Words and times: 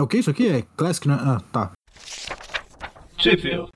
É 0.00 0.02
o 0.02 0.06
que 0.06 0.16
isso 0.16 0.30
aqui? 0.30 0.48
É 0.48 0.64
Classic, 0.78 1.06
né? 1.06 1.18
Ah, 1.20 1.42
tá. 1.52 1.72
Sheffield. 3.18 3.68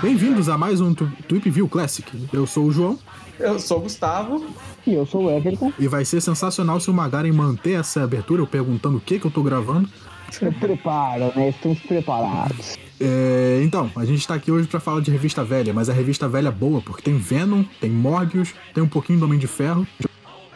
Bem-vindos 0.00 0.48
a 0.48 0.56
mais 0.56 0.80
um 0.80 0.94
Tweep 0.94 1.50
View 1.50 1.68
Classic. 1.68 2.10
Eu 2.32 2.46
sou 2.46 2.64
o 2.64 2.72
João. 2.72 2.98
Eu 3.38 3.60
sou 3.60 3.76
o 3.76 3.80
Gustavo. 3.82 4.46
E 4.86 4.94
eu 4.94 5.04
sou 5.04 5.24
o 5.24 5.30
Everton. 5.30 5.74
E 5.78 5.86
vai 5.86 6.06
ser 6.06 6.22
sensacional 6.22 6.80
se 6.80 6.90
o 6.90 6.94
Magaren 6.94 7.32
manter 7.32 7.80
essa 7.80 8.02
abertura, 8.02 8.40
eu 8.40 8.46
perguntando 8.46 8.96
o 8.96 9.00
que 9.02 9.18
que 9.18 9.26
eu 9.26 9.30
tô 9.30 9.42
gravando. 9.42 9.90
Se 10.30 10.50
prepara, 10.52 11.34
né? 11.36 11.50
Estamos 11.50 11.80
preparados. 11.80 12.78
É, 12.98 13.60
então, 13.62 13.90
a 13.94 14.06
gente 14.06 14.26
tá 14.26 14.32
aqui 14.32 14.50
hoje 14.50 14.66
para 14.66 14.80
falar 14.80 15.02
de 15.02 15.10
revista 15.10 15.44
velha, 15.44 15.74
mas 15.74 15.90
a 15.90 15.92
revista 15.92 16.26
velha 16.26 16.48
é 16.48 16.50
boa, 16.50 16.80
porque 16.80 17.02
tem 17.02 17.18
Venom, 17.18 17.62
tem 17.78 17.90
Morbius, 17.90 18.54
tem 18.72 18.82
um 18.82 18.88
pouquinho 18.88 19.18
do 19.18 19.26
Homem 19.26 19.38
de 19.38 19.46
Ferro. 19.46 19.86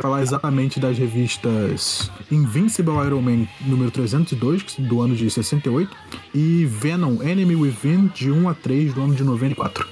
Falar 0.00 0.22
exatamente 0.22 0.80
das 0.80 0.96
revistas 0.96 2.10
Invincible 2.32 2.94
Iron 3.06 3.20
Man 3.20 3.46
número 3.66 3.90
302, 3.90 4.76
do 4.78 5.02
ano 5.02 5.14
de 5.14 5.30
68, 5.30 5.94
e 6.34 6.64
Venom 6.64 7.22
Enemy 7.22 7.54
Within, 7.54 8.06
de 8.14 8.30
1 8.30 8.48
a 8.48 8.54
3, 8.54 8.94
do 8.94 9.02
ano 9.02 9.14
de 9.14 9.22
94. 9.22 9.86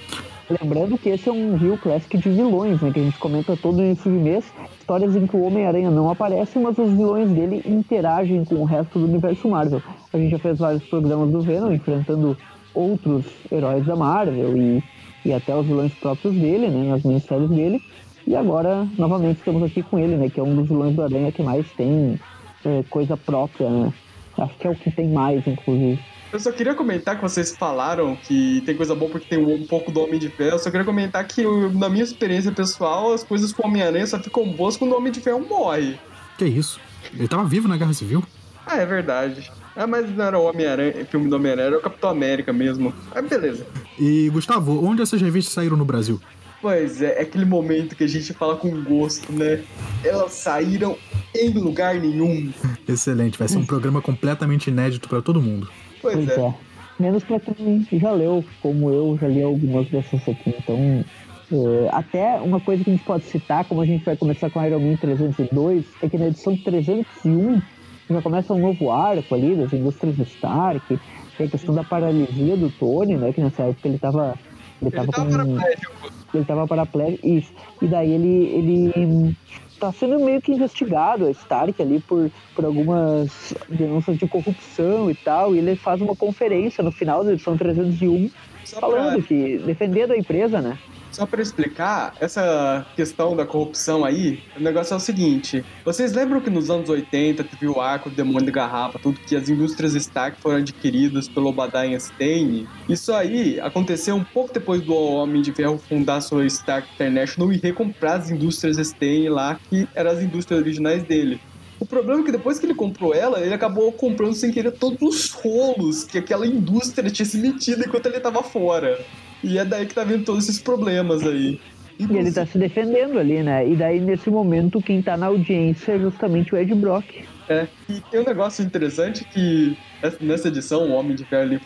Lembrando 0.48 0.96
que 0.96 1.10
esse 1.10 1.28
é 1.28 1.32
um 1.32 1.58
Rio 1.58 1.76
Classic 1.76 2.16
de 2.16 2.30
vilões, 2.30 2.80
né? 2.80 2.90
Que 2.90 3.00
a 3.00 3.02
gente 3.02 3.18
comenta 3.18 3.54
todo 3.54 3.82
início 3.82 4.10
de 4.10 4.16
mês. 4.16 4.46
Histórias 4.80 5.14
em 5.14 5.26
que 5.26 5.36
o 5.36 5.42
Homem-Aranha 5.42 5.90
não 5.90 6.10
aparece, 6.10 6.58
mas 6.58 6.78
os 6.78 6.90
vilões 6.90 7.28
dele 7.28 7.62
interagem 7.66 8.46
com 8.46 8.54
o 8.54 8.64
resto 8.64 8.98
do 8.98 9.04
universo 9.04 9.46
Marvel. 9.46 9.82
A 10.10 10.16
gente 10.16 10.30
já 10.30 10.38
fez 10.38 10.58
vários 10.58 10.84
programas 10.84 11.30
do 11.30 11.42
Venom, 11.42 11.70
enfrentando 11.70 12.34
outros 12.72 13.26
heróis 13.52 13.84
da 13.84 13.94
Marvel 13.94 14.56
e, 14.56 14.82
e 15.22 15.34
até 15.34 15.54
os 15.54 15.66
vilões 15.66 15.92
próprios 15.92 16.34
dele, 16.34 16.68
né? 16.68 16.88
Nas 16.88 17.02
minisséries 17.02 17.50
dele. 17.50 17.82
E 18.28 18.36
agora, 18.36 18.86
novamente, 18.98 19.38
estamos 19.38 19.62
aqui 19.62 19.82
com 19.82 19.98
ele, 19.98 20.14
né? 20.14 20.28
Que 20.28 20.38
é 20.38 20.42
um 20.42 20.54
dos 20.54 20.68
vilões 20.68 20.94
do 20.94 21.02
Aranha 21.02 21.32
que 21.32 21.42
mais 21.42 21.66
tem 21.70 22.20
é, 22.62 22.84
coisa 22.90 23.16
própria, 23.16 23.70
né? 23.70 23.90
Acho 24.36 24.54
que 24.58 24.66
é 24.66 24.70
o 24.70 24.74
que 24.74 24.90
tem 24.90 25.08
mais, 25.08 25.46
inclusive. 25.46 25.98
Eu 26.30 26.38
só 26.38 26.52
queria 26.52 26.74
comentar 26.74 27.16
que 27.16 27.22
vocês 27.22 27.56
falaram 27.56 28.14
que 28.16 28.62
tem 28.66 28.76
coisa 28.76 28.94
boa 28.94 29.10
porque 29.10 29.34
tem 29.34 29.42
um, 29.42 29.66
pouco 29.66 29.90
do 29.90 30.02
Homem 30.02 30.20
de 30.20 30.28
Ferro. 30.28 30.56
Eu 30.56 30.58
só 30.58 30.70
queria 30.70 30.84
comentar 30.84 31.26
que, 31.26 31.42
na 31.72 31.88
minha 31.88 32.04
experiência 32.04 32.52
pessoal, 32.52 33.14
as 33.14 33.24
coisas 33.24 33.50
com 33.50 33.62
o 33.62 33.66
Homem-Aranha 33.66 34.06
só 34.06 34.18
ficam 34.18 34.46
boas 34.52 34.76
quando 34.76 34.92
o 34.92 34.98
Homem 34.98 35.10
de 35.10 35.20
Ferro 35.20 35.40
morre. 35.48 35.98
Que 36.36 36.44
isso? 36.44 36.78
Ele 37.14 37.28
tava 37.28 37.44
vivo 37.44 37.66
na 37.66 37.78
Guerra 37.78 37.94
Civil? 37.94 38.22
Ah, 38.66 38.76
é 38.76 38.84
verdade. 38.84 39.50
Ah, 39.74 39.86
mas 39.86 40.14
não 40.14 40.22
era 40.22 40.38
o 40.38 40.44
Homem-Aranha, 40.44 41.06
filme 41.06 41.30
do 41.30 41.36
Homem-Aranha, 41.36 41.68
era 41.68 41.78
o 41.78 41.80
Capitão 41.80 42.10
América 42.10 42.52
mesmo. 42.52 42.92
Ah, 43.14 43.22
beleza. 43.22 43.66
E, 43.98 44.28
Gustavo, 44.28 44.84
onde 44.84 45.00
essas 45.00 45.22
revistas 45.22 45.54
saíram 45.54 45.78
no 45.78 45.84
Brasil? 45.86 46.20
Pois 46.60 47.00
é, 47.00 47.18
é 47.18 47.22
aquele 47.22 47.44
momento 47.44 47.94
que 47.94 48.04
a 48.04 48.08
gente 48.08 48.32
fala 48.32 48.56
com 48.56 48.82
gosto, 48.82 49.32
né? 49.32 49.62
Elas 50.04 50.32
saíram 50.32 50.96
em 51.34 51.50
lugar 51.50 51.94
nenhum. 51.94 52.52
Excelente, 52.88 53.38
vai 53.38 53.48
ser 53.48 53.58
um 53.58 53.66
programa 53.66 54.02
completamente 54.02 54.68
inédito 54.68 55.08
para 55.08 55.22
todo 55.22 55.40
mundo. 55.40 55.68
Pois, 56.02 56.14
pois 56.14 56.28
é. 56.28 56.40
é. 56.40 56.54
Menos 56.98 57.22
pra 57.22 57.38
quem 57.38 57.86
já 57.92 58.10
leu, 58.10 58.44
como 58.60 58.90
eu 58.90 59.16
já 59.20 59.28
li 59.28 59.40
algumas 59.40 59.88
dessas 59.88 60.20
aqui. 60.28 60.52
Então, 60.58 61.04
é, 61.50 61.88
até 61.92 62.40
uma 62.40 62.60
coisa 62.60 62.82
que 62.82 62.90
a 62.90 62.92
gente 62.92 63.04
pode 63.04 63.24
citar, 63.24 63.64
como 63.64 63.80
a 63.80 63.86
gente 63.86 64.04
vai 64.04 64.16
começar 64.16 64.50
com 64.50 64.64
Iron 64.64 64.80
Man 64.80 64.96
302, 64.96 65.84
é 66.02 66.08
que 66.08 66.18
na 66.18 66.26
edição 66.26 66.56
301 66.56 67.62
já 68.10 68.22
começa 68.22 68.52
um 68.52 68.58
novo 68.58 68.90
arco 68.90 69.34
ali 69.34 69.54
das 69.54 69.72
indústrias 69.72 70.18
Stark, 70.18 70.98
tem 71.36 71.46
a 71.46 71.50
questão 71.50 71.74
da 71.74 71.84
paralisia 71.84 72.56
do 72.56 72.68
Tony, 72.70 73.16
né? 73.16 73.32
Que 73.32 73.40
nessa 73.40 73.62
época 73.64 73.88
ele 73.88 73.98
tava. 73.98 74.34
Ele, 74.80 74.90
ele 74.94 74.96
tava, 74.96 75.12
tava 75.12 75.26
com. 75.26 75.56
Paraplégico. 75.56 76.12
Ele 76.34 76.44
tava 76.44 76.66
paraplégico, 76.66 77.26
isso. 77.26 77.52
E 77.80 77.86
daí 77.86 78.12
ele, 78.12 78.46
ele 78.54 79.36
tá 79.78 79.92
sendo 79.92 80.18
meio 80.18 80.42
que 80.42 80.52
investigado 80.52 81.26
a 81.26 81.30
Stark 81.30 81.80
ali 81.80 82.00
por, 82.00 82.30
por 82.54 82.64
algumas 82.64 83.54
denúncias 83.68 84.18
de 84.18 84.26
corrupção 84.26 85.10
e 85.10 85.14
tal, 85.14 85.54
e 85.54 85.58
ele 85.58 85.76
faz 85.76 86.00
uma 86.00 86.14
conferência 86.14 86.82
no 86.82 86.92
final 86.92 87.24
da 87.24 87.32
edição 87.32 87.56
301 87.56 88.30
Só 88.64 88.80
falando 88.80 89.14
pra... 89.14 89.22
que 89.22 89.58
defendendo 89.58 90.12
a 90.12 90.16
empresa, 90.16 90.60
né? 90.60 90.78
Só 91.18 91.26
para 91.26 91.42
explicar, 91.42 92.14
essa 92.20 92.86
questão 92.94 93.34
da 93.34 93.44
corrupção 93.44 94.04
aí, 94.04 94.40
o 94.56 94.62
negócio 94.62 94.94
é 94.94 94.96
o 94.96 95.00
seguinte: 95.00 95.64
vocês 95.84 96.12
lembram 96.12 96.40
que 96.40 96.48
nos 96.48 96.70
anos 96.70 96.88
80 96.88 97.42
teve 97.42 97.66
o 97.66 97.80
arco 97.80 98.08
do 98.08 98.14
demônio 98.14 98.46
de 98.46 98.52
garrafa, 98.52 99.00
tudo 99.00 99.18
que 99.18 99.34
as 99.34 99.48
indústrias 99.48 99.96
Stark 99.96 100.40
foram 100.40 100.58
adquiridas 100.58 101.26
pelo 101.26 101.48
Obadiah 101.48 101.98
Stane? 101.98 102.68
Isso 102.88 103.12
aí 103.12 103.58
aconteceu 103.58 104.14
um 104.14 104.22
pouco 104.22 104.54
depois 104.54 104.80
do 104.80 104.94
Homem 104.94 105.42
de 105.42 105.52
Ferro 105.52 105.76
fundar 105.76 106.20
sua 106.20 106.46
Stark 106.46 106.88
International 106.94 107.52
e 107.52 107.56
recomprar 107.56 108.20
as 108.20 108.30
indústrias 108.30 108.78
Stane 108.78 109.28
lá, 109.28 109.58
que 109.68 109.88
eram 109.96 110.12
as 110.12 110.22
indústrias 110.22 110.60
originais 110.60 111.02
dele. 111.02 111.40
O 111.80 111.86
problema 111.86 112.20
é 112.20 112.24
que 112.24 112.32
depois 112.32 112.60
que 112.60 112.66
ele 112.66 112.74
comprou 112.74 113.12
ela, 113.12 113.40
ele 113.40 113.54
acabou 113.54 113.90
comprando 113.90 114.34
sem 114.34 114.52
querer 114.52 114.70
todos 114.70 115.00
os 115.02 115.30
rolos 115.32 116.04
que 116.04 116.18
aquela 116.18 116.46
indústria 116.46 117.10
tinha 117.10 117.26
se 117.26 117.38
metido 117.38 117.84
enquanto 117.84 118.06
ele 118.06 118.18
estava 118.18 118.42
fora. 118.42 119.04
E 119.42 119.58
é 119.58 119.64
daí 119.64 119.86
que 119.86 119.94
tá 119.94 120.04
vindo 120.04 120.24
todos 120.24 120.48
esses 120.48 120.60
problemas 120.60 121.22
aí. 121.22 121.60
E, 121.98 122.04
e 122.04 122.16
ele 122.16 122.30
tá 122.30 122.46
se 122.46 122.56
defendendo 122.58 123.18
ali, 123.18 123.42
né? 123.42 123.68
E 123.68 123.74
daí, 123.74 124.00
nesse 124.00 124.30
momento, 124.30 124.80
quem 124.80 125.02
tá 125.02 125.16
na 125.16 125.26
audiência 125.26 125.92
é 125.92 125.98
justamente 125.98 126.54
o 126.54 126.58
Ed 126.58 126.72
Brock. 126.74 127.04
É, 127.48 127.66
e 127.88 128.00
tem 128.10 128.20
um 128.20 128.24
negócio 128.24 128.64
interessante 128.64 129.24
que 129.24 129.76
nessa 130.20 130.48
edição, 130.48 130.90
o 130.90 130.92
Homem 130.92 131.16
de 131.16 131.24
Ferro 131.24 131.58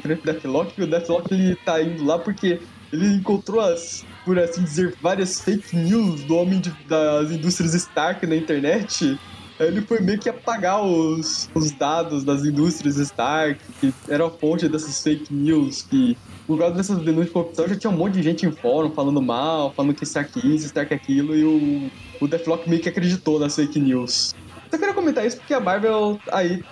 frente 0.00 0.28
ao 0.28 0.34
Deathlock, 0.34 0.72
e 0.78 0.84
o 0.84 0.86
Deathlock 0.86 1.34
ele 1.34 1.56
tá 1.56 1.82
indo 1.82 2.04
lá 2.04 2.18
porque 2.18 2.60
ele 2.92 3.06
encontrou 3.14 3.60
as, 3.60 4.04
por 4.24 4.38
assim 4.38 4.62
dizer, 4.62 4.94
várias 5.00 5.40
fake 5.40 5.76
news 5.76 6.22
do 6.24 6.36
Homem 6.36 6.60
de, 6.60 6.70
das 6.88 7.30
indústrias 7.30 7.74
Stark 7.74 8.26
na 8.26 8.36
internet. 8.36 9.18
Ele 9.60 9.82
foi 9.82 10.00
meio 10.00 10.18
que 10.18 10.28
apagar 10.28 10.82
os, 10.82 11.50
os 11.54 11.70
dados 11.70 12.24
das 12.24 12.44
indústrias 12.44 12.96
Stark, 12.96 13.60
que 13.80 13.92
eram 14.08 14.26
a 14.26 14.30
fonte 14.30 14.68
dessas 14.68 15.02
fake 15.02 15.32
news 15.32 15.82
que 15.82 16.16
por 16.46 16.58
causa 16.58 16.74
dessas 16.74 16.98
denúncias 16.98 17.26
de 17.26 17.32
corrupção, 17.32 17.68
já 17.68 17.76
tinha 17.76 17.92
um 17.92 17.96
monte 17.96 18.14
de 18.14 18.22
gente 18.22 18.44
em 18.44 18.50
fórum 18.50 18.90
falando 18.90 19.22
mal, 19.22 19.72
falando 19.72 19.94
que 19.94 20.02
Stark 20.02 20.36
isso, 20.38 20.66
Stark 20.66 20.92
aquilo, 20.92 21.36
e 21.36 21.44
o, 21.44 21.90
o 22.20 22.26
Deathlock 22.26 22.68
meio 22.68 22.82
que 22.82 22.88
acreditou 22.88 23.38
nas 23.38 23.54
fake 23.54 23.78
news. 23.78 24.34
Só 24.68 24.78
queria 24.78 24.94
comentar 24.94 25.26
isso 25.26 25.36
porque 25.36 25.52
a 25.52 25.60
Marvel, 25.60 26.18
aí, 26.32 26.62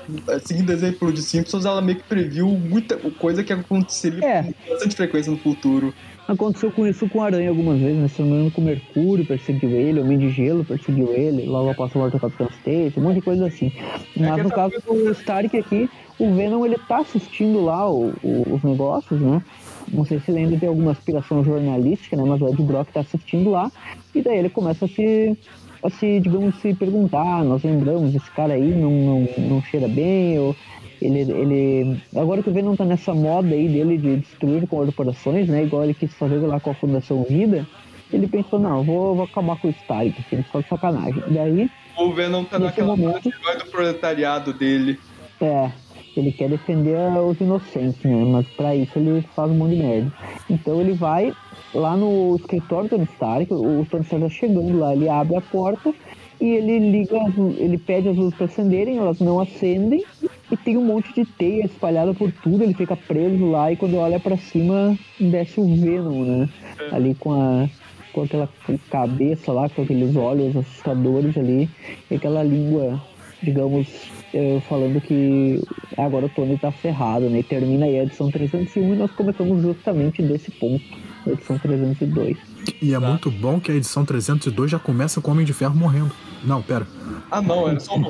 seguindo 0.45 0.71
o 0.71 0.73
exemplo 0.73 1.13
de 1.13 1.21
Simpsons, 1.23 1.65
ela 1.65 1.81
meio 1.81 1.99
que 1.99 2.05
previu 2.05 2.49
muita 2.49 2.97
coisa 2.97 3.45
que 3.45 3.53
aconteceria 3.53 4.25
é. 4.25 4.43
com 4.43 4.71
bastante 4.71 4.97
frequência 4.97 5.31
no 5.31 5.39
futuro. 5.39 5.93
Aconteceu 6.29 6.71
com 6.71 6.87
isso 6.87 7.09
com 7.09 7.21
o 7.21 7.23
Aranha 7.23 7.49
algumas 7.49 7.81
vezes, 7.81 7.97
né? 7.97 8.07
Se 8.07 8.21
não 8.21 8.29
me 8.29 8.35
engano, 8.35 8.51
com 8.51 8.61
o 8.61 8.65
Mercúrio 8.65 9.25
perseguiu 9.25 9.71
ele, 9.71 9.99
o 9.99 10.03
Homem 10.03 10.19
de 10.19 10.29
Gelo 10.29 10.63
perseguiu 10.63 11.11
ele, 11.15 11.47
logo 11.47 11.71
após 11.71 11.97
a 11.97 11.99
morte 11.99 12.13
do 12.13 12.21
Capitão 12.21 12.49
Stacy, 12.49 12.93
um 12.99 13.03
monte 13.03 13.15
de 13.15 13.23
coisa 13.23 13.47
assim. 13.47 13.73
É 14.15 14.21
Mas 14.21 14.45
no 14.45 14.51
caso 14.51 14.75
do 14.87 15.11
Stark 15.13 15.57
aqui, 15.57 15.89
o 16.19 16.35
Venom 16.35 16.67
ele 16.67 16.77
tá 16.87 16.99
assistindo 16.99 17.65
lá 17.65 17.91
o, 17.91 18.13
o, 18.23 18.55
os 18.55 18.63
negócios, 18.63 19.19
né? 19.19 19.43
Não 19.91 20.05
sei 20.05 20.21
se 20.21 20.31
ainda 20.31 20.59
tem 20.59 20.69
alguma 20.69 20.91
aspiração 20.91 21.43
jornalística, 21.43 22.15
né? 22.15 22.23
Mas 22.27 22.43
o 22.43 22.49
Ed 22.49 22.63
Brock 22.63 22.93
tá 22.93 23.01
assistindo 23.01 23.49
lá. 23.49 23.73
E 24.15 24.21
daí 24.21 24.37
ele 24.37 24.51
começa 24.51 24.85
a 24.85 24.89
se, 24.89 25.35
a 25.83 25.89
se 25.89 26.21
digamos, 26.21 26.57
se 26.57 26.75
perguntar. 26.75 27.43
Nós 27.43 27.63
lembramos, 27.63 28.15
esse 28.15 28.31
cara 28.33 28.53
aí 28.53 28.75
não, 28.75 28.91
não, 28.91 29.29
não 29.49 29.63
cheira 29.63 29.89
bem, 29.89 30.39
ou 30.39 30.55
ele, 31.01 31.21
ele. 31.21 32.03
Agora 32.15 32.43
que 32.43 32.51
o 32.51 32.53
Venom 32.53 32.75
tá 32.75 32.85
nessa 32.85 33.15
moda 33.15 33.49
aí 33.49 33.69
dele 33.69 33.99
de 33.99 34.17
destruir 34.17 34.67
corporações, 34.67 35.49
né? 35.49 35.65
Igual 35.65 35.85
ele 35.85 35.95
quis 35.95 36.13
fazer 36.15 36.39
lá 36.39 36.59
com 36.61 36.71
a 36.71 36.75
Fundação 36.75 37.23
Vida. 37.25 37.67
Ele 38.13 38.27
pensou, 38.27 38.59
não, 38.59 38.83
vou, 38.83 39.15
vou 39.15 39.25
acabar 39.25 39.61
com 39.61 39.69
o 39.69 39.71
Stark, 39.71 40.15
ele 40.33 40.45
só 40.51 40.61
de 40.61 40.69
sacanagem. 40.69 41.23
Daí. 41.29 41.71
O 41.97 42.13
Venom 42.13 42.45
tá 42.45 42.59
naquela 42.59 42.97
momento, 42.97 43.29
do 43.31 43.71
proletariado 43.71 44.53
dele. 44.53 44.99
É, 45.41 45.71
ele 46.17 46.33
quer 46.33 46.49
defender 46.49 46.97
os 46.97 47.41
inocentes, 47.41 48.03
né? 48.03 48.25
Mas 48.25 48.47
para 48.49 48.75
isso 48.75 48.99
ele 48.99 49.23
faz 49.35 49.51
um 49.51 49.55
monte 49.55 49.77
de 49.77 49.83
merda. 49.83 50.13
Então 50.49 50.81
ele 50.81 50.95
vai 50.95 51.35
lá 51.75 51.97
no 51.97 52.37
escritório 52.37 52.89
do 52.89 52.91
Tony 52.91 53.09
Stark, 53.13 53.53
o 53.53 53.87
Tony 53.91 54.05
Stark 54.05 54.25
tá 54.25 54.31
chegando 54.31 54.79
lá, 54.79 54.95
ele 54.95 55.09
abre 55.09 55.37
a 55.37 55.41
porta 55.41 55.93
e 56.41 56.47
ele 56.51 56.79
liga, 56.91 57.19
ele 57.59 57.79
pede 57.79 58.09
as 58.09 58.17
luzes 58.17 58.35
para 58.35 58.47
acenderem, 58.47 58.99
elas 58.99 59.19
não 59.21 59.41
acendem 59.41 60.05
e 60.51 60.57
tem 60.57 60.77
um 60.77 60.85
monte 60.85 61.13
de 61.15 61.25
teia 61.25 61.65
espalhada 61.65 62.15
por 62.15 62.31
tudo, 62.31 62.63
ele 62.63 62.75
fica 62.75 62.97
preso 62.97 63.51
lá 63.51 63.73
e 63.73 63.77
quando 63.77 63.97
olha 63.97 64.21
para 64.21 64.37
cima 64.37 64.97
desce 65.19 65.61
o 65.61 65.75
Venom, 65.75 66.25
né? 66.25 66.49
É. 66.79 66.95
Ali 66.95 67.15
com 67.15 67.33
a 67.33 67.69
com 68.13 68.23
aquela 68.23 68.49
cabeça 68.91 69.53
lá, 69.53 69.69
com 69.69 69.83
aqueles 69.83 70.17
olhos 70.17 70.57
assustadores 70.57 71.37
ali, 71.37 71.69
e 72.11 72.15
aquela 72.15 72.43
língua, 72.43 73.01
digamos, 73.43 73.87
eh, 74.35 74.61
falando 74.69 75.01
que 75.01 75.63
agora 75.97 76.27
o 76.27 76.29
Tony 76.29 76.59
tá 76.59 76.73
ferrado, 76.73 77.29
né? 77.29 77.41
E 77.41 77.43
termina 77.43 77.87
aí 77.87 77.99
a 77.99 78.03
edição 78.03 78.31
301 78.31 78.95
e 78.95 78.97
nós 78.97 79.11
começamos 79.13 79.63
justamente 79.63 80.23
desse 80.23 80.51
ponto, 80.51 80.83
a 81.27 81.31
edição 81.31 81.59
302. 81.59 82.37
E 82.81 82.95
é 82.95 83.01
tá. 83.01 83.09
muito 83.09 83.31
bom 83.31 83.61
que 83.61 83.71
a 83.71 83.75
edição 83.75 84.05
302 84.05 84.71
já 84.71 84.79
começa 84.79 85.21
com 85.21 85.31
o 85.31 85.35
Homem 85.35 85.47
de 85.47 85.53
Ferro 85.53 85.77
morrendo. 85.77 86.13
Não, 86.43 86.63
pera. 86.63 86.87
Ah, 87.31 87.43
não, 87.43 87.69
era 87.69 87.81
só 87.81 87.97
um 87.97 88.05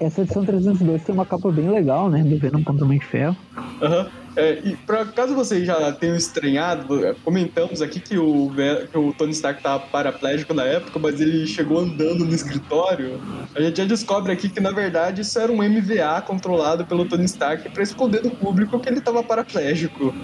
Essa 0.00 0.22
edição 0.22 0.44
302 0.44 1.02
tem 1.02 1.14
uma 1.14 1.26
capa 1.26 1.50
bem 1.50 1.70
legal, 1.70 2.10
né? 2.10 2.22
Do 2.22 2.38
Venom 2.38 2.62
contra 2.62 2.84
o 2.84 2.86
Homem 2.86 2.98
de 2.98 3.06
Ferro. 3.06 3.36
Aham. 3.82 4.04
Uhum. 4.04 4.25
É, 4.36 4.60
e 4.62 4.76
pra 4.76 5.04
caso 5.06 5.34
vocês 5.34 5.66
já 5.66 5.90
tenham 5.92 6.14
estranhado, 6.14 6.86
comentamos 7.24 7.80
aqui 7.80 7.98
que 7.98 8.18
o, 8.18 8.50
que 8.90 8.98
o 8.98 9.12
Tony 9.14 9.32
Stark 9.32 9.62
tava 9.62 9.84
paraplégico 9.86 10.52
na 10.52 10.64
época, 10.64 10.98
mas 10.98 11.20
ele 11.20 11.46
chegou 11.46 11.78
andando 11.78 12.24
no 12.24 12.34
escritório. 12.34 13.20
A 13.54 13.60
gente 13.60 13.78
já 13.78 13.84
descobre 13.84 14.32
aqui 14.32 14.48
que, 14.48 14.60
na 14.60 14.70
verdade, 14.70 15.22
isso 15.22 15.38
era 15.38 15.50
um 15.50 15.56
MVA 15.56 16.20
controlado 16.20 16.84
pelo 16.84 17.06
Tony 17.06 17.24
Stark 17.24 17.68
pra 17.70 17.82
esconder 17.82 18.22
do 18.22 18.30
público 18.30 18.78
que 18.78 18.88
ele 18.88 19.00
tava 19.00 19.22
paraplégico. 19.22 20.14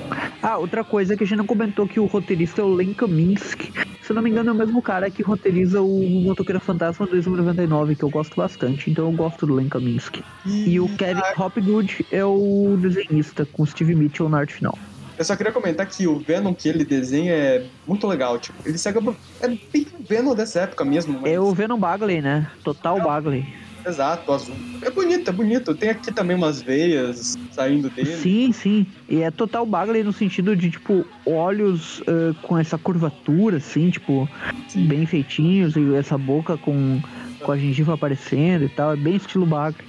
Ah, 0.42 0.58
outra 0.58 0.84
coisa 0.84 1.16
que 1.16 1.24
a 1.24 1.26
gente 1.26 1.38
não 1.38 1.46
comentou 1.46 1.88
que 1.88 1.98
o 1.98 2.06
roteirista 2.06 2.60
é 2.60 2.64
o 2.64 2.74
Len 2.74 2.92
Kaminsky. 2.92 3.72
Se 4.02 4.10
eu 4.10 4.16
não 4.16 4.22
me 4.22 4.30
engano, 4.30 4.50
é 4.50 4.52
o 4.52 4.56
mesmo 4.56 4.82
cara 4.82 5.08
que 5.10 5.22
roteiriza 5.22 5.80
o 5.80 6.20
Motoqueiro 6.24 6.60
Fantasma 6.60 7.06
2099, 7.06 7.94
que 7.94 8.02
eu 8.02 8.10
gosto 8.10 8.34
bastante. 8.34 8.90
Então 8.90 9.06
eu 9.06 9.12
gosto 9.12 9.46
do 9.46 9.54
Len 9.54 9.68
Kaminsky. 9.68 10.24
E 10.44 10.80
o 10.80 10.88
Kevin 10.96 11.22
Hopgood 11.38 12.04
é 12.10 12.24
o 12.24 12.76
desenhista, 12.80 13.46
com 13.46 13.62
o 13.62 13.66
Steve 13.66 13.94
Mitchell 14.02 14.28
na 14.28 14.38
arte 14.38 14.54
final. 14.54 14.78
Eu 15.18 15.24
só 15.24 15.36
queria 15.36 15.52
comentar 15.52 15.86
que 15.86 16.06
o 16.06 16.18
Venom 16.18 16.54
que 16.54 16.68
ele 16.68 16.84
desenha 16.84 17.32
é 17.32 17.66
muito 17.86 18.06
legal. 18.06 18.38
Tipo, 18.38 18.58
ele 18.66 18.78
segue. 18.78 18.98
É 19.40 19.48
bem 19.48 19.86
o 19.98 20.04
Venom 20.08 20.34
dessa 20.34 20.60
época 20.60 20.84
mesmo. 20.84 21.20
Mas... 21.20 21.32
É 21.32 21.38
o 21.38 21.52
Venom 21.52 21.78
Bagley, 21.78 22.20
né? 22.20 22.50
Total 22.64 23.00
Bagley. 23.00 23.46
Exato, 23.86 24.32
azul. 24.32 24.54
É 24.80 24.90
bonito, 24.90 25.28
é 25.28 25.32
bonito. 25.32 25.74
Tem 25.74 25.90
aqui 25.90 26.12
também 26.12 26.36
umas 26.36 26.62
veias 26.62 27.36
saindo 27.50 27.90
dele. 27.90 28.16
Sim, 28.16 28.52
sim. 28.52 28.86
E 29.08 29.22
é 29.22 29.30
total 29.30 29.66
Bagley 29.66 30.02
no 30.02 30.12
sentido 30.12 30.56
de, 30.56 30.70
tipo, 30.70 31.04
olhos 31.26 32.02
ah, 32.06 32.34
com 32.42 32.56
essa 32.56 32.78
curvatura, 32.78 33.56
assim, 33.56 33.90
tipo, 33.90 34.28
Sim. 34.68 34.86
bem 34.86 35.04
feitinhos, 35.04 35.74
e 35.76 35.94
essa 35.94 36.16
boca 36.16 36.56
com, 36.56 37.00
com 37.40 37.52
a 37.52 37.58
gengiva 37.58 37.94
aparecendo 37.94 38.64
e 38.64 38.68
tal. 38.68 38.92
É 38.92 38.96
bem 38.96 39.16
estilo 39.16 39.46
Bagley. 39.46 39.84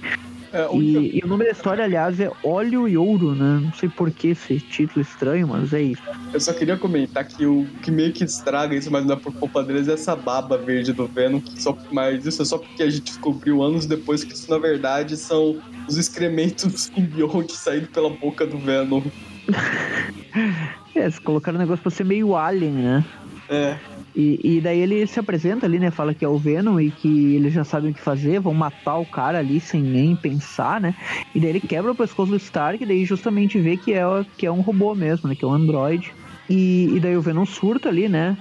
É, 0.54 0.68
o 0.68 0.80
E, 0.80 1.18
e 1.18 1.20
o 1.24 1.26
nome 1.26 1.44
da 1.44 1.50
história, 1.50 1.82
aliás, 1.82 2.20
é 2.20 2.30
Óleo 2.44 2.86
e 2.86 2.96
Ouro, 2.96 3.34
né? 3.34 3.60
Não 3.60 3.72
sei 3.72 3.88
por 3.88 4.08
que 4.12 4.28
esse 4.28 4.60
título 4.60 5.02
estranho, 5.02 5.48
mas 5.48 5.72
é 5.72 5.82
isso. 5.82 6.02
Eu 6.32 6.38
só 6.38 6.52
queria 6.52 6.76
comentar 6.76 7.24
que 7.24 7.44
o 7.44 7.66
que 7.82 7.90
meio 7.90 8.12
que 8.12 8.22
estraga 8.22 8.72
isso, 8.76 8.88
mas 8.88 9.04
não 9.04 9.14
é 9.14 9.16
por 9.16 9.32
culpa 9.34 9.64
deles, 9.64 9.88
é 9.88 9.94
essa 9.94 10.14
baba 10.14 10.56
verde 10.56 10.92
do 10.92 11.08
Venom. 11.08 11.40
Só, 11.56 11.76
mas 11.90 12.24
isso 12.24 12.40
é 12.40 12.44
só 12.44 12.56
porque 12.56 12.84
a 12.84 12.88
gente 12.88 13.02
descobriu 13.02 13.64
anos 13.64 13.84
depois 13.84 14.22
que 14.22 14.32
isso, 14.32 14.48
na 14.48 14.58
verdade, 14.58 15.16
são 15.16 15.60
os 15.88 15.98
excrementos 15.98 16.64
do 16.64 16.78
simbionte 16.78 17.56
saindo 17.56 17.88
pela 17.88 18.08
boca 18.08 18.46
do 18.46 18.56
Venom. 18.56 19.02
É, 20.96 21.00
eles 21.00 21.18
colocaram 21.18 21.56
o 21.56 21.60
negócio 21.60 21.82
pra 21.82 21.90
ser 21.90 22.04
meio 22.04 22.36
alien, 22.36 22.72
né? 22.72 23.04
É, 23.48 23.76
E, 24.14 24.38
e 24.56 24.60
daí 24.60 24.78
ele 24.78 25.06
se 25.06 25.18
apresenta 25.18 25.66
ali, 25.66 25.78
né? 25.78 25.90
Fala 25.90 26.14
que 26.14 26.24
é 26.24 26.28
o 26.28 26.38
Venom 26.38 26.78
e 26.78 26.90
que 26.90 27.34
eles 27.34 27.52
já 27.52 27.64
sabem 27.64 27.90
o 27.90 27.94
que 27.94 28.00
fazer, 28.00 28.40
vão 28.40 28.54
matar 28.54 28.96
o 28.98 29.06
cara 29.06 29.38
ali 29.38 29.58
sem 29.60 29.82
nem 29.82 30.14
pensar, 30.14 30.80
né? 30.80 30.94
E 31.34 31.40
daí 31.40 31.50
ele 31.50 31.60
quebra 31.60 31.90
o 31.90 31.96
pescoço 31.96 32.30
do 32.30 32.36
Stark 32.36 32.82
e 32.82 32.86
daí 32.86 33.04
justamente 33.04 33.58
vê 33.58 33.76
que 33.76 33.92
é, 33.92 34.04
que 34.36 34.46
é 34.46 34.52
um 34.52 34.60
robô 34.60 34.94
mesmo, 34.94 35.28
né? 35.28 35.34
Que 35.34 35.44
é 35.44 35.48
um 35.48 35.52
androide. 35.52 36.14
E, 36.48 36.92
e 36.94 37.00
daí 37.00 37.16
o 37.16 37.22
Venom 37.22 37.44
surta 37.44 37.88
ali, 37.88 38.08
né? 38.08 38.36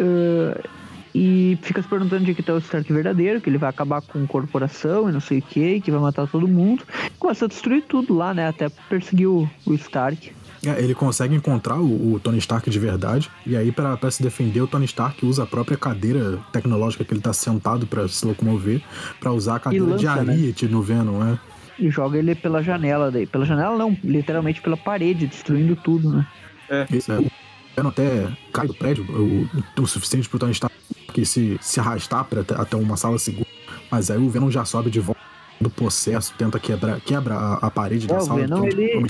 Ah, 0.00 0.78
e 1.14 1.58
fica 1.62 1.82
se 1.82 1.88
perguntando 1.88 2.24
de 2.24 2.34
que 2.34 2.42
tá 2.42 2.54
o 2.54 2.58
Stark 2.58 2.92
verdadeiro, 2.92 3.40
que 3.40 3.48
ele 3.48 3.58
vai 3.58 3.70
acabar 3.70 4.00
com 4.02 4.26
corporação 4.26 5.08
e 5.08 5.12
não 5.12 5.20
sei 5.20 5.38
o 5.38 5.42
que, 5.42 5.80
que 5.80 5.90
vai 5.90 6.00
matar 6.00 6.28
todo 6.28 6.46
mundo. 6.46 6.84
Começa 7.18 7.46
a 7.46 7.48
destruir 7.48 7.82
tudo 7.88 8.14
lá, 8.14 8.32
né? 8.34 8.46
Até 8.46 8.68
perseguir 8.88 9.26
o, 9.26 9.48
o 9.66 9.74
Stark. 9.74 10.32
É, 10.64 10.82
ele 10.82 10.94
consegue 10.94 11.34
encontrar 11.34 11.76
o, 11.78 12.14
o 12.14 12.20
Tony 12.20 12.38
Stark 12.38 12.68
de 12.68 12.78
verdade, 12.78 13.30
e 13.46 13.56
aí, 13.56 13.70
pra 13.70 13.96
pra 13.96 14.10
se 14.10 14.22
defender, 14.22 14.60
o 14.60 14.66
Tony 14.66 14.84
Stark 14.86 15.24
usa 15.24 15.44
a 15.44 15.46
própria 15.46 15.76
cadeira 15.76 16.38
tecnológica 16.52 17.04
que 17.04 17.12
ele 17.14 17.20
tá 17.20 17.32
sentado 17.32 17.86
pra 17.86 18.08
se 18.08 18.26
locomover, 18.26 18.82
pra 19.20 19.32
usar 19.32 19.56
a 19.56 19.60
cadeira 19.60 19.84
de 19.96 20.06
lança, 20.06 20.24
né? 20.24 20.32
Ariete 20.32 20.66
no 20.66 20.82
Venom, 20.82 21.22
é. 21.24 21.38
E 21.78 21.88
joga 21.90 22.18
ele 22.18 22.34
pela 22.34 22.60
janela 22.62 23.08
daí. 23.10 23.24
Pela 23.26 23.44
janela 23.44 23.76
não, 23.78 23.96
literalmente 24.02 24.60
pela 24.60 24.76
parede, 24.76 25.28
destruindo 25.28 25.76
tudo, 25.76 26.10
né? 26.10 26.26
Isso, 26.90 27.12
é. 27.12 27.18
O 27.18 27.30
Venom 27.76 27.88
até 27.90 28.28
cai 28.52 28.66
do 28.66 28.74
prédio 28.74 29.04
o, 29.08 29.80
o 29.80 29.86
suficiente 29.86 30.28
pro 30.28 30.38
Tony 30.40 30.50
Stark 30.52 30.74
se, 31.24 31.56
se 31.60 31.78
arrastar 31.80 32.24
pra, 32.24 32.40
até, 32.40 32.54
até 32.54 32.76
uma 32.76 32.96
sala 32.96 33.18
segura, 33.18 33.46
mas 33.90 34.10
aí 34.10 34.18
o 34.18 34.28
Venom 34.28 34.50
já 34.50 34.64
sobe 34.64 34.90
de 34.90 34.98
volta 35.00 35.20
do 35.60 35.70
processo, 35.70 36.32
tenta 36.38 36.58
quebrar 36.60 37.00
quebra 37.00 37.34
a, 37.36 37.54
a 37.66 37.70
parede 37.70 38.06
É, 38.06 38.08
da 38.08 38.18
o 38.18 38.20
sala. 38.20 38.40
Venom, 38.40 38.60
que 38.62 38.66
é 38.66 38.70
ele- 38.70 39.06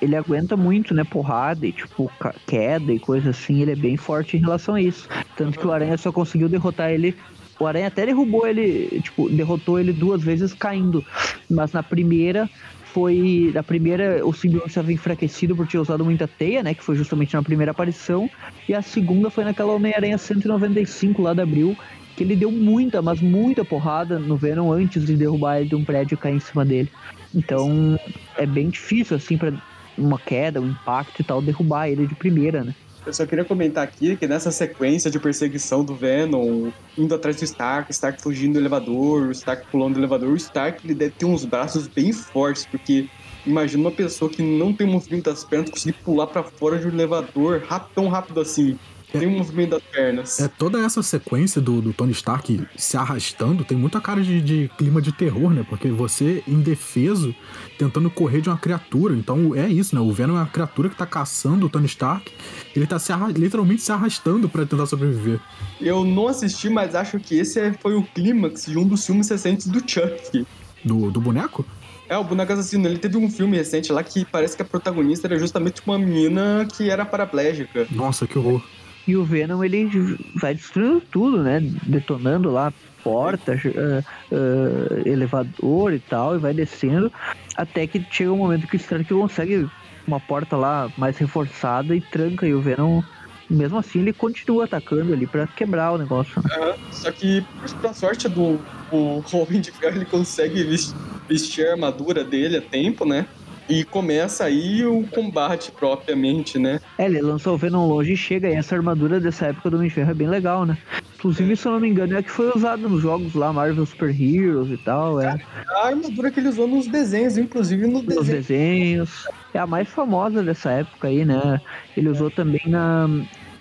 ele 0.00 0.16
aguenta 0.16 0.56
muito, 0.56 0.94
né, 0.94 1.04
porrada 1.04 1.66
e, 1.66 1.72
tipo, 1.72 2.10
queda 2.46 2.92
e 2.92 2.98
coisa 2.98 3.30
assim, 3.30 3.62
ele 3.62 3.72
é 3.72 3.76
bem 3.76 3.96
forte 3.96 4.36
em 4.36 4.40
relação 4.40 4.74
a 4.74 4.80
isso. 4.80 5.08
Tanto 5.36 5.58
que 5.58 5.66
o 5.66 5.72
Aranha 5.72 5.96
só 5.96 6.12
conseguiu 6.12 6.48
derrotar 6.48 6.90
ele. 6.90 7.16
O 7.58 7.66
Aranha 7.66 7.88
até 7.88 8.06
derrubou 8.06 8.46
ele, 8.46 9.00
tipo, 9.02 9.28
derrotou 9.28 9.78
ele 9.78 9.92
duas 9.92 10.22
vezes 10.22 10.54
caindo. 10.54 11.04
Mas 11.50 11.72
na 11.72 11.82
primeira 11.82 12.48
foi. 12.92 13.50
Na 13.52 13.62
primeira, 13.62 14.24
o 14.24 14.32
simbionte 14.32 14.68
estava 14.68 14.92
enfraquecido 14.92 15.56
por 15.56 15.66
ter 15.66 15.78
usado 15.78 16.04
muita 16.04 16.28
teia, 16.28 16.62
né? 16.62 16.74
Que 16.74 16.84
foi 16.84 16.94
justamente 16.94 17.34
na 17.34 17.42
primeira 17.42 17.72
aparição. 17.72 18.30
E 18.68 18.74
a 18.74 18.82
segunda 18.82 19.28
foi 19.28 19.44
naquela 19.44 19.72
Homem-Aranha 19.72 20.18
195 20.18 21.20
lá 21.22 21.34
da 21.34 21.42
Abril. 21.42 21.76
Que 22.16 22.24
ele 22.24 22.36
deu 22.36 22.50
muita, 22.50 23.00
mas 23.00 23.20
muita 23.20 23.64
porrada 23.64 24.18
no 24.18 24.36
Venom 24.36 24.72
antes 24.72 25.04
de 25.04 25.16
derrubar 25.16 25.58
ele 25.58 25.68
de 25.68 25.76
um 25.76 25.84
prédio 25.84 26.14
e 26.14 26.18
cair 26.18 26.36
em 26.36 26.40
cima 26.40 26.64
dele. 26.64 26.90
Então 27.34 27.98
é 28.36 28.46
bem 28.46 28.68
difícil, 28.68 29.16
assim, 29.16 29.36
pra 29.36 29.52
uma 29.98 30.18
queda, 30.18 30.60
um 30.60 30.68
impacto 30.68 31.20
e 31.20 31.24
tal, 31.24 31.42
derrubar 31.42 31.88
ele 31.88 32.06
de 32.06 32.14
primeira, 32.14 32.64
né? 32.64 32.74
eu 33.08 33.14
só 33.14 33.24
queria 33.24 33.44
comentar 33.44 33.82
aqui 33.82 34.16
que 34.16 34.26
nessa 34.26 34.50
sequência 34.50 35.10
de 35.10 35.18
perseguição 35.18 35.82
do 35.82 35.94
Venom, 35.94 36.70
indo 36.96 37.14
atrás 37.14 37.36
do 37.36 37.44
Stark, 37.44 37.90
Stark 37.90 38.20
fugindo 38.20 38.54
do 38.54 38.58
elevador, 38.58 39.28
o 39.28 39.32
Stark 39.32 39.66
pulando 39.70 39.94
do 39.94 40.00
elevador, 40.00 40.28
o 40.28 40.36
Stark 40.36 40.84
ele 40.84 40.94
deve 40.94 41.12
ter 41.12 41.24
uns 41.24 41.44
braços 41.44 41.86
bem 41.86 42.12
fortes, 42.12 42.66
porque 42.66 43.08
imagina 43.46 43.84
uma 43.84 43.90
pessoa 43.90 44.30
que 44.30 44.42
não 44.42 44.74
tem 44.74 44.86
movimento 44.86 45.24
das 45.24 45.42
pernas 45.42 45.70
conseguir 45.70 45.94
pular 46.04 46.26
pra 46.26 46.42
fora 46.42 46.78
de 46.78 46.86
um 46.86 46.90
elevador 46.90 47.62
rápido, 47.66 47.94
tão 47.94 48.08
rápido 48.08 48.40
assim. 48.40 48.78
Tem 49.12 49.26
um 49.26 49.38
movimento 49.38 49.70
das 49.70 49.82
pernas. 49.82 50.40
É 50.40 50.48
toda 50.48 50.84
essa 50.84 51.02
sequência 51.02 51.60
do, 51.60 51.80
do 51.80 51.92
Tony 51.92 52.12
Stark 52.12 52.60
se 52.76 52.96
arrastando 52.96 53.64
tem 53.64 53.76
muita 53.76 54.00
cara 54.00 54.22
de, 54.22 54.40
de 54.40 54.70
clima 54.76 55.00
de 55.00 55.12
terror, 55.12 55.50
né? 55.50 55.64
Porque 55.68 55.88
você, 55.88 56.42
indefeso, 56.46 57.34
tentando 57.78 58.10
correr 58.10 58.40
de 58.40 58.48
uma 58.48 58.58
criatura. 58.58 59.14
Então 59.14 59.54
é 59.54 59.68
isso, 59.68 59.94
né? 59.94 60.00
O 60.00 60.12
Venom 60.12 60.36
é 60.36 60.40
uma 60.40 60.46
criatura 60.46 60.88
que 60.90 60.96
tá 60.96 61.06
caçando 61.06 61.66
o 61.66 61.68
Tony 61.70 61.86
Stark. 61.86 62.30
Ele 62.76 62.86
tá 62.86 62.98
se 62.98 63.12
literalmente 63.34 63.82
se 63.82 63.90
arrastando 63.90 64.48
pra 64.48 64.66
tentar 64.66 64.86
sobreviver. 64.86 65.40
Eu 65.80 66.04
não 66.04 66.28
assisti, 66.28 66.68
mas 66.68 66.94
acho 66.94 67.18
que 67.18 67.36
esse 67.38 67.58
é- 67.58 67.72
foi 67.72 67.94
o 67.94 68.02
clímax 68.02 68.66
de 68.66 68.76
um 68.78 68.86
dos 68.86 69.06
filmes 69.06 69.28
recentes 69.28 69.66
do 69.68 69.80
Chuck. 69.80 70.46
Do, 70.84 71.10
do 71.10 71.20
boneco? 71.20 71.64
É, 72.08 72.16
o 72.16 72.24
Boneco 72.24 72.52
Assassino, 72.52 72.86
ele 72.88 72.98
teve 72.98 73.18
um 73.18 73.30
filme 73.30 73.56
recente 73.56 73.92
lá 73.92 74.02
que 74.02 74.24
parece 74.24 74.56
que 74.56 74.62
a 74.62 74.64
protagonista 74.64 75.26
era 75.26 75.38
justamente 75.38 75.82
uma 75.86 75.98
menina 75.98 76.66
que 76.74 76.88
era 76.88 77.04
paraplégica. 77.04 77.86
Nossa, 77.90 78.26
que 78.26 78.38
horror. 78.38 78.62
E 79.08 79.16
o 79.16 79.24
Venom, 79.24 79.64
ele 79.64 79.88
vai 80.36 80.54
destruindo 80.54 81.00
tudo, 81.10 81.42
né? 81.42 81.60
Detonando 81.86 82.50
lá 82.50 82.70
porta, 83.02 83.54
ah, 83.54 84.04
ah, 84.30 85.08
elevador 85.08 85.94
e 85.94 85.98
tal, 85.98 86.36
e 86.36 86.38
vai 86.38 86.52
descendo, 86.52 87.10
até 87.56 87.86
que 87.86 88.04
chega 88.10 88.30
um 88.30 88.36
momento 88.36 88.66
que 88.66 88.76
o 88.76 88.80
Stark 88.80 89.06
consegue 89.06 89.66
uma 90.06 90.20
porta 90.20 90.56
lá 90.58 90.90
mais 90.98 91.16
reforçada 91.16 91.96
e 91.96 92.02
tranca, 92.02 92.46
e 92.46 92.52
o 92.52 92.60
Venom, 92.60 93.00
mesmo 93.48 93.78
assim, 93.78 94.00
ele 94.00 94.12
continua 94.12 94.64
atacando 94.66 95.14
ali 95.14 95.26
pra 95.26 95.46
quebrar 95.46 95.92
o 95.92 95.98
negócio. 95.98 96.42
Né? 96.42 96.50
Aham, 96.56 96.74
Só 96.92 97.10
que, 97.10 97.42
pra 97.80 97.94
sorte 97.94 98.28
do 98.28 98.60
o 98.92 99.22
Homem 99.32 99.62
de 99.62 99.72
Ferro, 99.72 99.96
ele 99.96 100.04
consegue 100.04 100.64
ves- 100.64 100.94
vestir 101.26 101.66
a 101.66 101.72
armadura 101.72 102.22
dele 102.22 102.58
a 102.58 102.62
tempo, 102.62 103.06
né? 103.06 103.26
E 103.68 103.84
começa 103.84 104.44
aí 104.44 104.84
o 104.86 105.06
combate 105.08 105.70
propriamente, 105.70 106.58
né? 106.58 106.80
É, 106.96 107.04
ele 107.04 107.20
lançou 107.20 107.54
o 107.54 107.58
Venom 107.58 107.86
longe 107.86 108.12
e 108.14 108.16
chega, 108.16 108.48
e 108.48 108.54
essa 108.54 108.74
armadura 108.74 109.20
dessa 109.20 109.46
época 109.46 109.68
do 109.70 109.76
Homem 109.76 109.88
de 109.88 109.94
Ferro 109.94 110.10
é 110.10 110.14
bem 110.14 110.26
legal, 110.28 110.64
né? 110.64 110.76
Inclusive, 111.16 111.54
se 111.56 111.66
eu 111.66 111.72
não 111.72 111.80
me 111.80 111.88
engano, 111.88 112.14
é 112.14 112.18
a 112.18 112.22
que 112.22 112.30
foi 112.30 112.50
usada 112.54 112.88
nos 112.88 113.02
jogos 113.02 113.34
lá, 113.34 113.52
Marvel 113.52 113.84
Super 113.84 114.08
Heroes 114.08 114.70
e 114.70 114.76
tal, 114.78 115.20
é. 115.20 115.36
A 115.82 115.86
armadura 115.88 116.30
que 116.30 116.40
ele 116.40 116.48
usou 116.48 116.66
nos 116.66 116.86
desenhos, 116.86 117.36
inclusive 117.36 117.86
no 117.86 118.00
Nos 118.02 118.04
desenho. 118.06 118.36
desenhos. 118.38 119.24
É 119.52 119.58
a 119.58 119.66
mais 119.66 119.88
famosa 119.88 120.42
dessa 120.42 120.70
época 120.70 121.08
aí, 121.08 121.24
né? 121.24 121.60
Ele 121.96 122.08
usou 122.08 122.30
também 122.30 122.62
na, 122.66 123.06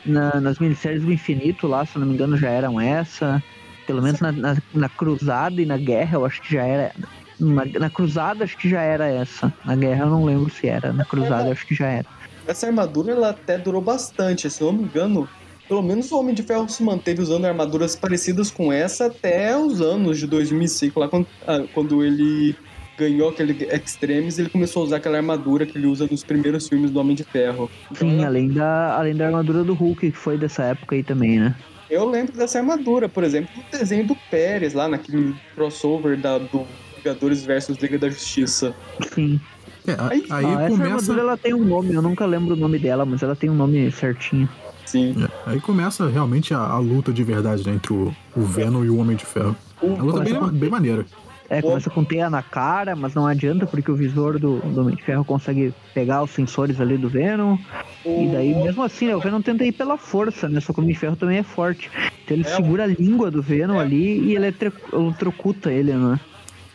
na- 0.06 0.40
nas 0.40 0.60
minisséries 0.60 1.04
do 1.04 1.12
Infinito 1.12 1.68
lá, 1.68 1.86
se 1.86 1.96
eu 1.98 2.00
não 2.02 2.08
me 2.08 2.14
engano, 2.14 2.38
já 2.38 2.50
eram 2.50 2.80
essa. 2.80 3.44
Pelo 3.86 4.02
menos 4.02 4.20
na, 4.22 4.32
na, 4.32 4.58
na 4.74 4.90
Cruzada 4.90 5.62
e 5.62 5.66
na 5.66 5.78
Guerra, 5.78 6.16
eu 6.18 6.26
acho 6.26 6.42
que 6.42 6.54
já 6.54 6.64
era. 6.64 6.94
Na, 7.39 7.65
na 7.65 7.89
Cruzada, 7.89 8.44
acho 8.44 8.58
que 8.58 8.70
já 8.70 8.82
era 8.82 9.08
essa. 9.08 9.53
Na 9.65 9.75
Guerra, 9.75 10.06
eu 10.06 10.10
não 10.10 10.25
lembro 10.25 10.50
se 10.50 10.67
era. 10.67 10.91
Na 10.91 11.06
Cruzada, 11.06 11.51
acho 11.51 11.65
que 11.67 11.75
já 11.75 11.88
era. 11.88 12.06
Essa 12.48 12.67
armadura, 12.67 13.12
ela 13.12 13.29
até 13.29 13.58
durou 13.58 13.82
bastante, 13.82 14.50
se 14.50 14.62
eu 14.62 14.72
não 14.72 14.79
me 14.79 14.84
engano. 14.86 15.27
Pelo 15.67 15.84
menos 15.84 16.10
o 16.12 16.20
Homem 16.20 16.34
de 16.34 16.44
Ferro 16.44 16.67
se 16.70 16.82
manteve 16.82 17.22
usando 17.22 17.44
armaduras 17.46 17.94
parecidas 17.96 18.50
com 18.50 18.72
essa 18.72 19.08
até 19.08 19.58
os 19.58 19.82
anos 19.82 20.17
de 20.17 20.25
2005, 20.25 20.98
lá 20.98 21.10
quando, 21.10 21.27
ah, 21.46 21.63
quando 21.74 22.03
ele 22.06 22.56
ganhou 22.98 23.29
aquele 23.29 23.51
Extremes, 23.72 24.39
ele 24.39 24.50
começou 24.50 24.82
a 24.84 24.86
usar 24.86 24.96
aquela 24.96 25.17
armadura 25.17 25.65
que 25.65 25.77
ele 25.77 25.86
usa 25.86 26.08
nos 26.10 26.24
primeiros 26.24 26.67
filmes 26.70 26.89
do 26.89 27.00
Homem 27.00 27.15
de 27.15 27.24
Ferro. 27.25 27.70
Então, 27.91 28.10
Sim, 28.10 28.17
ela- 28.20 28.27
além 28.27 28.50
da, 28.50 28.98
além 28.98 29.15
da 29.15 29.25
armadura 29.27 29.63
do 29.63 29.74
Hulk, 29.74 30.10
que 30.10 30.17
foi 30.17 30.38
dessa 30.38 30.63
época 30.63 30.96
aí 30.96 31.03
também, 31.03 31.38
né? 31.39 31.53
Eu 31.89 32.10
lembro 32.10 32.36
dessa 32.36 32.60
armadura, 32.60 33.08
por 33.08 33.24
exemplo, 33.24 33.50
do 33.53 33.77
desenho 33.77 34.08
do 34.08 34.15
Pérez, 34.32 34.74
lá 34.74 34.88
naquele 34.88 35.36
crossover 35.53 36.17
da, 36.17 36.38
do 36.38 36.65
Vingadores 37.08 37.46
versus 37.46 37.78
Liga 37.78 37.98
da 37.98 38.10
Justiça. 38.10 38.74
Sim. 39.14 39.40
É, 39.88 39.94
a- 39.94 40.10
Aí- 40.10 40.26
aí 40.30 40.46
Ah, 40.46 40.62
essa 40.64 40.70
começa. 40.70 40.84
armadura 40.94 41.22
ela 41.22 41.38
tem 41.38 41.54
um 41.54 41.64
nome, 41.64 41.94
eu 41.94 42.02
nunca 42.02 42.26
lembro 42.26 42.54
o 42.56 42.58
nome 42.58 42.78
dela, 42.78 43.06
mas 43.06 43.24
ela 43.24 43.36
tem 43.36 43.50
um 43.50 43.56
nome 43.56 43.90
certinho. 43.92 44.48
Sim. 44.86 45.16
é, 45.22 45.52
aí 45.52 45.60
começa 45.60 46.08
realmente 46.08 46.54
a, 46.54 46.60
a 46.60 46.80
luta 46.80 47.12
de 47.12 47.22
verdade 47.22 47.68
né, 47.68 47.74
entre 47.76 47.92
o, 47.92 48.16
o 48.34 48.42
Venom 48.42 48.86
e 48.86 48.90
o 48.90 48.98
Homem 48.98 49.18
de 49.18 49.26
Ferro. 49.26 49.54
O- 49.82 49.96
A 50.00 50.02
luta 50.04 50.22
bem, 50.22 50.34
começa- 50.34 50.54
bem 50.54 50.70
maneira. 50.70 51.06
É, 51.50 51.62
começa 51.62 51.90
com 51.90 52.04
teia 52.06 52.30
na 52.30 52.42
cara, 52.42 52.94
mas 52.96 53.14
não 53.14 53.26
adianta 53.28 53.66
porque 53.66 53.90
o 53.92 53.96
visor 53.96 54.38
do, 54.40 54.60
do 54.60 54.82
Homem 54.82 54.96
de 54.96 55.04
Ferro 55.04 55.24
consegue 55.26 55.74
pegar 55.94 56.24
os 56.24 56.32
sensores 56.32 56.80
ali 56.82 56.98
do 56.98 57.08
Venom. 57.10 57.58
E 58.06 58.30
daí, 58.32 58.54
mesmo 58.56 58.82
assim, 58.84 59.08
né, 59.08 59.16
o 59.16 59.20
Venom 59.20 59.42
tenta 59.42 59.64
ir 59.66 59.72
pela 59.74 59.98
força, 59.98 60.48
né? 60.50 60.60
Só 60.62 60.72
que 60.74 60.80
o 60.80 60.84
Homem 60.84 60.94
de 60.94 61.00
Ferro 61.00 61.16
também 61.18 61.38
é 61.38 61.44
forte. 61.44 61.90
Então 62.24 62.36
ele 62.36 62.46
É, 62.48 62.56
segura 62.56 62.84
a 62.84 62.88
língua 62.88 63.30
do 63.32 63.42
Venom 63.42 63.76
É. 63.80 63.82
ali 63.82 64.20
e 64.20 64.36
eletro- 64.36 64.72
eletrocuta 64.94 65.72
ele, 65.72 65.94
né? 65.94 66.18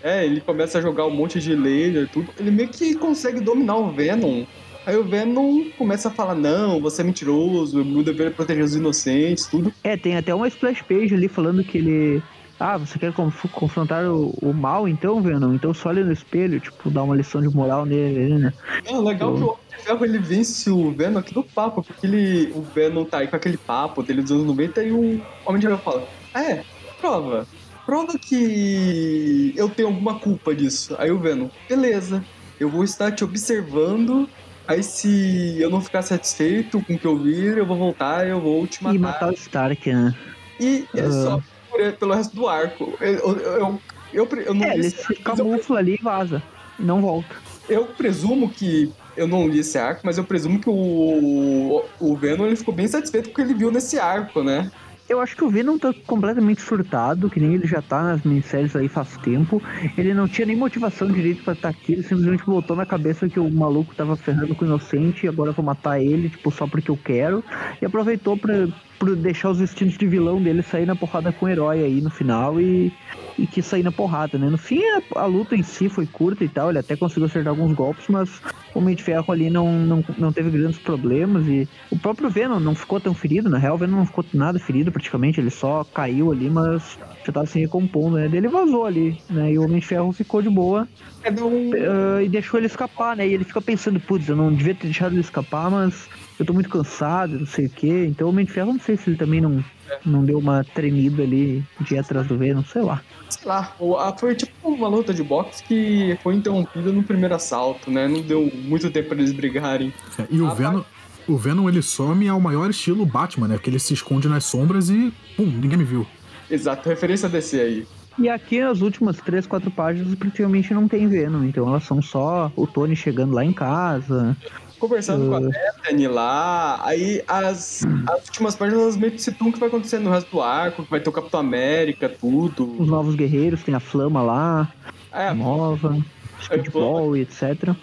É, 0.02 0.24
ele 0.24 0.40
começa 0.40 0.78
a 0.78 0.82
jogar 0.82 1.06
um 1.06 1.10
monte 1.10 1.38
de 1.40 1.54
laser, 1.54 2.08
tudo. 2.08 2.28
Ele 2.38 2.50
meio 2.50 2.68
que 2.68 2.94
consegue 2.94 3.40
dominar 3.40 3.76
o 3.76 3.92
Venom. 3.92 4.44
Aí 4.84 4.96
o 4.96 5.04
Venom 5.04 5.66
começa 5.78 6.08
a 6.08 6.10
falar, 6.10 6.34
não, 6.34 6.80
você 6.80 7.02
é 7.02 7.04
mentiroso, 7.04 7.80
o 7.82 7.84
meu 7.84 8.02
dever 8.02 8.26
é 8.26 8.30
proteger 8.30 8.64
os 8.64 8.74
inocentes, 8.74 9.46
tudo. 9.46 9.72
É, 9.84 9.96
tem 9.96 10.16
até 10.16 10.34
uma 10.34 10.48
splash 10.48 10.82
page 10.82 11.14
ali 11.14 11.28
falando 11.28 11.62
que 11.62 11.78
ele. 11.78 12.22
Ah, 12.58 12.76
você 12.76 12.96
quer 12.98 13.12
conf- 13.12 13.46
confrontar 13.52 14.04
o, 14.06 14.30
o 14.42 14.52
mal 14.52 14.86
então, 14.88 15.20
Venom? 15.20 15.52
Então 15.54 15.72
só 15.74 15.88
olha 15.88 16.04
no 16.04 16.12
espelho, 16.12 16.60
tipo, 16.60 16.90
dá 16.90 17.02
uma 17.02 17.14
lição 17.16 17.40
de 17.40 17.48
moral 17.48 17.84
nele, 17.86 18.34
né? 18.38 18.52
É 18.84 18.96
legal 18.96 19.34
que 19.34 19.42
o 19.42 19.46
Homem 19.48 19.58
de 19.70 19.76
Ferro 19.84 20.04
ele 20.04 20.18
vence 20.18 20.70
o 20.70 20.90
Venom 20.92 21.18
aqui 21.18 21.34
no 21.34 21.42
papo, 21.42 21.82
porque 21.82 22.06
ele, 22.06 22.52
o 22.54 22.62
Venom 22.62 23.04
tá 23.04 23.18
aí 23.18 23.26
com 23.28 23.34
aquele 23.36 23.56
papo 23.56 24.02
dele 24.02 24.22
dos 24.22 24.30
anos 24.32 24.46
90 24.46 24.82
e 24.82 24.92
o 24.92 25.20
Homem 25.44 25.60
de 25.60 25.66
Ferro 25.66 25.78
fala: 25.78 26.06
"Ah, 26.34 26.42
É, 26.42 26.64
prova. 27.00 27.46
Prova 27.86 28.18
que 28.18 29.52
eu 29.56 29.68
tenho 29.68 29.88
alguma 29.88 30.18
culpa 30.18 30.54
disso. 30.54 30.94
Aí 30.98 31.10
o 31.10 31.18
Venom, 31.18 31.48
beleza, 31.68 32.24
eu 32.60 32.68
vou 32.68 32.84
estar 32.84 33.10
te 33.12 33.24
observando. 33.24 34.28
Aí 34.66 34.82
se 34.82 35.56
eu 35.60 35.68
não 35.68 35.80
ficar 35.80 36.02
satisfeito 36.02 36.80
com 36.82 36.94
o 36.94 36.98
que 36.98 37.04
eu 37.06 37.16
vir, 37.18 37.58
eu 37.58 37.66
vou 37.66 37.76
voltar 37.76 38.26
e 38.26 38.30
eu 38.30 38.40
vou 38.40 38.66
te 38.66 38.82
matar. 38.82 38.94
E 38.94 38.98
matar 38.98 39.30
o 39.30 39.34
Stark, 39.34 39.92
né? 39.92 40.14
E 40.60 40.86
ele 40.94 41.06
Ah. 41.08 41.10
só 41.10 41.42
por- 41.68 41.92
pelo 41.94 42.14
resto 42.14 42.36
do 42.36 42.46
arco. 42.46 42.94
Eu, 43.00 43.12
eu, 43.12 43.80
eu, 44.12 44.28
eu, 44.46 44.54
não 44.54 44.64
É, 44.64 44.74
ele 44.74 44.90
se 44.90 45.04
eu 45.12 45.16
camufla 45.24 45.78
ali 45.80 45.94
e 45.98 46.02
vaza. 46.02 46.40
E 46.78 46.82
não 46.84 47.00
volta. 47.00 47.34
Eu 47.68 47.86
presumo 47.86 48.48
que. 48.48 48.92
Eu 49.16 49.26
não 49.26 49.46
li 49.48 49.58
esse 49.58 49.76
arco, 49.76 50.00
mas 50.04 50.16
eu 50.16 50.24
presumo 50.24 50.58
que 50.58 50.70
o, 50.70 51.84
o 52.00 52.16
Venom 52.16 52.46
ele 52.46 52.56
ficou 52.56 52.72
bem 52.72 52.88
satisfeito 52.88 53.26
com 53.26 53.32
o 53.32 53.34
que 53.34 53.40
ele 53.42 53.52
viu 53.54 53.70
nesse 53.70 53.98
arco, 53.98 54.42
né? 54.42 54.70
Eu 55.12 55.20
acho 55.20 55.36
que 55.36 55.44
o 55.44 55.50
Venom 55.50 55.76
tá 55.76 55.92
completamente 56.06 56.62
surtado, 56.62 57.28
que 57.28 57.38
nem 57.38 57.52
ele 57.52 57.66
já 57.66 57.82
tá 57.82 58.02
nas 58.02 58.22
minisséries 58.22 58.74
aí 58.74 58.88
faz 58.88 59.14
tempo. 59.18 59.62
Ele 59.94 60.14
não 60.14 60.26
tinha 60.26 60.46
nem 60.46 60.56
motivação 60.56 61.06
direito 61.06 61.44
pra 61.44 61.52
estar 61.52 61.68
aqui, 61.68 61.92
ele 61.92 62.02
simplesmente 62.02 62.46
botou 62.46 62.74
na 62.74 62.86
cabeça 62.86 63.28
que 63.28 63.38
o 63.38 63.50
maluco 63.50 63.94
tava 63.94 64.16
ferrando 64.16 64.54
com 64.54 64.64
o 64.64 64.68
inocente 64.68 65.26
e 65.26 65.28
agora 65.28 65.50
eu 65.50 65.54
vou 65.54 65.62
matar 65.66 66.00
ele, 66.00 66.30
tipo, 66.30 66.50
só 66.50 66.66
porque 66.66 66.90
eu 66.90 66.96
quero. 66.96 67.44
E 67.82 67.84
aproveitou 67.84 68.38
pra, 68.38 68.66
pra 69.04 69.14
deixar 69.14 69.50
os 69.50 69.60
instintos 69.60 69.98
de 69.98 70.06
vilão 70.06 70.40
dele 70.40 70.62
sair 70.62 70.86
na 70.86 70.94
porrada 70.94 71.32
com 71.32 71.46
o 71.46 71.48
herói 71.48 71.82
aí 71.82 72.00
no 72.00 72.08
final 72.08 72.60
e, 72.60 72.92
e 73.36 73.48
quis 73.48 73.66
sair 73.66 73.82
na 73.82 73.90
porrada, 73.90 74.38
né? 74.38 74.48
No 74.48 74.56
fim, 74.56 74.80
a, 74.80 75.20
a 75.20 75.26
luta 75.26 75.56
em 75.56 75.62
si 75.62 75.88
foi 75.88 76.06
curta 76.06 76.44
e 76.44 76.48
tal, 76.48 76.70
ele 76.70 76.78
até 76.78 76.94
conseguiu 76.94 77.24
acertar 77.24 77.50
alguns 77.50 77.74
golpes, 77.74 78.04
mas 78.08 78.30
o 78.72 78.78
Homem 78.78 78.94
de 78.94 79.02
Ferro 79.02 79.32
ali 79.32 79.50
não, 79.50 79.72
não, 79.72 80.04
não 80.16 80.32
teve 80.32 80.50
grandes 80.50 80.78
problemas 80.78 81.46
e 81.48 81.68
o 81.90 81.98
próprio 81.98 82.30
Venom 82.30 82.60
não 82.60 82.76
ficou 82.76 83.00
tão 83.00 83.12
ferido, 83.12 83.50
na 83.50 83.58
real 83.58 83.74
o 83.74 83.78
Venom 83.78 83.96
não 83.96 84.06
ficou 84.06 84.24
nada 84.32 84.60
ferido 84.60 84.92
praticamente, 84.92 85.40
ele 85.40 85.50
só 85.50 85.82
caiu 85.82 86.30
ali, 86.30 86.48
mas 86.48 86.96
já 87.26 87.32
tava 87.32 87.46
se 87.46 87.58
recompondo, 87.58 88.16
né? 88.16 88.30
Ele 88.32 88.48
vazou 88.48 88.86
ali, 88.86 89.20
né? 89.28 89.52
E 89.52 89.58
o 89.58 89.64
Homem 89.64 89.80
de 89.80 89.86
Ferro 89.86 90.12
ficou 90.12 90.40
de 90.40 90.48
boa 90.48 90.86
É 91.24 91.30
deu 91.30 91.48
um. 91.48 91.72
ah, 91.74 92.22
e 92.22 92.28
deixou 92.28 92.58
ele 92.58 92.66
escapar, 92.66 93.16
né? 93.16 93.26
E 93.26 93.34
ele 93.34 93.44
fica 93.44 93.60
pensando, 93.60 93.98
putz, 93.98 94.28
eu 94.28 94.36
não 94.36 94.52
devia 94.52 94.74
ter 94.74 94.86
deixado 94.86 95.12
ele 95.12 95.20
escapar, 95.20 95.68
mas 95.68 96.08
eu 96.38 96.46
tô 96.46 96.52
muito 96.52 96.68
cansado, 96.68 97.38
não 97.38 97.46
sei 97.46 97.66
o 97.66 97.70
quê. 97.70 98.06
Então 98.08 98.26
o 98.26 98.30
Homem 98.30 98.44
de 98.44 98.52
Ferro, 98.52 98.72
não 98.72 98.80
sei 98.80 98.96
se 98.96 99.10
ele 99.10 99.16
também 99.16 99.40
não, 99.40 99.64
não 100.04 100.24
deu 100.24 100.38
uma 100.38 100.64
tremida 100.64 101.22
ali 101.22 101.64
de 101.80 101.94
ir 101.94 101.98
atrás 101.98 102.26
do 102.26 102.36
Venom, 102.36 102.62
sei 102.64 102.82
lá. 102.82 103.00
Sei 103.28 103.46
lá. 103.46 103.74
Foi 104.18 104.34
tipo 104.34 104.52
uma 104.68 104.88
luta 104.88 105.12
de 105.14 105.22
boxe 105.22 105.62
que 105.62 106.18
foi 106.22 106.34
interrompida 106.34 106.92
no 106.92 107.02
primeiro 107.02 107.34
assalto, 107.34 107.90
né? 107.90 108.06
Não 108.08 108.20
deu 108.22 108.50
muito 108.54 108.90
tempo 108.90 109.10
pra 109.10 109.18
eles 109.18 109.32
brigarem. 109.32 109.92
É, 110.18 110.26
e 110.30 110.40
o 110.40 110.46
Ah, 110.48 110.54
Venom. 110.54 110.82
O 111.28 111.36
Venom 111.36 111.68
ele 111.68 111.80
some 111.82 112.28
ao 112.28 112.40
maior 112.40 112.68
estilo 112.68 113.06
Batman, 113.06 113.46
né? 113.46 113.54
Porque 113.54 113.70
ele 113.70 113.78
se 113.78 113.94
esconde 113.94 114.28
nas 114.28 114.44
sombras 114.44 114.90
e. 114.90 115.12
Pum, 115.36 115.46
ninguém 115.46 115.78
me 115.78 115.84
viu. 115.84 116.04
Exato, 116.50 116.88
referência 116.88 117.28
a 117.28 117.30
DC 117.30 117.60
aí. 117.60 117.86
E 118.18 118.28
aqui 118.28 118.60
nas 118.60 118.80
últimas 118.82 119.16
três, 119.18 119.46
quatro 119.46 119.70
páginas 119.70 120.14
praticamente 120.16 120.74
não 120.74 120.86
tem 120.86 121.08
Venom, 121.08 121.44
então 121.44 121.66
elas 121.66 121.84
são 121.84 122.02
só 122.02 122.52
o 122.54 122.66
Tony 122.66 122.94
chegando 122.94 123.32
lá 123.32 123.44
em 123.44 123.52
casa. 123.52 124.36
Conversando 124.82 125.28
com 125.28 125.36
a 125.36 125.40
Bethany 125.40 126.08
lá, 126.08 126.84
aí 126.84 127.22
as, 127.28 127.86
as 128.04 128.26
últimas 128.26 128.56
páginas 128.56 128.96
meio 128.96 129.12
que 129.12 129.22
situam 129.22 129.50
o 129.50 129.52
que 129.52 129.60
vai 129.60 129.68
acontecer 129.68 130.00
no 130.00 130.10
resto 130.10 130.28
do 130.28 130.42
arco, 130.42 130.82
que 130.82 130.90
vai 130.90 130.98
ter 130.98 131.08
o 131.08 131.12
Capitão 131.12 131.38
América, 131.38 132.08
tudo. 132.08 132.68
Os 132.80 132.88
novos 132.88 133.14
guerreiros, 133.14 133.62
tem 133.62 133.76
a 133.76 133.78
Flama 133.78 134.20
lá, 134.22 134.72
É, 135.12 135.32
nova, 135.32 135.96
Speedball 136.42 137.16
e 137.16 137.20
etc. 137.20 137.68
eu 137.68 137.76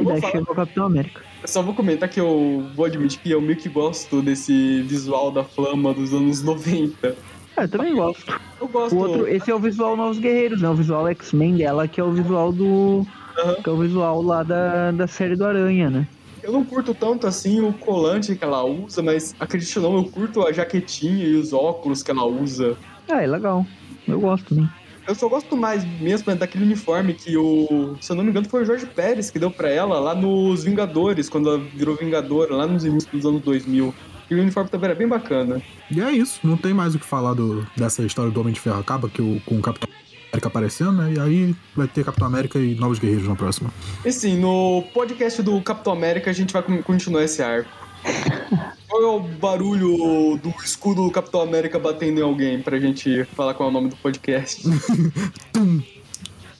e 0.00 0.02
vou 0.02 0.12
daí 0.14 0.20
falar 0.22 0.32
chega 0.32 0.50
o 0.50 0.54
Capitão 0.54 0.86
América. 0.86 1.20
Eu 1.42 1.48
só 1.48 1.60
vou 1.60 1.74
comentar 1.74 2.08
que 2.08 2.18
eu 2.18 2.66
vou 2.74 2.86
admitir 2.86 3.20
que 3.20 3.30
eu 3.30 3.42
meio 3.42 3.58
que 3.58 3.68
gosto 3.68 4.22
desse 4.22 4.80
visual 4.80 5.30
da 5.30 5.44
Flama 5.44 5.92
dos 5.92 6.14
anos 6.14 6.42
90. 6.42 7.08
É, 7.54 7.64
eu 7.64 7.68
também 7.68 7.94
gosto. 7.94 8.40
Eu 8.58 8.68
gosto. 8.68 8.96
O 8.96 8.98
outro, 8.98 9.28
esse 9.28 9.50
é 9.50 9.54
o 9.54 9.58
visual 9.58 9.94
Novos 9.94 10.18
Guerreiros, 10.18 10.62
né? 10.62 10.70
O 10.70 10.74
visual 10.74 11.06
X-Men 11.08 11.58
dela, 11.58 11.86
que 11.86 12.00
é 12.00 12.04
o 12.04 12.12
visual 12.12 12.50
do. 12.50 13.06
Aham. 13.38 13.56
Que 13.62 13.68
é 13.68 13.72
o 13.74 13.76
visual 13.76 14.22
lá 14.22 14.42
da, 14.42 14.90
da 14.92 15.06
série 15.06 15.36
do 15.36 15.44
Aranha, 15.44 15.90
né? 15.90 16.08
Eu 16.46 16.52
não 16.52 16.64
curto 16.64 16.94
tanto 16.94 17.26
assim 17.26 17.60
o 17.60 17.72
colante 17.72 18.36
que 18.36 18.44
ela 18.44 18.64
usa, 18.64 19.02
mas 19.02 19.34
acredite 19.40 19.80
ou 19.80 19.90
não, 19.90 19.96
eu 19.96 20.04
curto 20.04 20.46
a 20.46 20.52
jaquetinha 20.52 21.26
e 21.26 21.34
os 21.34 21.52
óculos 21.52 22.04
que 22.04 22.10
ela 22.12 22.24
usa. 22.24 22.76
Ah, 23.08 23.20
é 23.20 23.26
legal. 23.26 23.66
Eu 24.06 24.20
gosto 24.20 24.54
também. 24.54 24.70
Eu 25.08 25.14
só 25.16 25.28
gosto 25.28 25.56
mais 25.56 25.84
mesmo 26.00 26.30
é 26.30 26.36
daquele 26.36 26.64
uniforme 26.64 27.14
que 27.14 27.36
o. 27.36 27.96
Se 28.00 28.12
eu 28.12 28.16
não 28.16 28.22
me 28.22 28.30
engano, 28.30 28.48
foi 28.48 28.62
o 28.62 28.64
Jorge 28.64 28.86
Pérez 28.86 29.28
que 29.28 29.40
deu 29.40 29.50
pra 29.50 29.68
ela 29.68 29.98
lá 29.98 30.14
nos 30.14 30.62
Vingadores, 30.62 31.28
quando 31.28 31.48
ela 31.48 31.58
virou 31.58 31.96
Vingadora, 31.96 32.54
lá 32.54 32.66
nos 32.66 32.84
inícios 32.84 33.10
dos 33.10 33.26
anos 33.26 33.42
2000. 33.42 33.92
E 34.30 34.34
o 34.36 34.40
uniforme 34.40 34.70
também 34.70 34.90
era 34.90 34.98
bem 34.98 35.08
bacana. 35.08 35.60
E 35.90 36.00
é 36.00 36.12
isso, 36.12 36.38
não 36.44 36.56
tem 36.56 36.72
mais 36.72 36.94
o 36.94 36.98
que 37.00 37.06
falar 37.06 37.34
do, 37.34 37.66
dessa 37.76 38.04
história 38.04 38.30
do 38.30 38.40
Homem 38.40 38.52
de 38.52 38.60
Ferro. 38.60 38.78
Acaba 38.78 39.08
que 39.08 39.20
o, 39.20 39.40
com 39.44 39.56
o 39.56 39.60
Capitão 39.62 39.88
América 40.32 40.48
aparecendo, 40.48 40.92
né? 40.92 41.14
E 41.14 41.20
aí 41.20 41.56
vai 41.74 41.86
ter 41.88 42.04
Capitão 42.04 42.26
América 42.26 42.58
e 42.58 42.74
Novos 42.74 42.98
Guerreiros 42.98 43.28
na 43.28 43.36
próxima. 43.36 43.72
E 44.04 44.12
sim, 44.12 44.38
no 44.38 44.82
podcast 44.92 45.42
do 45.42 45.60
Capitão 45.62 45.92
América 45.92 46.30
a 46.30 46.34
gente 46.34 46.52
vai 46.52 46.62
con- 46.62 46.82
continuar 46.82 47.24
esse 47.24 47.42
arco. 47.42 47.70
Qual 48.88 49.02
é 49.02 49.06
o 49.06 49.20
barulho 49.20 50.38
do 50.42 50.50
escudo 50.64 51.04
do 51.04 51.10
Capitão 51.10 51.40
América 51.40 51.78
batendo 51.78 52.20
em 52.20 52.22
alguém 52.22 52.62
pra 52.62 52.78
gente 52.78 53.24
falar 53.34 53.52
qual 53.54 53.68
é 53.68 53.70
o 53.70 53.74
nome 53.74 53.88
do 53.90 53.96
podcast? 53.96 54.62
Tum! 55.52 55.82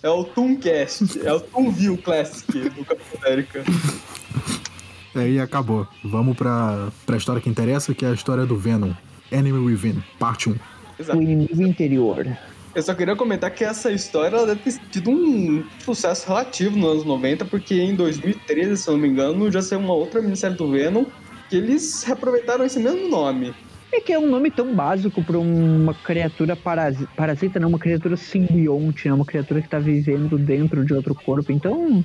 É 0.03 0.11
o 0.11 0.23
Toomcast, 0.25 1.21
é 1.25 1.33
o 1.33 1.41
Toonview 1.41 1.97
Classic 1.99 2.53
do 2.53 2.85
Capitão 2.85 3.21
América. 3.25 3.65
Aí 5.15 5.39
acabou. 5.41 5.87
Vamos 6.05 6.37
pra, 6.37 6.89
pra 7.07 7.17
história 7.17 7.41
que 7.41 7.49
interessa, 7.49 7.95
que 7.95 8.05
é 8.05 8.09
a 8.11 8.13
história 8.13 8.45
do 8.45 8.57
Venom. 8.57 8.93
Enemy 9.33 9.59
Within, 9.59 10.03
parte 10.19 10.51
1. 10.51 10.57
Exato. 10.99 11.19
O 11.19 11.23
inimigo 11.23 11.63
interior. 11.63 12.27
Eu 12.77 12.83
só 12.83 12.93
queria 12.93 13.17
comentar 13.17 13.51
que 13.51 13.65
essa 13.65 13.91
história 13.91 14.45
deve 14.45 14.61
ter 14.61 14.79
tido 14.91 15.11
um 15.11 15.65
sucesso 15.83 16.29
relativo 16.29 16.77
nos 16.77 16.91
anos 16.91 17.05
90, 17.07 17.47
porque 17.47 17.75
em 17.75 17.95
2013, 17.95 18.77
se 18.77 18.87
eu 18.87 18.93
não 18.93 19.01
me 19.01 19.09
engano, 19.09 19.51
já 19.51 19.63
saiu 19.63 19.81
uma 19.81 19.95
outra 19.95 20.21
minissérie 20.21 20.59
do 20.59 20.71
Venom 20.71 21.07
que 21.49 21.57
eles 21.57 22.03
reaproveitaram 22.03 22.67
esse 22.67 22.79
mesmo 22.79 23.09
nome. 23.09 23.55
É 23.91 23.99
que 23.99 24.13
é 24.13 24.19
um 24.19 24.29
nome 24.29 24.51
tão 24.51 24.75
básico 24.75 25.25
pra 25.25 25.39
uma 25.39 25.95
criatura 25.95 26.55
parasita, 26.55 27.11
parasita 27.17 27.59
não, 27.59 27.71
uma 27.71 27.79
criatura 27.79 28.15
simbionte, 28.15 29.09
né? 29.09 29.15
Uma 29.15 29.25
criatura 29.25 29.63
que 29.63 29.71
tá 29.71 29.79
vivendo 29.79 30.37
dentro 30.37 30.85
de 30.85 30.93
outro 30.93 31.15
corpo. 31.15 31.51
Então, 31.51 32.05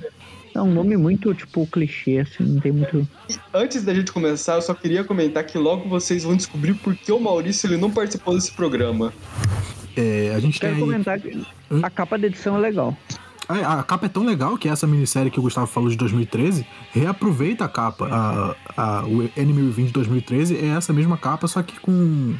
é 0.54 0.62
um 0.62 0.72
nome 0.72 0.96
muito, 0.96 1.34
tipo, 1.34 1.66
clichê, 1.66 2.20
assim, 2.20 2.44
não 2.44 2.60
tem 2.62 2.72
muito... 2.72 3.06
E 3.28 3.36
antes 3.52 3.84
da 3.84 3.92
gente 3.92 4.10
começar, 4.10 4.54
eu 4.54 4.62
só 4.62 4.72
queria 4.72 5.04
comentar 5.04 5.44
que 5.44 5.58
logo 5.58 5.86
vocês 5.86 6.24
vão 6.24 6.34
descobrir 6.34 6.72
por 6.72 6.96
que 6.96 7.12
o 7.12 7.20
Maurício 7.20 7.66
ele 7.66 7.76
não 7.76 7.90
participou 7.90 8.34
desse 8.34 8.52
programa. 8.52 9.12
É, 9.96 10.32
a 10.34 10.40
gente 10.40 10.58
tem 10.60 10.70
Quero 10.70 10.74
aí... 10.74 10.80
comentar 10.80 11.20
que 11.20 11.46
a 11.82 11.90
capa 11.90 12.18
da 12.18 12.26
edição 12.26 12.56
é 12.56 12.60
legal. 12.60 12.96
A, 13.48 13.80
a 13.80 13.82
capa 13.82 14.06
é 14.06 14.08
tão 14.08 14.24
legal 14.24 14.56
que 14.56 14.68
essa 14.68 14.86
minissérie 14.86 15.30
que 15.30 15.38
o 15.38 15.42
Gustavo 15.42 15.66
falou 15.66 15.90
de 15.90 15.96
2013 15.96 16.66
reaproveita 16.92 17.64
a 17.64 17.68
capa. 17.68 18.08
A, 18.10 18.54
a, 18.76 19.04
o 19.04 19.28
Enemy 19.36 19.62
Within 19.68 19.86
de 19.86 19.92
2013 19.92 20.56
é 20.56 20.68
essa 20.68 20.92
mesma 20.92 21.16
capa, 21.16 21.46
só 21.46 21.62
que 21.62 21.78
com. 21.80 22.34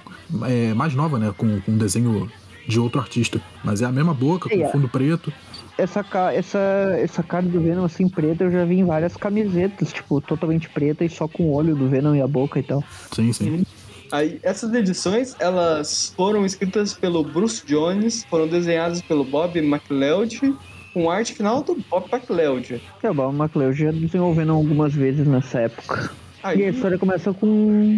É, 0.44 0.72
mais 0.74 0.94
nova, 0.94 1.18
né? 1.18 1.32
Com, 1.36 1.60
com 1.60 1.72
um 1.72 1.78
desenho 1.78 2.30
de 2.66 2.78
outro 2.78 3.00
artista. 3.00 3.40
Mas 3.64 3.82
é 3.82 3.86
a 3.86 3.92
mesma 3.92 4.14
boca, 4.14 4.48
com 4.48 4.54
É. 4.62 4.68
fundo 4.70 4.88
preto. 4.88 5.32
Essa, 5.76 6.04
essa, 6.34 6.58
essa 6.98 7.22
cara 7.22 7.44
do 7.46 7.60
Venom, 7.60 7.84
assim, 7.84 8.08
preta, 8.08 8.44
eu 8.44 8.52
já 8.52 8.64
vi 8.64 8.78
em 8.78 8.84
várias 8.84 9.16
camisetas, 9.16 9.92
tipo, 9.92 10.20
totalmente 10.20 10.68
preta 10.68 11.04
e 11.04 11.08
só 11.08 11.26
com 11.26 11.44
o 11.44 11.52
olho 11.54 11.74
do 11.74 11.88
Venom 11.88 12.14
e 12.14 12.20
a 12.20 12.28
boca 12.28 12.60
e 12.60 12.62
tal. 12.62 12.84
Sim, 13.10 13.32
sim. 13.32 13.66
Aí, 14.12 14.38
essas 14.42 14.74
edições, 14.74 15.34
elas 15.38 16.12
foram 16.14 16.44
escritas 16.44 16.92
pelo 16.92 17.24
Bruce 17.24 17.64
Jones, 17.64 18.24
foram 18.28 18.46
desenhadas 18.46 19.00
pelo 19.00 19.24
Bob 19.24 19.58
McLeod 19.58 20.54
com 20.92 21.10
arte 21.10 21.32
final 21.32 21.62
do 21.62 21.82
Bob 21.90 22.04
McLeod. 22.12 22.82
É, 23.02 23.10
o 23.10 23.14
Bob 23.14 23.34
McLeod 23.34 23.78
já 23.78 23.90
desenvolvendo 23.90 24.52
algumas 24.52 24.92
vezes 24.92 25.26
nessa 25.26 25.60
época. 25.60 26.10
Aí, 26.42 26.60
E 26.60 26.64
a 26.64 26.68
história 26.68 26.98
começa 26.98 27.32
com 27.32 27.46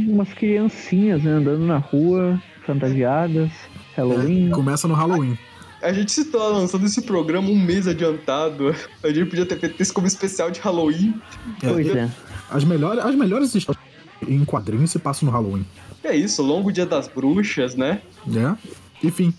umas 0.08 0.32
criancinhas, 0.32 1.20
né, 1.20 1.32
andando 1.32 1.66
na 1.66 1.78
rua, 1.78 2.40
fantasiadas, 2.64 3.50
Halloween. 3.96 4.50
Começa 4.50 4.86
no 4.86 4.94
Halloween. 4.94 5.36
a 5.82 5.92
gente 5.92 6.12
se 6.12 6.26
tá 6.26 6.38
lançando 6.38 6.86
esse 6.86 7.02
programa 7.02 7.48
um 7.48 7.58
mês 7.58 7.88
adiantado. 7.88 8.72
A 9.02 9.08
gente 9.08 9.30
podia 9.30 9.46
ter 9.46 9.58
feito 9.58 9.82
isso 9.82 9.92
como 9.92 10.06
especial 10.06 10.48
de 10.52 10.60
Halloween. 10.60 11.20
Pois 11.60 11.88
é. 11.88 12.08
As 12.50 12.62
melhores, 12.62 13.04
as 13.04 13.14
melhores 13.16 13.52
histórias 13.52 13.83
em 14.26 14.44
quadrinhos 14.44 14.90
se 14.90 14.98
passam 14.98 15.26
no 15.26 15.32
Halloween. 15.32 15.64
É 16.02 16.14
isso, 16.14 16.42
longo 16.42 16.70
dia 16.70 16.84
das 16.86 17.08
bruxas, 17.08 17.74
né? 17.74 18.00
né? 18.26 18.56
Enfim, 19.02 19.32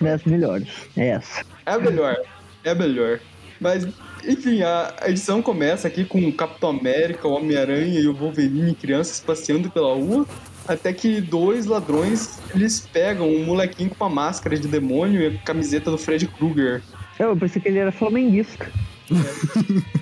Das 0.00 0.24
melhores. 0.24 0.68
É 0.96 1.08
essa. 1.08 1.44
É 1.66 1.72
a 1.72 1.78
melhor. 1.78 2.16
É 2.64 2.70
a 2.70 2.74
melhor. 2.74 3.20
Mas, 3.60 3.86
enfim, 4.24 4.62
a 4.62 4.94
a 5.00 5.10
edição 5.10 5.40
começa 5.42 5.86
aqui 5.86 6.04
com 6.04 6.20
o 6.20 6.32
Capitão 6.32 6.70
América, 6.70 7.28
o 7.28 7.32
Homem-Aranha 7.32 8.00
e 8.00 8.06
o 8.06 8.14
Wolverine 8.14 8.74
crianças 8.74 9.20
passeando 9.20 9.70
pela 9.70 9.94
rua. 9.94 10.26
Até 10.66 10.92
que 10.92 11.20
dois 11.20 11.66
ladrões, 11.66 12.38
eles 12.54 12.80
pegam 12.80 13.28
um 13.28 13.44
molequinho 13.44 13.90
com 13.90 14.04
uma 14.04 14.10
máscara 14.10 14.56
de 14.56 14.68
demônio 14.68 15.20
e 15.20 15.26
a 15.26 15.38
camiseta 15.38 15.90
do 15.90 15.98
Fred 15.98 16.26
Krueger. 16.28 16.82
Eu 17.18 17.36
pensei 17.36 17.60
que 17.60 17.68
ele 17.68 17.78
era 17.78 17.92
flamenguista. 17.92 18.70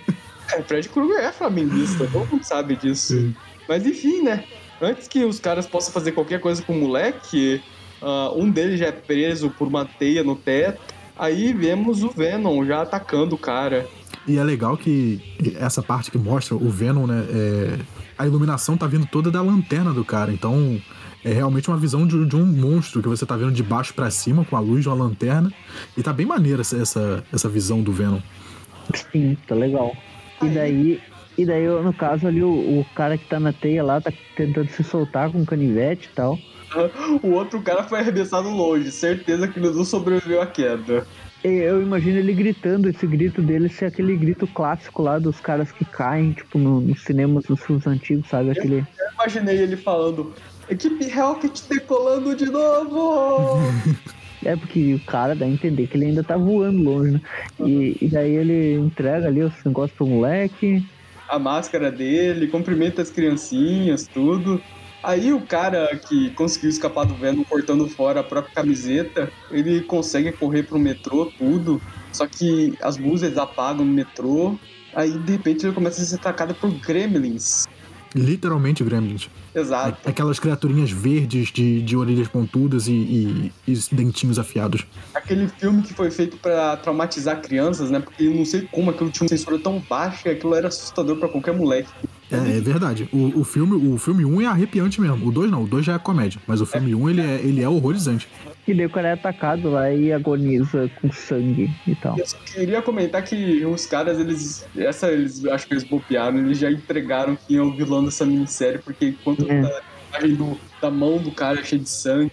É, 0.53 0.63
Fred 0.63 0.89
Krueger 0.89 1.21
é 1.21 1.31
flamenguista, 1.31 2.09
todo 2.11 2.27
mundo 2.27 2.43
sabe 2.43 2.75
disso. 2.75 3.15
Sim. 3.15 3.37
Mas 3.71 3.87
enfim, 3.87 4.21
né? 4.21 4.43
Antes 4.83 5.07
que 5.07 5.25
os 5.25 5.39
caras 5.39 5.65
possam 5.65 5.93
fazer 5.93 6.11
qualquer 6.11 6.41
coisa 6.41 6.61
com 6.61 6.73
o 6.73 6.81
moleque, 6.81 7.63
ah, 8.03 8.33
um 8.35 8.51
deles 8.51 8.81
já 8.81 8.87
é 8.87 8.93
preso 8.93 9.49
por 9.49 9.69
uma 9.69 9.85
teia 9.85 10.25
no 10.25 10.35
teto. 10.35 10.81
Aí 11.17 11.53
vemos 11.53 12.03
o 12.03 12.11
Venom 12.11 12.67
já 12.67 12.83
atacando 12.83 13.37
o 13.37 13.39
cara. 13.39 13.87
e 14.27 14.39
é 14.39 14.43
legal 14.43 14.77
que 14.77 15.21
essa 15.57 15.81
parte 15.81 16.11
que 16.11 16.19
mostra 16.19 16.57
o 16.57 16.69
Venom, 16.69 17.07
né? 17.07 17.25
é, 17.31 17.79
a 18.19 18.27
iluminação 18.27 18.77
tá 18.77 18.89
vindo 18.89 19.07
toda 19.07 19.31
da 19.31 19.41
lanterna 19.41 19.93
do 19.93 20.05
cara, 20.05 20.33
então 20.33 20.81
é 21.25 21.33
realmente 21.33 21.69
uma 21.69 21.77
visão 21.77 22.07
de, 22.07 22.27
de 22.27 22.35
um 22.35 22.45
monstro 22.45 23.01
que 23.01 23.09
você 23.09 23.25
tá 23.25 23.37
vendo 23.37 23.53
de 23.53 23.63
baixo 23.63 23.95
pra 23.95 24.11
cima 24.11 24.45
com 24.45 24.57
a 24.57 24.61
luz 24.61 24.83
de 24.83 24.89
uma 24.89 24.97
lanterna. 24.97 25.53
E 25.97 26.03
tá 26.03 26.13
bem 26.13 26.27
maneira 26.27 26.63
essa, 26.63 26.77
essa, 26.77 27.25
essa 27.33 27.49
visão 27.49 27.83
do 27.83 27.93
Venom. 27.93 28.21
Sim, 29.13 29.37
tá 29.47 29.55
legal. 29.55 29.95
E 30.43 30.49
daí, 30.49 31.01
e 31.43 31.47
daí 31.47 31.67
no 31.67 31.93
caso 31.93 32.27
ali, 32.27 32.43
o, 32.43 32.49
o 32.81 32.87
cara 32.95 33.17
que 33.17 33.25
tá 33.27 33.39
na 33.41 33.53
teia 33.53 33.83
lá 33.83 34.01
tá 34.01 34.13
tentando 34.37 34.69
se 34.71 34.83
soltar 34.85 35.31
com 35.31 35.45
canivete 35.45 36.09
e 36.13 36.15
tal. 36.15 36.39
O 37.23 37.31
outro 37.33 37.61
cara 37.63 37.83
foi 37.83 37.99
arremessado 37.99 38.49
longe, 38.49 38.93
certeza 38.93 39.49
que 39.49 39.59
ele 39.59 39.71
não 39.71 39.85
sobreviveu 39.85 40.41
à 40.41 40.47
queda. 40.47 41.05
Eu 41.43 41.83
imagino 41.83 42.19
ele 42.19 42.33
gritando, 42.33 42.89
esse 42.89 43.07
grito 43.07 43.43
dele 43.43 43.69
ser 43.69 43.87
aquele 43.87 44.15
grito 44.15 44.47
clássico 44.47 45.03
lá 45.03 45.19
dos 45.19 45.41
caras 45.41 45.73
que 45.73 45.85
caem, 45.85 46.31
tipo, 46.33 46.59
no- 46.59 46.81
nos 46.81 47.03
cinemas 47.03 47.45
dos 47.45 47.61
filmes 47.65 47.87
antigos, 47.89 48.29
sabe? 48.29 48.51
Aquele. 48.51 48.77
Eu 48.99 49.13
imaginei 49.15 49.59
ele 49.59 49.77
falando: 49.77 50.33
Equipe 50.69 51.09
Rocket 51.11 51.61
decolando 51.69 52.37
de 52.37 52.47
novo! 52.47 53.59
É 54.43 54.57
porque 54.57 54.95
o 54.95 55.01
cara 55.01 55.35
dá 55.35 55.45
a 55.45 55.49
entender 55.51 55.87
que 55.87 55.99
ele 55.99 56.07
ainda 56.07 56.25
tá 56.25 56.35
voando 56.35 56.83
longe, 56.83 57.11
né? 57.11 57.21
E, 57.61 57.95
e 58.01 58.09
daí 58.09 58.35
ele 58.37 58.73
entrega 58.77 59.27
ali 59.27 59.43
os 59.43 59.53
negócios 59.67 59.95
pro 59.95 60.07
moleque. 60.07 60.83
A 61.31 61.39
máscara 61.39 61.91
dele, 61.91 62.49
cumprimenta 62.49 63.01
as 63.01 63.11
criancinhas, 63.11 64.07
tudo. 64.07 64.61
Aí 65.03 65.33
o 65.33 65.41
cara 65.41 65.97
que 65.97 66.31
conseguiu 66.31 66.69
escapar 66.69 67.07
do 67.07 67.15
Venom 67.15 67.43
cortando 67.45 67.89
fora 67.89 68.21
a 68.21 68.25
própria 68.25 68.55
camiseta, 68.55 69.33
ele 69.51 69.81
consegue 69.83 70.31
correr 70.33 70.65
pro 70.65 70.79
metrô, 70.79 71.33
tudo. 71.39 71.81
Só 72.13 72.27
que 72.27 72.75
as 72.83 72.99
luzes 72.99 73.39
apagam 73.39 73.85
no 73.85 73.93
metrô. 73.93 74.59
Aí 74.95 75.11
de 75.11 75.33
repente 75.33 75.65
ele 75.65 75.75
começa 75.75 76.03
a 76.03 76.05
ser 76.05 76.17
atacado 76.17 76.55
por 76.55 76.71
gremlins. 76.71 77.67
Literalmente 78.15 78.83
Gremlins. 78.83 79.29
Exato. 79.55 80.09
Aquelas 80.09 80.39
criaturinhas 80.39 80.91
verdes 80.91 81.53
de, 81.53 81.81
de 81.83 81.97
orelhas 81.97 82.29
pontudas 82.29 82.89
e, 82.89 82.93
e- 82.93 83.53
e 83.69 83.79
dentinhos 83.93 84.39
afiados. 84.39 84.85
Aquele 85.15 85.47
filme 85.49 85.83
que 85.83 85.95
foi 85.95 86.11
feito 86.11 86.37
pra 86.37 86.77
traumatizar 86.77 87.41
crianças, 87.41 87.91
né? 87.91 88.01
Porque 88.01 88.25
eu 88.25 88.35
não 88.35 88.45
sei 88.45 88.63
como 88.73 88.91
aquilo 88.91 89.11
tinha 89.11 89.25
uma 89.25 89.29
censura 89.29 89.59
tão 89.59 89.79
baixa 89.89 90.23
que 90.25 90.29
aquilo 90.31 90.55
era 90.55 90.69
assustador 90.69 91.17
pra 91.17 91.29
qualquer 91.29 91.55
moleque. 91.55 91.89
É, 92.33 92.37
é 92.37 92.61
verdade. 92.61 93.09
O, 93.13 93.41
o 93.41 93.45
filme 93.45 93.75
o 93.93 93.99
filme 93.99 94.25
1 94.25 94.43
é 94.43 94.47
arrepiante 94.47 95.01
mesmo. 95.01 95.27
O 95.27 95.33
2 95.33 95.51
não, 95.51 95.65
o 95.65 95.67
2 95.67 95.85
já 95.85 95.95
é 95.95 95.99
comédia. 95.99 96.41
Mas 96.47 96.61
o 96.61 96.67
filme 96.67 96.95
1 96.95 97.11
ele 97.11 97.21
é, 97.21 97.35
ele 97.43 97.63
é 97.63 97.69
horrorizante. 97.69 98.29
E 98.69 98.75
daí 98.75 98.87
o 98.87 98.91
cara 98.91 99.09
é 99.09 99.13
atacado 99.13 99.71
lá 99.71 99.91
e 99.93 100.13
agoniza 100.13 100.89
com 101.01 101.11
sangue 101.13 101.71
e 101.87 101.95
tal. 101.97 102.17
Eu 102.19 102.27
só 102.27 102.37
queria 102.39 102.81
comentar 102.83 103.23
que 103.25 103.65
os 103.65 103.87
caras, 103.87 104.19
eles. 104.19 104.67
Essa 104.77 105.11
eles 105.11 105.45
acho 105.47 105.67
que 105.67 105.75
eles 105.75 105.85
bobearam, 105.85 106.39
eles 106.39 106.59
já 106.59 106.71
entregaram 106.71 107.37
quem 107.49 107.57
é 107.57 107.63
o 107.63 107.73
vilão 107.73 108.05
dessa 108.05 108.25
minissérie, 108.25 108.79
porque 108.79 109.07
enquanto 109.09 109.51
É. 109.51 109.63
tá 109.63 109.69
a 110.13 110.19
imagem 110.19 110.37
do, 110.37 110.61
da 110.81 110.91
mão 110.91 111.19
do 111.19 111.33
cara 111.33 111.63
cheia 111.65 111.81
de 111.83 111.89
sangue. 111.89 112.31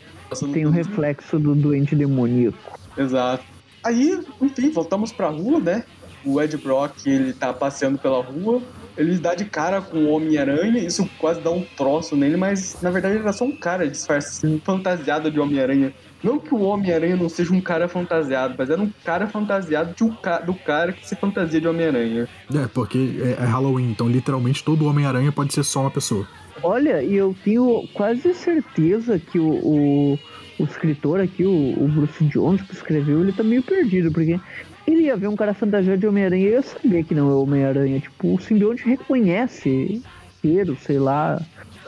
Tem 0.54 0.66
o 0.66 0.70
por- 0.70 0.76
reflexo 0.76 1.40
do 1.40 1.56
doente 1.56 1.96
demoníaco. 1.96 2.58
Exato. 2.98 3.44
Aí, 3.84 4.20
enfim, 4.42 4.70
voltamos 4.72 5.12
pra 5.12 5.30
rua, 5.30 5.60
né? 5.60 5.84
O 6.26 6.42
Ed 6.42 6.58
Brock, 6.58 7.06
ele 7.08 7.32
tá 7.32 7.54
passeando 7.54 7.98
pela 7.98 8.22
rua. 8.22 8.62
Ele 8.98 9.18
dá 9.20 9.36
de 9.36 9.46
cara 9.46 9.82
com 9.82 9.98
o 10.06 10.10
Homem-Aranha, 10.12 10.80
isso 10.80 11.08
quase 11.20 11.40
dá 11.42 11.52
um 11.52 11.62
troço 11.78 12.16
nele, 12.16 12.36
mas 12.38 12.82
na 12.82 12.90
verdade 12.90 13.16
ele 13.16 13.24
era 13.24 13.34
só 13.34 13.46
um 13.46 13.56
cara 13.56 13.88
disfarçado, 13.88 14.60
fantasiado 14.66 15.30
de 15.30 15.40
Homem-Aranha. 15.40 15.94
Não 16.24 16.40
que 16.40 16.52
o 16.54 16.62
Homem-Aranha 16.62 17.16
não 17.16 17.30
seja 17.30 17.54
um 17.54 17.62
cara 17.62 17.88
fantasiado, 17.88 18.56
mas 18.58 18.70
era 18.72 18.82
um 18.82 18.92
cara 19.06 19.28
fantasiado 19.28 19.94
de 19.96 20.04
um 20.04 20.10
ca- 20.16 20.40
do 20.40 20.54
cara 20.56 20.92
que 20.92 21.08
se 21.08 21.16
fantasia 21.16 21.62
de 21.62 21.68
Homem-Aranha. 21.68 22.28
É, 22.54 22.68
porque 22.74 23.20
é, 23.22 23.44
é 23.44 23.46
Halloween, 23.46 23.92
então 23.92 24.10
literalmente 24.10 24.64
todo 24.64 24.88
Homem-Aranha 24.88 25.32
pode 25.32 25.54
ser 25.54 25.64
só 25.64 25.82
uma 25.82 25.92
pessoa. 25.92 26.28
Olha, 26.64 27.04
e 27.04 27.16
eu 27.16 27.36
tenho 27.44 27.88
quase 27.94 28.34
certeza 28.34 29.20
que 29.20 29.38
o, 29.38 29.48
o, 29.48 30.20
o 30.58 30.64
escritor 30.64 31.20
aqui, 31.22 31.46
o, 31.46 31.52
o 31.84 31.88
Bruce 31.88 32.24
Jones, 32.26 32.64
que 32.64 32.74
escreveu, 32.74 33.22
ele 33.22 33.32
tá 33.32 33.44
meio 33.44 33.62
perdido, 33.62 34.12
porque 34.12 34.40
ele 34.88 35.04
ia 35.04 35.18
ver 35.18 35.28
um 35.28 35.36
cara 35.36 35.54
fantasiado 35.54 36.00
de 36.00 36.08
Homem-Aranha 36.08 36.48
e 36.48 36.52
ia 36.52 36.62
saber 36.62 37.04
que 37.04 37.14
não 37.14 37.30
é 37.30 37.34
o 37.34 37.42
Homem-Aranha. 37.44 38.00
Tipo, 38.00 38.34
o 38.36 38.40
simbionte 38.42 38.84
reconhece 38.88 40.02
cheiro, 40.42 40.78
sei 40.82 40.98
lá, 41.00 41.42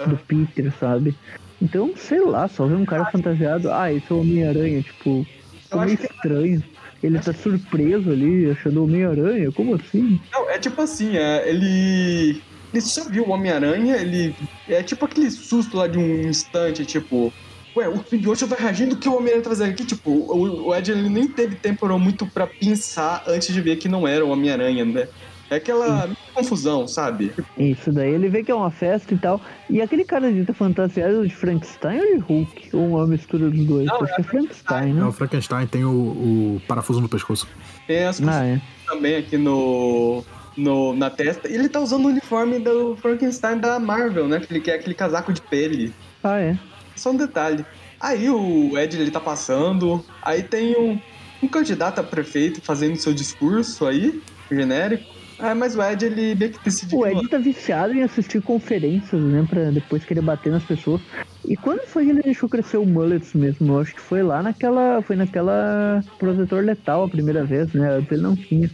do 0.05 0.17
Peter, 0.17 0.71
sabe? 0.79 1.15
Então, 1.61 1.91
sei 1.95 2.21
lá, 2.21 2.47
só 2.47 2.65
ver 2.65 2.75
um 2.75 2.85
cara 2.85 3.05
fantasiado, 3.05 3.71
ah, 3.71 3.91
esse 3.91 4.05
é 4.11 4.13
o 4.13 4.19
Homem-Aranha, 4.21 4.81
tipo, 4.81 5.25
meio 5.73 5.97
que- 5.97 6.05
estranho. 6.05 6.63
Ele 7.01 7.17
tá 7.17 7.31
surpreso 7.33 8.11
ali, 8.11 8.51
achando 8.51 8.81
o 8.81 8.83
Homem-Aranha, 8.83 9.49
como 9.53 9.75
assim? 9.75 10.19
Não, 10.33 10.49
é 10.49 10.59
tipo 10.59 10.81
assim, 10.81 11.15
é, 11.15 11.49
ele. 11.49 12.41
Ele 12.73 12.81
só 12.81 13.09
viu 13.09 13.23
o 13.25 13.29
Homem-Aranha, 13.31 13.95
ele. 13.95 14.35
É 14.67 14.83
tipo 14.83 15.05
aquele 15.05 15.31
susto 15.31 15.77
lá 15.77 15.87
de 15.87 15.97
um 15.97 16.27
instante, 16.27 16.85
tipo. 16.85 17.33
Ué, 17.75 17.87
o 17.87 18.03
simbionte 18.03 18.45
vai 18.45 18.59
reagindo 18.59 18.95
o 18.95 18.97
que 18.97 19.07
o 19.07 19.13
Homem-Aranha 19.15 19.43
tá 19.43 19.49
fazendo 19.49 19.69
aqui? 19.71 19.85
Tipo, 19.85 20.09
o, 20.11 20.67
o 20.67 20.75
Ed 20.75 20.91
ele 20.91 21.07
nem 21.09 21.27
teve 21.27 21.55
tempo 21.55 21.87
muito 21.99 22.25
pra 22.25 22.47
pensar 22.47 23.23
antes 23.27 23.53
de 23.53 23.61
ver 23.61 23.75
que 23.77 23.87
não 23.87 24.07
era 24.07 24.25
o 24.25 24.29
Homem-Aranha, 24.29 24.83
né? 24.85 25.07
É 25.51 25.55
aquela 25.55 26.07
confusão, 26.33 26.87
sabe? 26.87 27.31
Isso 27.57 27.91
daí 27.91 28.13
ele 28.13 28.29
vê 28.29 28.43
que 28.43 28.51
é 28.51 28.55
uma 28.55 28.69
festa 28.69 29.11
e 29.15 29.17
tal. 29.17 29.41
E 29.67 29.81
aquele 29.81 30.05
cara 30.05 30.31
de 30.31 30.45
tá 30.45 30.53
fantasiado 30.53 31.27
de 31.27 31.35
Frankenstein 31.35 31.99
ou 32.01 32.05
de 32.05 32.17
Hulk? 32.21 32.69
Ou 32.75 32.87
uma 32.89 33.07
mistura 33.07 33.49
dos 33.49 33.65
dois? 33.65 33.87
Não, 33.87 34.03
Acho 34.03 34.13
que 34.13 34.21
é 34.21 34.23
Frankenstein, 34.23 34.91
É, 34.91 34.93
né? 34.93 35.03
o 35.05 35.11
Frankenstein 35.11 35.65
tem 35.65 35.83
o, 35.83 35.89
o 35.89 36.61
parafuso 36.67 37.01
no 37.01 37.09
pescoço. 37.09 37.47
Tem 37.87 38.05
as 38.05 38.21
Ah, 38.21 38.45
é. 38.45 38.61
também 38.85 39.15
aqui 39.15 39.39
no, 39.39 40.23
no, 40.55 40.93
na 40.95 41.09
testa. 41.09 41.49
E 41.49 41.55
ele 41.55 41.67
tá 41.67 41.79
usando 41.79 42.05
o 42.05 42.09
uniforme 42.09 42.59
do 42.59 42.95
Frankenstein 42.97 43.57
da 43.57 43.79
Marvel, 43.79 44.27
né? 44.27 44.39
Que 44.39 44.53
ele 44.53 44.61
quer 44.61 44.75
aquele 44.75 44.93
casaco 44.93 45.33
de 45.33 45.41
pele. 45.41 45.91
Ah, 46.23 46.39
é. 46.39 46.59
Só 46.99 47.11
um 47.11 47.17
detalhe. 47.17 47.65
Aí 47.99 48.29
o 48.29 48.77
Ed 48.77 48.95
ele 48.95 49.11
tá 49.11 49.19
passando, 49.19 50.05
aí 50.21 50.43
tem 50.43 50.75
um, 50.77 50.99
um 51.41 51.47
candidato 51.47 51.99
a 51.99 52.03
prefeito 52.03 52.61
fazendo 52.61 52.97
seu 52.97 53.13
discurso 53.13 53.85
aí, 53.85 54.21
genérico. 54.51 55.03
Ah, 55.37 55.55
mas 55.55 55.75
o 55.75 55.81
Ed 55.81 56.05
ele 56.05 56.35
meio 56.35 56.51
que 56.51 56.63
decidiu. 56.63 56.99
O 56.99 57.07
Ed 57.07 57.27
tá 57.29 57.37
viciado 57.37 57.93
em 57.93 58.03
assistir 58.03 58.41
conferências, 58.41 59.21
né? 59.21 59.45
Pra 59.49 59.71
depois 59.71 60.03
querer 60.03 60.21
bater 60.21 60.51
nas 60.51 60.63
pessoas. 60.63 61.01
E 61.47 61.55
quando 61.55 61.87
foi 61.87 62.03
que 62.03 62.11
ele 62.11 62.21
deixou 62.21 62.49
crescer 62.49 62.77
o 62.77 62.85
mullets 62.85 63.33
mesmo? 63.33 63.73
Eu 63.73 63.79
acho 63.79 63.95
que 63.95 64.01
foi 64.01 64.21
lá 64.21 64.43
naquela. 64.43 65.01
Foi 65.01 65.15
naquela 65.15 66.03
protetor 66.17 66.63
letal 66.63 67.05
a 67.05 67.09
primeira 67.09 67.45
vez, 67.45 67.71
né? 67.71 67.89
Antes 67.89 68.11
ele 68.11 68.21
não 68.21 68.35
tinha. 68.35 68.69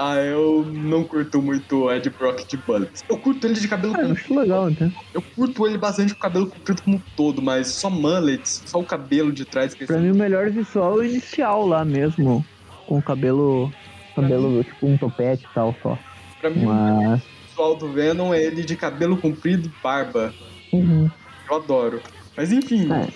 Ah, 0.00 0.14
eu 0.16 0.64
não 0.72 1.02
curto 1.02 1.42
muito 1.42 1.84
o 1.84 1.92
Ed 1.92 2.08
Brock 2.10 2.46
de 2.46 2.56
Bullets. 2.56 3.04
Eu 3.08 3.18
curto 3.18 3.44
ele 3.46 3.54
de 3.54 3.66
cabelo 3.66 3.94
Ah, 3.94 3.96
comprido. 3.98 4.20
acho 4.20 4.38
legal, 4.38 4.70
então. 4.70 4.92
Eu 5.12 5.20
curto 5.20 5.66
ele 5.66 5.76
bastante 5.76 6.12
com 6.14 6.18
o 6.18 6.22
cabelo 6.22 6.46
comprido 6.46 6.82
como 6.82 6.96
um 6.98 7.02
todo, 7.16 7.42
mas 7.42 7.66
só 7.68 7.90
mullets, 7.90 8.62
só 8.66 8.78
o 8.78 8.84
cabelo 8.84 9.32
de 9.32 9.44
trás. 9.44 9.74
Que 9.74 9.86
Pra 9.86 9.98
mim 9.98 10.12
o 10.12 10.14
melhor 10.14 10.50
visual 10.50 10.92
é 10.92 10.96
o 10.98 11.04
inicial 11.04 11.66
lá 11.66 11.84
mesmo. 11.84 12.44
Com 12.86 12.98
o 12.98 13.02
cabelo. 13.02 13.72
Cabelo, 14.14 14.62
tipo, 14.64 14.86
um 14.86 14.96
topete 14.96 15.44
e 15.50 15.54
tal 15.54 15.74
só. 15.82 15.98
pra 16.40 16.50
mim, 16.50 16.64
o 16.64 16.68
Mas. 16.68 17.20
visual 17.48 17.76
do 17.76 17.88
Venom 17.92 18.32
é 18.34 18.42
ele 18.42 18.62
de 18.62 18.76
cabelo 18.76 19.16
comprido 19.16 19.66
e 19.68 19.82
barba. 19.82 20.32
Uhum. 20.72 21.10
Eu 21.50 21.56
adoro. 21.56 22.00
Mas 22.36 22.52
enfim, 22.52 22.88
É. 22.92 23.08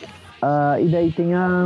Ah, 0.43 0.77
e 0.81 0.89
daí 0.89 1.13
tem 1.13 1.33
a. 1.35 1.65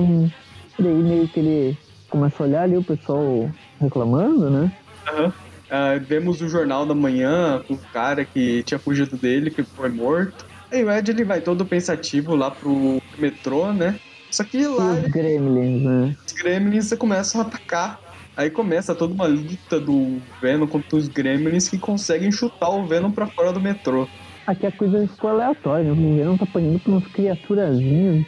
e 0.79 0.83
Daí 0.83 0.93
meio 0.95 1.27
que 1.29 1.41
ele 1.41 1.79
começa 2.11 2.43
a 2.43 2.47
olhar 2.47 2.63
ali 2.65 2.77
o 2.77 2.83
pessoal 2.85 3.51
reclamando, 3.81 4.51
né? 4.51 4.71
Aham. 5.07 5.33
Ah, 5.69 5.99
vemos 6.01 6.41
o 6.41 6.49
jornal 6.49 6.87
da 6.87 6.95
manhã 6.95 7.63
com 7.67 7.75
o 7.75 7.79
cara 7.93 8.25
que 8.25 8.63
tinha 8.63 8.79
fugido 8.79 9.17
dele, 9.17 9.51
que 9.51 9.63
foi 9.65 9.89
morto. 9.89 10.47
Aí 10.71 10.85
o 10.85 10.91
Ed 10.91 11.11
ele 11.11 11.25
vai 11.25 11.41
todo 11.41 11.65
pensativo 11.65 12.35
lá 12.35 12.51
pro 12.51 13.01
metrô, 13.19 13.73
né? 13.73 13.99
Só 14.31 14.45
que 14.45 14.67
lá 14.67 14.93
os 14.93 15.11
gremlins, 15.11 15.83
né? 15.83 16.17
os 16.27 16.33
gremlins 16.33 16.93
começam 16.95 17.41
a 17.41 17.45
atacar. 17.45 18.01
Aí 18.37 18.51
começa 18.51 18.95
toda 18.95 19.15
uma 19.15 19.27
luta 19.27 19.81
do 19.81 20.21
Venom 20.43 20.67
contra 20.67 20.97
os 20.97 21.09
gremlins 21.09 21.69
que 21.69 21.79
conseguem 21.79 22.31
chutar 22.31 22.69
o 22.69 22.87
Venom 22.87 23.11
pra 23.11 23.27
fora 23.27 23.53
do 23.53 23.61
metrô. 23.61 24.07
Aqui 24.47 24.67
a 24.67 24.73
coisa 24.73 25.09
ficou 25.09 25.31
aleatória, 25.31 25.93
né? 25.93 25.93
O 25.93 26.17
Venom 26.17 26.37
tá 26.37 26.45
apanhando 26.45 26.79
por 26.81 26.91
umas 26.91 27.07
criaturazinhas 27.09 28.27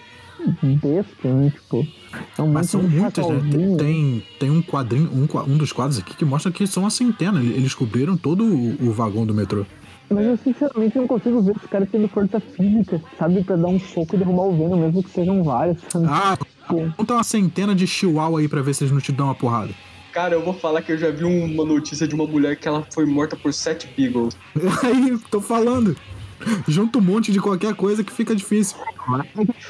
bestas, 0.62 1.34
né? 1.34 1.50
Tipo, 1.50 1.86
é 2.36 2.42
um 2.42 2.52
Mas 2.52 2.70
são 2.70 2.80
de 2.80 2.96
muitas, 2.96 3.26
né? 3.26 3.40
Tem, 3.50 3.76
tem, 3.76 4.24
tem 4.40 4.50
um 4.50 4.62
quadrinho, 4.62 5.10
um, 5.12 5.52
um 5.52 5.56
dos 5.56 5.72
quadros 5.72 5.98
aqui 5.98 6.16
que 6.16 6.24
mostra 6.24 6.50
que 6.50 6.66
são 6.66 6.84
uma 6.84 6.90
centena. 6.90 7.40
Eles 7.40 7.74
cobriram 7.74 8.16
todo 8.16 8.44
o, 8.44 8.88
o 8.88 8.92
vagão 8.92 9.26
do 9.26 9.34
metrô. 9.34 9.64
Mas 10.10 10.24
eu 10.24 10.36
sinceramente 10.38 10.96
não 10.96 11.06
consigo 11.06 11.42
ver 11.42 11.54
os 11.54 11.70
caras 11.70 11.88
tendo 11.90 12.08
força 12.08 12.40
física, 12.40 13.02
sabe? 13.18 13.44
Pra 13.44 13.56
dar 13.56 13.68
um 13.68 13.78
soco 13.78 14.14
e 14.14 14.18
derrubar 14.18 14.44
o 14.44 14.56
Venom, 14.56 14.76
mesmo 14.78 15.02
que 15.02 15.10
sejam 15.10 15.42
vários. 15.42 15.78
sabe? 15.88 16.06
Ah, 16.08 16.38
conta 16.96 17.14
uma 17.14 17.24
centena 17.24 17.74
de 17.74 17.86
chihuahua 17.86 18.40
aí 18.40 18.48
pra 18.48 18.62
ver 18.62 18.74
se 18.74 18.84
eles 18.84 18.92
não 18.92 19.00
te 19.00 19.12
dão 19.12 19.26
uma 19.26 19.34
porrada. 19.34 19.72
Cara, 20.12 20.34
eu 20.34 20.42
vou 20.42 20.54
falar 20.54 20.80
que 20.80 20.90
eu 20.90 20.98
já 20.98 21.10
vi 21.10 21.24
uma 21.24 21.64
notícia 21.64 22.08
de 22.08 22.14
uma 22.14 22.26
mulher 22.26 22.56
que 22.56 22.66
ela 22.66 22.86
foi 22.92 23.04
morta 23.04 23.36
por 23.36 23.52
sete 23.52 23.86
beagles. 23.96 24.36
Aí, 24.82 25.18
tô 25.30 25.40
falando. 25.40 25.94
Junta 26.68 26.98
um 26.98 27.02
monte 27.02 27.32
de 27.32 27.40
qualquer 27.40 27.74
coisa 27.74 28.04
que 28.04 28.12
fica 28.12 28.34
difícil. 28.34 28.76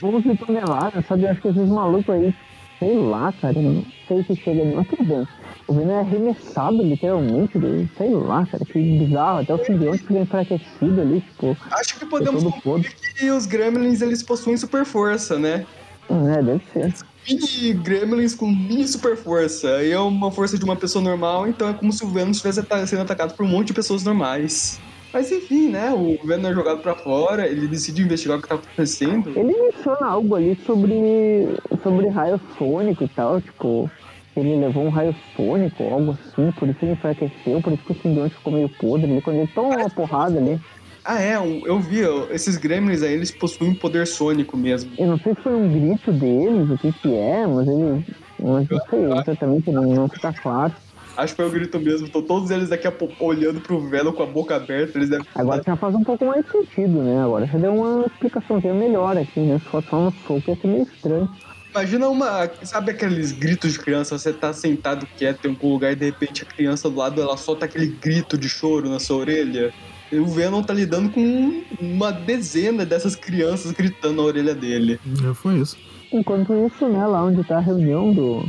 11 0.03 0.37
toneladas, 0.37 1.07
sabe? 1.07 1.25
Eu 1.25 1.31
acho 1.31 1.41
que 1.41 1.49
às 1.49 1.55
vezes 1.55 1.71
maluco 1.71 2.13
aí, 2.13 2.35
sei 2.79 2.97
lá, 2.97 3.33
cara, 3.41 3.59
eu 3.59 3.63
não 3.63 3.85
sei 4.07 4.23
se 4.25 4.37
chega 4.37 4.63
ali, 4.63 4.75
mas 4.75 4.89
tudo 4.89 5.05
bem. 5.05 5.27
O 5.67 5.75
Venom 5.75 5.93
é 5.93 6.01
arremessado, 6.01 6.83
literalmente, 6.83 7.53
sei 7.97 8.11
lá, 8.11 8.47
cara, 8.47 8.65
que 8.65 8.99
bizarro. 8.99 9.41
Até 9.41 9.55
o 9.55 9.65
simbionte 9.65 9.99
fica 9.99 10.21
enfraquecido 10.21 11.01
ali, 11.01 11.21
tipo, 11.21 11.57
Acho 11.71 11.99
que 11.99 12.07
podemos 12.07 12.43
concluir 12.43 12.91
que 13.17 13.31
os 13.31 13.47
gremlins 13.47 14.01
eles 14.01 14.23
possuem 14.23 14.57
super 14.57 14.85
força, 14.85 15.39
né? 15.39 15.67
é, 16.11 16.43
deve 16.43 16.63
ser. 16.73 16.95
Mini 17.29 17.75
gremlins 17.75 18.35
com 18.35 18.47
mini 18.47 18.89
super 18.89 19.17
força. 19.17 19.77
Aí 19.77 19.91
é 19.91 19.99
uma 19.99 20.31
força 20.31 20.59
de 20.59 20.65
uma 20.65 20.77
pessoa 20.77 21.05
normal, 21.05 21.47
então 21.47 21.69
é 21.69 21.75
como 21.75 21.93
se 21.93 22.03
o 22.03 22.09
Venom 22.09 22.31
estivesse 22.31 22.65
sendo 22.87 23.03
atacado 23.03 23.35
por 23.35 23.45
um 23.45 23.49
monte 23.49 23.69
de 23.69 23.75
pessoas 23.75 24.03
normais. 24.03 24.81
Mas 25.13 25.33
enfim, 25.33 25.71
né? 25.71 25.91
O 25.91 26.19
Venom 26.27 26.51
é 26.51 26.55
jogado 26.55 26.81
pra 26.81 26.95
fora, 26.95 27.47
ele 27.47 27.67
decide 27.67 28.03
investigar 28.03 28.39
o 28.39 28.43
que 28.43 28.49
tá 28.49 28.57
acontecendo. 28.57 29.31
Ele 29.35 29.55
menciona 29.61 30.07
algo 30.07 30.35
ali 30.35 30.57
sobre, 30.67 31.49
sobre 31.83 32.09
raio 32.09 32.39
fônico 32.59 33.05
e 33.05 33.09
tal, 33.09 33.41
tipo, 33.41 33.91
ele 34.37 34.57
levou 34.57 34.85
um 34.85 34.91
raio 34.91 35.15
fônico, 35.35 35.83
algo 35.83 36.13
assim, 36.13 36.53
por 36.53 36.69
isso 36.69 36.79
ele 36.83 36.93
enfraqueceu, 36.93 37.61
por 37.63 37.73
isso 37.73 37.83
que 37.85 37.93
o 37.93 38.03
simbionte 38.03 38.35
ficou 38.35 38.53
meio 38.53 38.69
podre 38.69 39.11
ali, 39.11 39.23
quando 39.23 39.37
ele 39.37 39.51
toma 39.55 39.77
uma 39.77 39.91
porrada 39.91 40.39
ali. 40.39 40.61
Ah, 41.05 41.23
é, 41.23 41.37
eu 41.37 41.81
vi, 41.81 42.01
esses 42.31 42.59
gremlins 42.59 43.03
aí, 43.03 43.15
eles 43.15 43.31
possuem 43.31 43.71
um 43.71 43.75
poder 43.75 44.07
sônico 44.07 44.59
mesmo. 44.59 44.93
Eu 44.99 45.07
não 45.07 45.19
sei 45.19 45.35
se 45.35 45.41
foi 45.41 45.55
um 45.55 45.67
grito 45.67 46.13
deles, 46.13 46.69
o 46.71 46.77
que 46.77 46.93
que 46.93 47.15
é, 47.15 47.47
mas 47.47 47.67
ele. 47.67 48.05
Mas 48.39 48.69
não 48.69 48.81
sei, 48.91 49.05
exatamente 49.05 49.71
não, 49.71 49.83
não 49.85 50.09
fica 50.09 50.33
claro. 50.35 50.73
Acho 51.19 51.35
que 51.35 51.43
foi 51.43 51.47
o 51.47 51.51
grito 51.51 51.81
mesmo. 51.81 52.07
Estão 52.07 52.23
todos 52.23 52.49
eles 52.49 52.69
daqui 52.69 52.87
a 52.87 52.93
pouco 52.93 53.25
olhando 53.25 53.61
pro 53.61 53.81
Venom 53.81 54.13
com 54.13 54.23
a 54.23 54.27
boca 54.27 54.55
aberta. 54.55 54.97
Eles 54.97 55.11
devem 55.11 55.27
Agora 55.35 55.61
já 55.67 55.75
faz 55.75 55.93
um 55.93 56.05
pouco 56.05 56.25
mais 56.25 56.47
sentido, 56.49 57.03
né? 57.03 57.21
Agora 57.21 57.45
já 57.45 57.59
deu 57.59 57.75
uma 57.75 58.07
explicaçãozinha 58.07 58.73
melhor 58.73 59.19
aqui, 59.19 59.41
né? 59.41 59.59
Fosse 59.59 59.89
só 59.89 59.99
um 59.99 60.13
soco 60.13 60.45
ia 60.47 60.55
ser 60.55 60.69
meio 60.69 60.85
estranho. 60.85 61.29
Imagina 61.73 62.09
uma. 62.09 62.49
Sabe 62.63 62.93
aqueles 62.93 63.33
gritos 63.33 63.73
de 63.73 63.81
criança? 63.81 64.17
Você 64.17 64.33
tá 64.33 64.53
sentado 64.53 65.09
quieto 65.17 65.45
em 65.47 65.51
algum 65.51 65.73
lugar 65.73 65.91
e 65.91 65.97
de 65.97 66.05
repente 66.05 66.45
a 66.45 66.47
criança 66.47 66.89
do 66.89 66.97
lado 66.97 67.21
ela 67.21 67.37
solta 67.37 67.65
aquele 67.65 67.89
grito 67.89 68.39
de 68.39 68.49
choro 68.49 68.89
na 68.89 69.01
sua 69.01 69.17
orelha. 69.17 69.75
E 70.13 70.19
o 70.21 70.27
Venom 70.27 70.63
tá 70.63 70.73
lidando 70.73 71.11
com 71.11 71.65
uma 71.81 72.13
dezena 72.13 72.87
dessas 72.87 73.17
crianças 73.17 73.73
gritando 73.73 74.15
na 74.15 74.23
orelha 74.23 74.55
dele. 74.55 75.01
Já 75.21 75.35
foi 75.35 75.57
isso. 75.57 75.77
Enquanto 76.13 76.55
isso, 76.65 76.89
né, 76.89 77.05
lá 77.07 77.25
onde 77.25 77.43
tá 77.43 77.57
a 77.57 77.61
reunião 77.61 78.15
do, 78.15 78.45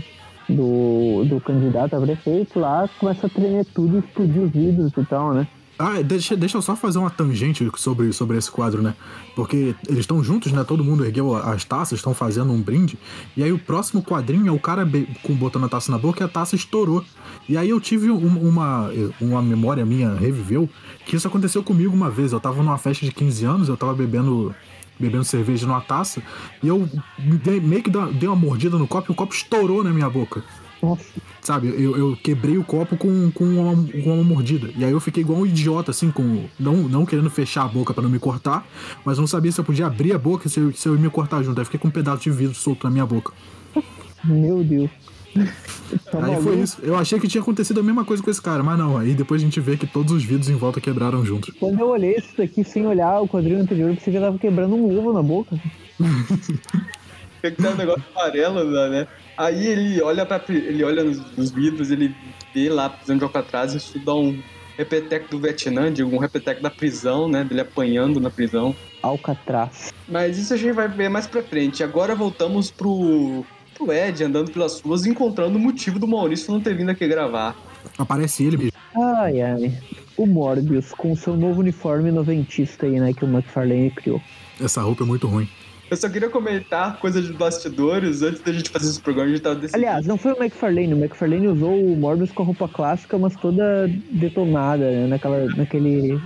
do, 0.49 1.23
do 1.25 1.39
candidato 1.39 1.95
a 1.95 2.01
prefeito, 2.01 2.59
lá 2.59 2.89
começa 2.99 3.27
a 3.27 3.29
tremer 3.29 3.65
tudo 3.65 3.99
explodir 3.99 4.41
os 4.41 4.51
vidros 4.51 4.91
e 4.97 5.05
tal, 5.05 5.33
né? 5.33 5.47
Ah, 5.81 6.01
deixa, 6.01 6.35
deixa 6.35 6.57
eu 6.57 6.61
só 6.61 6.75
fazer 6.75 6.99
uma 6.99 7.09
tangente 7.09 7.65
sobre, 7.77 8.11
sobre 8.11 8.37
esse 8.37 8.51
quadro, 8.51 8.81
né? 8.81 8.93
Porque 9.33 9.73
eles 9.87 10.01
estão 10.01 10.21
juntos, 10.21 10.51
né? 10.51 10.61
Todo 10.65 10.83
mundo 10.83 11.05
ergueu 11.05 11.33
as 11.33 11.63
taças, 11.63 11.99
estão 11.99 12.13
fazendo 12.13 12.51
um 12.51 12.61
brinde. 12.61 12.97
E 13.37 13.41
aí 13.41 13.53
o 13.53 13.57
próximo 13.57 14.03
quadrinho 14.03 14.45
é 14.49 14.51
o 14.51 14.59
cara 14.59 14.85
com 15.23 15.33
botando 15.33 15.63
a 15.63 15.69
taça 15.69 15.89
na 15.89 15.97
boca 15.97 16.21
e 16.21 16.25
a 16.25 16.27
taça 16.27 16.53
estourou. 16.53 17.01
E 17.47 17.55
aí 17.55 17.69
eu 17.69 17.79
tive 17.79 18.11
um- 18.11 18.49
uma, 18.49 18.91
uma 19.21 19.41
memória 19.41 19.85
minha, 19.85 20.13
reviveu, 20.15 20.67
que 21.05 21.15
isso 21.15 21.29
aconteceu 21.29 21.63
comigo 21.63 21.95
uma 21.95 22.09
vez. 22.09 22.33
Eu 22.33 22.41
tava 22.41 22.61
numa 22.61 22.77
festa 22.77 23.05
de 23.05 23.13
15 23.13 23.45
anos, 23.45 23.69
eu 23.69 23.77
tava 23.77 23.93
bebendo 23.93 24.53
bebendo 24.99 25.23
cerveja 25.23 25.65
numa 25.65 25.81
taça, 25.81 26.21
e 26.61 26.67
eu 26.67 26.87
dei- 27.43 27.59
meio 27.59 27.81
que 27.81 27.89
dei 27.89 28.27
uma 28.27 28.35
mordida 28.35 28.77
no 28.77 28.87
copo 28.87 29.11
e 29.11 29.13
o 29.13 29.15
copo 29.15 29.33
estourou 29.33 29.83
na 29.83 29.91
minha 29.91 30.09
boca. 30.09 30.43
Nossa, 30.81 31.03
Sabe, 31.41 31.67
eu, 31.67 31.97
eu 31.97 32.17
quebrei 32.23 32.57
o 32.57 32.63
copo 32.63 32.95
com, 32.95 33.31
com, 33.31 33.43
uma, 33.43 33.75
com 34.03 34.13
uma 34.13 34.23
mordida. 34.23 34.69
E 34.77 34.85
aí 34.85 34.91
eu 34.91 34.99
fiquei 34.99 35.23
igual 35.23 35.39
um 35.39 35.45
idiota, 35.45 35.91
assim, 35.91 36.11
com. 36.11 36.45
Não, 36.59 36.73
não 36.87 37.05
querendo 37.05 37.29
fechar 37.29 37.63
a 37.63 37.67
boca 37.67 37.93
pra 37.93 38.03
não 38.03 38.09
me 38.09 38.19
cortar, 38.19 38.65
mas 39.03 39.17
não 39.17 39.27
sabia 39.27 39.51
se 39.51 39.59
eu 39.59 39.65
podia 39.65 39.87
abrir 39.87 40.13
a 40.13 40.17
boca 40.19 40.47
se 40.47 40.59
eu, 40.59 40.71
se 40.73 40.87
eu 40.87 40.95
ia 40.95 41.01
me 41.01 41.09
cortar 41.09 41.43
junto. 41.43 41.59
Aí 41.59 41.65
fiquei 41.65 41.79
com 41.79 41.87
um 41.87 41.91
pedaço 41.91 42.23
de 42.23 42.31
vidro 42.31 42.55
solto 42.55 42.83
na 42.85 42.91
minha 42.91 43.05
boca. 43.05 43.33
meu 44.23 44.63
Deus. 44.63 44.89
Tá 46.11 46.25
aí 46.25 46.41
foi 46.41 46.59
isso. 46.59 46.77
Eu 46.81 46.95
achei 46.95 47.19
que 47.19 47.27
tinha 47.27 47.41
acontecido 47.41 47.79
a 47.79 47.83
mesma 47.83 48.05
coisa 48.05 48.21
com 48.21 48.29
esse 48.29 48.41
cara, 48.41 48.61
mas 48.63 48.77
não. 48.77 48.97
Aí 48.97 49.13
depois 49.13 49.41
a 49.41 49.45
gente 49.45 49.59
vê 49.59 49.77
que 49.77 49.87
todos 49.87 50.11
os 50.11 50.23
vidros 50.23 50.49
em 50.49 50.55
volta 50.55 50.81
quebraram 50.81 51.25
juntos. 51.25 51.53
Quando 51.59 51.79
eu 51.79 51.87
olhei 51.87 52.15
isso 52.15 52.29
daqui 52.37 52.63
sem 52.63 52.85
olhar 52.85 53.21
o 53.21 53.27
quadrinho 53.27 53.61
anterior, 53.61 53.89
eu 53.89 53.95
pensei 53.95 54.11
que 54.11 54.17
eu 54.17 54.21
tava 54.21 54.37
quebrando 54.37 54.75
um 54.75 54.97
ovo 54.97 55.13
na 55.13 55.23
boca. 55.23 55.59
Tem 57.41 57.51
que 57.51 57.61
ter 57.61 57.69
um 57.69 57.75
negócio 57.75 58.03
amarelo, 58.13 58.63
né? 58.89 59.07
Aí 59.37 59.65
ele 59.65 60.01
olha 60.01 60.25
para 60.25 60.43
ele 60.49 60.83
olha 60.83 61.03
nos, 61.03 61.37
nos 61.37 61.51
vidros, 61.51 61.89
ele 61.89 62.13
vê 62.53 62.69
lá 62.69 62.87
a 62.87 62.89
prisão 62.89 63.17
de 63.17 63.23
Alcatraz, 63.23 63.73
isso 63.73 63.97
dá 63.99 64.13
um 64.13 64.37
repeteco 64.77 65.29
do 65.29 65.39
Vietnã, 65.39 65.91
digo, 65.91 66.13
um 66.13 66.19
repeteco 66.19 66.61
da 66.61 66.69
prisão, 66.69 67.29
né? 67.29 67.43
Dele 67.43 67.61
apanhando 67.61 68.19
na 68.19 68.29
prisão. 68.29 68.75
Alcatraz. 69.01 69.93
Mas 70.07 70.37
isso 70.37 70.53
a 70.53 70.57
gente 70.57 70.73
vai 70.73 70.87
ver 70.89 71.09
mais 71.09 71.27
pra 71.27 71.41
frente. 71.41 71.83
Agora 71.83 72.13
voltamos 72.13 72.69
pro, 72.69 73.45
pro 73.79 73.93
Ed 73.93 74.23
andando 74.23 74.51
pelas 74.51 74.81
ruas, 74.81 75.05
encontrando 75.05 75.57
o 75.57 75.59
motivo 75.59 75.97
do 75.97 76.07
Maurício 76.07 76.51
não 76.51 76.59
ter 76.59 76.75
vindo 76.75 76.89
aqui 76.89 77.07
gravar. 77.07 77.55
Aparece 77.97 78.43
ele 78.43 78.57
mesmo. 78.57 78.73
Ai, 78.95 79.41
ai. 79.41 79.73
O 80.17 80.25
Morbius 80.27 80.91
com 80.91 81.15
seu 81.15 81.37
novo 81.37 81.61
uniforme 81.61 82.11
noventista 82.11 82.85
aí, 82.85 82.99
né, 82.99 83.13
que 83.13 83.23
o 83.23 83.27
McFarlane 83.27 83.89
criou. 83.91 84.21
Essa 84.61 84.81
roupa 84.81 85.03
é 85.03 85.07
muito 85.07 85.27
ruim. 85.27 85.47
Eu 85.89 85.97
só 85.97 86.07
queria 86.07 86.29
comentar 86.29 86.99
coisa 86.99 87.19
de 87.19 87.33
bastidores 87.33 88.21
antes 88.21 88.41
da 88.41 88.51
gente 88.51 88.69
fazer 88.69 88.89
esse 88.89 89.01
programa. 89.01 89.29
A 89.29 89.31
gente 89.31 89.41
tava 89.41 89.55
decidindo. 89.55 89.87
Aliás, 89.87 90.05
não 90.05 90.17
foi 90.17 90.33
o 90.33 90.37
McFarlane. 90.37 90.93
O 90.93 90.97
McFarlane 90.97 91.47
usou 91.47 91.73
o 91.73 91.95
Morbius 91.95 92.31
com 92.31 92.43
a 92.43 92.45
roupa 92.45 92.67
clássica, 92.67 93.17
mas 93.17 93.35
toda 93.35 93.87
detonada, 94.11 94.91
né? 94.91 95.07
Naquela, 95.07 95.45
naquele. 95.55 96.19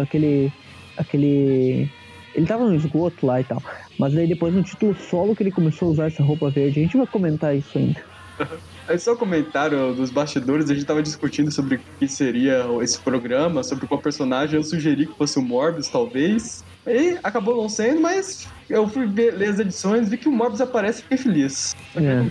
Aquele. 0.00 0.52
Aquele. 0.96 1.90
Ele 2.36 2.46
tava 2.46 2.64
no 2.64 2.74
esgoto 2.74 3.26
lá 3.26 3.40
e 3.40 3.44
tal. 3.44 3.62
Mas 3.98 4.16
aí 4.16 4.26
depois 4.26 4.54
no 4.54 4.62
título 4.62 4.94
solo 4.94 5.34
que 5.34 5.42
ele 5.42 5.50
começou 5.50 5.88
a 5.88 5.90
usar 5.92 6.06
essa 6.06 6.22
roupa 6.22 6.50
verde. 6.50 6.80
A 6.80 6.82
gente 6.82 6.96
vai 6.96 7.06
comentar 7.06 7.56
isso 7.56 7.76
ainda. 7.76 8.00
Aí 8.88 9.00
só 9.00 9.14
um 9.14 9.16
comentário 9.16 9.92
dos 9.94 10.10
bastidores, 10.10 10.70
a 10.70 10.74
gente 10.74 10.86
tava 10.86 11.02
discutindo 11.02 11.50
sobre 11.50 11.74
o 11.74 11.80
que 11.98 12.06
seria 12.06 12.64
esse 12.80 12.96
programa, 13.00 13.64
sobre 13.64 13.84
qual 13.84 14.00
personagem 14.00 14.54
eu 14.54 14.62
sugeri 14.62 15.06
que 15.06 15.18
fosse 15.18 15.40
o 15.40 15.42
Morbius, 15.42 15.88
talvez. 15.88 16.64
E 16.86 17.18
acabou 17.20 17.56
não 17.56 17.68
sendo, 17.68 18.00
mas 18.00 18.46
eu 18.70 18.86
fui 18.86 19.08
ver, 19.08 19.34
ler 19.34 19.48
as 19.48 19.58
edições, 19.58 20.08
vi 20.08 20.16
que 20.16 20.28
o 20.28 20.32
Morbius 20.32 20.60
aparece 20.60 21.00
e 21.00 21.02
fiquei 21.02 21.18
feliz. 21.18 21.74
É. 21.96 22.30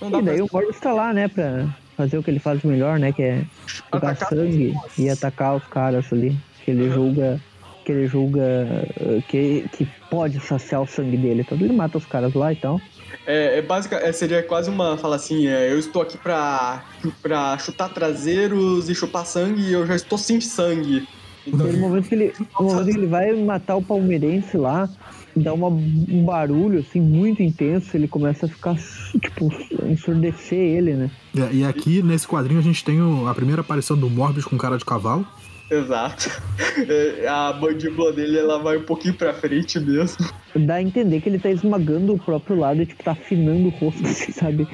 não 0.00 0.10
dá 0.10 0.18
E 0.20 0.22
daí 0.22 0.36
pra... 0.36 0.44
o 0.46 0.48
Morbius 0.50 0.80
tá 0.80 0.94
lá, 0.94 1.12
né, 1.12 1.28
pra 1.28 1.68
fazer 1.94 2.16
o 2.16 2.22
que 2.22 2.30
ele 2.30 2.38
faz 2.38 2.62
melhor, 2.62 2.98
né? 2.98 3.12
Que 3.12 3.22
é 3.22 3.44
jogar 3.92 4.12
Atacar 4.12 4.28
sangue 4.30 4.74
e 4.96 5.10
atacar 5.10 5.56
os 5.56 5.66
caras 5.66 6.10
ali. 6.10 6.34
Que 6.64 6.70
ele 6.70 6.90
julga. 6.90 7.38
Que 7.84 7.92
ele 7.92 8.06
julga 8.06 8.40
uh, 9.00 9.22
que, 9.28 9.64
que 9.76 9.88
pode 10.10 10.38
saciar 10.40 10.82
o 10.82 10.86
sangue 10.86 11.16
dele. 11.16 11.40
Então 11.42 11.56
ele 11.58 11.72
mata 11.72 11.96
os 11.98 12.06
caras 12.06 12.34
lá 12.34 12.52
e 12.52 12.56
tal. 12.56 12.80
É, 13.26 13.58
é 13.58 13.62
básica, 13.62 13.96
é, 13.96 14.12
seria 14.12 14.42
quase 14.42 14.70
uma 14.70 14.96
fala 14.96 15.16
assim, 15.16 15.46
é, 15.46 15.70
eu 15.72 15.78
estou 15.78 16.02
aqui 16.02 16.16
pra, 16.18 16.84
pra 17.22 17.56
chutar 17.58 17.88
traseiros 17.88 18.88
e 18.88 18.94
chupar 18.94 19.26
sangue 19.26 19.62
e 19.62 19.72
eu 19.72 19.86
já 19.86 19.94
estou 19.96 20.16
sem 20.18 20.40
sangue. 20.40 21.06
Então, 21.46 21.66
No 21.66 21.78
momento 21.78 22.08
que 22.08 22.14
ele, 22.14 22.32
no 22.58 22.66
momento 22.66 22.84
que 22.92 22.96
ele 22.98 23.06
vai 23.06 23.32
matar 23.34 23.76
o 23.76 23.82
palmeirense 23.82 24.56
lá, 24.56 24.88
dá 25.34 25.52
uma, 25.54 25.68
um 25.68 26.24
barulho 26.24 26.80
assim 26.80 27.00
muito 27.00 27.42
intenso, 27.42 27.96
ele 27.96 28.06
começa 28.06 28.46
a 28.46 28.48
ficar, 28.48 28.76
tipo, 29.20 29.50
ensurdecer 29.88 30.58
ele, 30.58 30.94
né? 30.94 31.10
É, 31.36 31.48
E 31.54 31.64
aqui 31.64 32.02
nesse 32.02 32.26
quadrinho 32.28 32.60
a 32.60 32.62
gente 32.62 32.84
tem 32.84 33.00
o- 33.00 33.26
a 33.28 33.34
primeira 33.34 33.60
aparição 33.62 33.96
do 33.96 34.08
Morbius 34.10 34.44
com 34.44 34.56
cara 34.58 34.76
de 34.76 34.84
cavalo. 34.84 35.26
Exato. 35.70 36.30
É, 36.88 37.26
A 37.28 37.52
mandíbula 37.60 38.12
dele 38.12 38.38
ela 38.38 38.58
vai 38.58 38.76
um 38.76 38.82
pouquinho 38.82 39.14
pra 39.14 39.32
frente 39.32 39.78
mesmo. 39.78 40.28
Dá 40.54 40.74
a 40.74 40.82
entender 40.82 41.20
que 41.20 41.28
ele 41.28 41.38
tá 41.38 41.48
esmagando 41.50 42.12
o 42.14 42.18
próprio 42.18 42.56
lado 42.58 42.82
e, 42.82 42.86
tipo, 42.86 43.02
tá 43.04 43.12
afinando 43.12 43.68
o 43.68 43.70
rosto, 43.70 44.02
assim, 44.06 44.32
sabe? 44.32 44.66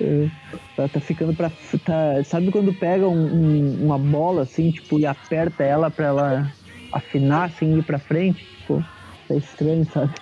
É, 0.00 0.28
tá, 0.76 0.88
tá 0.88 1.00
ficando 1.00 1.34
pra. 1.34 1.50
Tá, 1.84 2.22
sabe 2.24 2.50
quando 2.50 2.74
pega 2.74 3.08
um- 3.08 3.32
um- 3.34 3.84
uma 3.86 3.98
bola, 3.98 4.42
assim, 4.42 4.70
tipo, 4.70 5.00
e 5.00 5.06
aperta 5.06 5.64
ela 5.64 5.90
pra 5.90 6.06
ela 6.06 6.52
afinar, 6.92 7.44
assim, 7.44 7.78
ir 7.78 7.82
pra 7.82 7.98
frente? 7.98 8.44
Tipo, 8.58 8.84
tá 9.26 9.34
estranho, 9.34 9.86
sabe? 9.90 10.12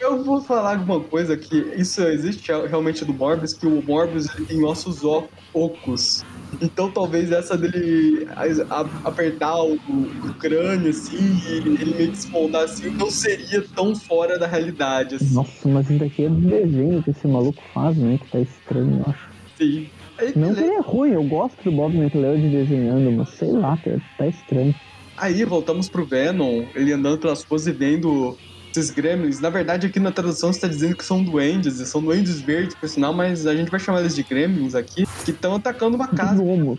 Eu 0.00 0.22
vou 0.22 0.40
falar 0.40 0.76
alguma 0.76 1.00
coisa 1.00 1.36
que 1.36 1.56
isso 1.76 2.00
existe 2.02 2.52
realmente 2.68 3.04
do 3.04 3.12
Morbius, 3.12 3.54
que 3.54 3.66
o 3.66 3.82
Morbius 3.82 4.28
ele 4.36 4.44
tem 4.46 4.64
ossos 4.64 5.02
ocos. 5.52 6.22
Então 6.60 6.90
talvez 6.90 7.30
essa 7.30 7.56
dele 7.56 8.26
apertar 9.04 9.62
o, 9.62 9.74
o 9.74 10.34
crânio 10.38 10.90
assim 10.90 11.40
e 11.46 11.52
ele 11.52 11.94
meio 11.94 12.10
que 12.10 12.18
se 12.18 12.28
moldar 12.28 12.64
assim 12.64 12.90
não 12.90 13.10
seria 13.10 13.62
tão 13.74 13.94
fora 13.94 14.38
da 14.38 14.46
realidade 14.46 15.16
assim. 15.16 15.34
Nossa, 15.34 15.68
mas 15.68 15.90
isso 15.90 15.98
daqui 15.98 16.24
é 16.24 16.28
do 16.28 16.40
desenho 16.40 17.02
que 17.02 17.10
esse 17.10 17.26
maluco 17.26 17.62
faz, 17.72 17.96
né? 17.96 18.18
Que 18.18 18.30
tá 18.30 18.40
estranho, 18.40 19.02
eu 19.04 19.12
acho. 19.12 19.28
Sim. 19.56 19.88
Aí, 20.18 20.32
Não 20.36 20.54
que 20.54 20.60
ele 20.60 20.74
é 20.74 20.80
ruim, 20.80 21.10
eu 21.10 21.24
gosto 21.24 21.62
do 21.64 21.72
Bob 21.72 21.96
McLeod 21.96 22.48
desenhando, 22.48 23.10
mas 23.12 23.30
sei 23.30 23.50
lá, 23.50 23.76
tá, 23.76 23.90
tá 24.16 24.26
estranho. 24.26 24.74
Aí 25.16 25.44
voltamos 25.44 25.88
pro 25.88 26.04
Venom, 26.04 26.64
ele 26.74 26.92
andando 26.92 27.18
pelas 27.18 27.42
ruas 27.44 27.66
e 27.66 27.72
vendo 27.72 28.36
esses 28.78 28.90
gremlins. 28.90 29.40
Na 29.40 29.50
verdade, 29.50 29.86
aqui 29.86 30.00
na 30.00 30.10
tradução 30.10 30.50
está 30.50 30.66
dizendo 30.66 30.96
que 30.96 31.04
são 31.04 31.22
duendes, 31.22 31.76
são 31.88 32.02
duendes 32.02 32.40
verdes, 32.40 32.74
por 32.74 32.88
sinal, 32.88 33.12
mas 33.12 33.46
a 33.46 33.54
gente 33.54 33.70
vai 33.70 33.78
chamar 33.78 34.00
eles 34.00 34.14
de 34.14 34.22
gremlins 34.22 34.74
aqui, 34.74 35.06
que 35.24 35.30
estão 35.30 35.54
atacando 35.54 35.96
uma 35.96 36.08
casa. 36.08 36.42
Gnomo. 36.42 36.78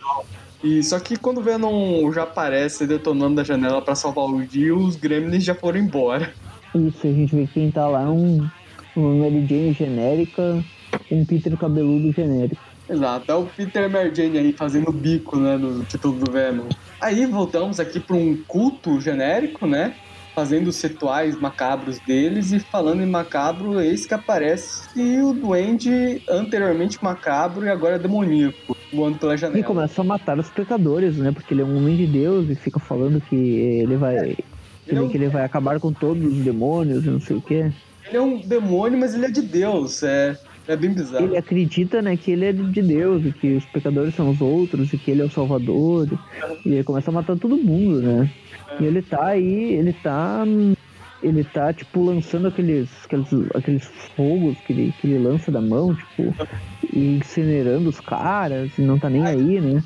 E 0.63 0.84
só 0.84 0.99
que 0.99 1.15
quando 1.15 1.39
o 1.39 1.43
Venom 1.43 2.12
já 2.12 2.23
aparece 2.23 2.88
detonando 2.88 3.36
da 3.36 3.43
janela 3.43 3.81
pra 3.81 3.95
salvar 3.95 4.25
o 4.25 4.45
dia, 4.45 4.75
os 4.75 4.95
gremlins 4.95 5.43
já 5.43 5.55
foram 5.55 5.79
embora. 5.79 6.34
Isso, 6.73 7.05
a 7.05 7.12
gente 7.12 7.36
vê 7.36 7.45
que 7.47 7.53
quem 7.53 7.71
tá 7.71 7.88
lá 7.88 8.03
é 8.03 8.08
um, 8.08 8.47
uma 8.95 9.15
Mary 9.15 9.45
Jane 9.47 9.73
genérica, 9.73 10.63
um 11.12 11.23
Peter 11.23 11.55
cabeludo 11.55 12.12
genérico. 12.12 12.62
Exato, 12.89 13.31
é 13.31 13.36
o 13.36 13.45
Peter 13.45 13.89
Mary 13.89 14.13
Jane 14.13 14.38
aí 14.38 14.53
fazendo 14.53 14.91
bico, 14.91 15.38
né, 15.38 15.58
no 15.58 15.84
título 15.84 16.19
do 16.19 16.31
Venom. 16.31 16.67
Aí 16.99 17.25
voltamos 17.25 17.79
aqui 17.79 17.99
pra 17.99 18.15
um 18.15 18.38
culto 18.47 18.99
genérico, 18.99 19.65
né, 19.65 19.93
fazendo 20.35 20.67
os 20.67 20.81
rituais 20.81 21.39
macabros 21.39 21.97
deles 21.99 22.51
e 22.51 22.59
falando 22.59 23.01
em 23.01 23.05
macabro, 23.05 23.79
eis 23.79 24.05
que 24.05 24.13
aparece 24.13 24.83
o 25.21 25.33
duende 25.33 26.21
anteriormente 26.29 27.01
macabro 27.01 27.65
e 27.65 27.69
agora 27.69 27.97
demoníaco, 27.97 28.75
voando 28.93 29.17
pela 29.17 29.35
E 29.35 29.37
janela. 29.37 29.63
começa 29.63 30.01
a 30.01 30.03
matar 30.03 30.37
os 30.37 30.49
pecadores, 30.49 31.15
né? 31.17 31.31
Porque 31.31 31.53
ele 31.53 31.61
é 31.61 31.65
um 31.65 31.77
homem 31.77 31.95
de 31.95 32.05
Deus 32.05 32.49
e 32.49 32.55
fica 32.55 32.79
falando 32.79 33.21
que 33.21 33.35
ele 33.35 33.95
vai. 33.95 34.35
Ele 34.87 34.99
é 34.99 35.01
um- 35.01 35.09
Que 35.09 35.17
ele 35.17 35.29
vai 35.29 35.43
acabar 35.45 35.79
com 35.79 35.91
todos 35.93 36.23
os 36.25 36.43
demônios 36.43 37.05
e 37.05 37.09
não 37.09 37.19
sei 37.21 37.37
o 37.37 37.41
quê. 37.41 37.71
Ele 38.07 38.17
é 38.17 38.21
um 38.21 38.37
demônio, 38.39 38.99
mas 38.99 39.15
ele 39.15 39.25
é 39.25 39.31
de 39.31 39.41
Deus, 39.41 40.03
é, 40.03 40.37
é 40.67 40.75
bem 40.75 40.93
bizarro. 40.93 41.25
Ele 41.25 41.37
acredita, 41.37 42.03
né, 42.03 42.15
que 42.15 42.29
ele 42.29 42.45
é 42.45 42.51
de 42.53 42.81
Deus 42.83 43.25
e 43.25 43.31
que 43.31 43.55
os 43.55 43.65
pecadores 43.65 44.13
são 44.13 44.29
os 44.29 44.39
outros 44.41 44.93
e 44.93 44.97
que 44.97 45.09
ele 45.09 45.21
é 45.21 45.25
o 45.25 45.31
salvador. 45.31 46.07
E 46.63 46.69
ele 46.73 46.83
começa 46.83 47.09
a 47.09 47.13
matar 47.13 47.35
todo 47.35 47.57
mundo, 47.57 47.99
né? 48.01 48.29
E 48.79 48.85
ele 48.85 49.01
tá 49.01 49.25
aí, 49.25 49.73
ele 49.73 49.93
tá. 49.93 50.43
Ele 51.23 51.43
tá, 51.43 51.73
tipo, 51.73 52.03
lançando 52.03 52.49
aqueles, 52.49 52.88
aqueles, 53.03 53.27
aqueles 53.55 53.85
fogos 54.15 54.57
que 54.59 54.73
ele, 54.73 54.93
que 54.99 55.07
ele 55.07 55.17
lança 55.17 55.51
da 55.51 55.61
mão, 55.61 55.95
tipo, 55.95 56.35
e 56.93 57.17
incinerando 57.17 57.89
os 57.89 57.99
caras, 57.99 58.77
e 58.77 58.81
não 58.81 58.99
tá 58.99 59.09
nem 59.09 59.25
aí, 59.25 59.59
né? 59.59 59.81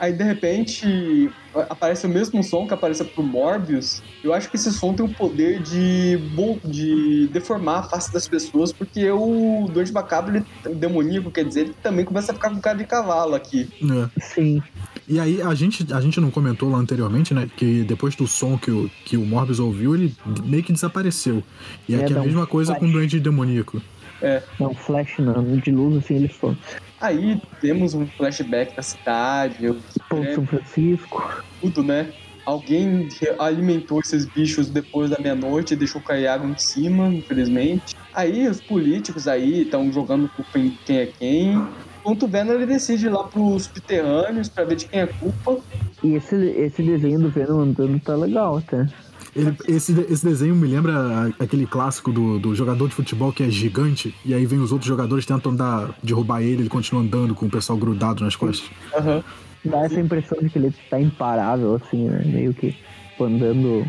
Aí 0.00 0.12
de 0.12 0.24
repente 0.24 1.30
aparece 1.68 2.06
o 2.06 2.08
mesmo 2.08 2.42
som 2.42 2.66
que 2.66 2.74
apareceu 2.74 3.06
pro 3.06 3.22
Morbius. 3.22 4.02
Eu 4.22 4.32
acho 4.32 4.50
que 4.50 4.56
esse 4.56 4.72
som 4.72 4.94
tem 4.94 5.04
o 5.04 5.08
poder 5.08 5.60
de, 5.60 6.18
bom, 6.34 6.58
de 6.64 7.28
deformar 7.28 7.80
a 7.80 7.82
face 7.84 8.12
das 8.12 8.26
pessoas, 8.26 8.72
porque 8.72 9.08
o 9.10 9.68
Doente 9.70 9.92
Macabro, 9.92 10.36
ele, 10.36 10.46
o 10.66 10.74
demoníaco, 10.74 11.30
quer 11.30 11.44
dizer, 11.44 11.60
ele 11.60 11.74
também 11.82 12.04
começa 12.04 12.32
a 12.32 12.34
ficar 12.34 12.50
com 12.50 12.60
cara 12.60 12.78
de 12.78 12.84
cavalo 12.84 13.34
aqui. 13.34 13.68
É. 13.82 14.20
Sim. 14.20 14.62
E 15.10 15.18
aí 15.18 15.42
a 15.42 15.52
gente, 15.56 15.92
a 15.92 16.00
gente 16.00 16.20
não 16.20 16.30
comentou 16.30 16.70
lá 16.70 16.78
anteriormente, 16.78 17.34
né? 17.34 17.50
Que 17.56 17.82
depois 17.82 18.14
do 18.14 18.28
som 18.28 18.56
que 18.56 18.70
o, 18.70 18.88
que 19.04 19.16
o 19.16 19.26
Morbius 19.26 19.58
ouviu, 19.58 19.92
ele 19.92 20.14
meio 20.44 20.62
que 20.62 20.72
desapareceu. 20.72 21.42
E 21.88 21.96
É, 21.96 22.00
aqui 22.00 22.12
é 22.12 22.16
a 22.16 22.20
um 22.20 22.24
mesma 22.24 22.46
coisa 22.46 22.72
com 22.74 22.78
o 22.78 22.88
flash. 22.88 22.92
Duende 22.92 23.18
Demoníaco. 23.18 23.82
Não, 24.60 24.72
flash 24.72 25.18
não, 25.18 25.56
de 25.56 25.72
luz 25.72 25.96
assim 25.96 26.14
eles 26.14 26.30
foram. 26.30 26.56
Aí 27.00 27.42
temos 27.60 27.92
um 27.92 28.06
flashback 28.06 28.76
da 28.76 28.82
cidade, 28.82 29.66
o 29.66 29.74
Pô, 30.08 30.22
São 30.32 30.46
Francisco. 30.46 31.42
tudo, 31.60 31.82
né? 31.82 32.12
Alguém 32.46 33.08
alimentou 33.38 33.98
esses 33.98 34.26
bichos 34.26 34.70
depois 34.70 35.10
da 35.10 35.18
meia-noite 35.18 35.74
e 35.74 35.76
deixou 35.76 36.00
cair 36.00 36.28
água 36.28 36.48
em 36.48 36.56
cima, 36.56 37.08
infelizmente. 37.08 37.96
Aí 38.14 38.46
os 38.46 38.60
políticos 38.60 39.26
aí 39.26 39.62
estão 39.62 39.92
jogando 39.92 40.28
culpa 40.28 40.58
em 40.58 40.70
quem 40.84 40.98
é 40.98 41.06
quem. 41.06 41.66
Enquanto 42.00 42.22
o 42.24 42.28
Venom 42.28 42.52
ele 42.54 42.66
decide 42.66 43.06
ir 43.06 43.10
lá 43.10 43.24
pros 43.24 43.64
subterrâneos 43.64 44.48
pra 44.48 44.64
ver 44.64 44.76
de 44.76 44.86
quem 44.86 45.00
é 45.00 45.06
culpa. 45.06 45.58
E 46.02 46.14
esse, 46.14 46.34
esse 46.34 46.82
desenho 46.82 47.20
do 47.20 47.28
Venom 47.30 47.60
andando 47.60 48.00
tá 48.00 48.14
legal 48.16 48.56
até. 48.56 48.86
Ele- 49.36 49.54
esse, 49.68 49.92
esse 50.08 50.24
desenho 50.24 50.56
me 50.56 50.66
lembra 50.66 51.32
aquele 51.38 51.66
clássico 51.66 52.10
do, 52.10 52.38
do 52.38 52.54
jogador 52.54 52.88
de 52.88 52.94
futebol 52.94 53.32
que 53.32 53.42
é 53.42 53.50
gigante, 53.50 54.14
e 54.24 54.34
aí 54.34 54.44
vem 54.46 54.58
os 54.58 54.72
outros 54.72 54.88
jogadores 54.88 55.24
tentam 55.24 55.54
dar, 55.54 55.94
derrubar 56.02 56.42
ele, 56.42 56.62
ele 56.62 56.68
continua 56.68 57.02
andando 57.02 57.34
com 57.34 57.46
o 57.46 57.50
pessoal 57.50 57.78
grudado 57.78 58.24
nas 58.24 58.34
costas. 58.34 58.68
Aham. 58.96 59.22
Dá 59.62 59.84
essa 59.84 60.00
impressão 60.00 60.38
de 60.42 60.48
que 60.48 60.58
ele 60.58 60.74
tá 60.88 60.98
imparável, 60.98 61.74
assim, 61.74 62.08
né? 62.08 62.22
Meio 62.24 62.54
que 62.54 62.74
andando 63.20 63.84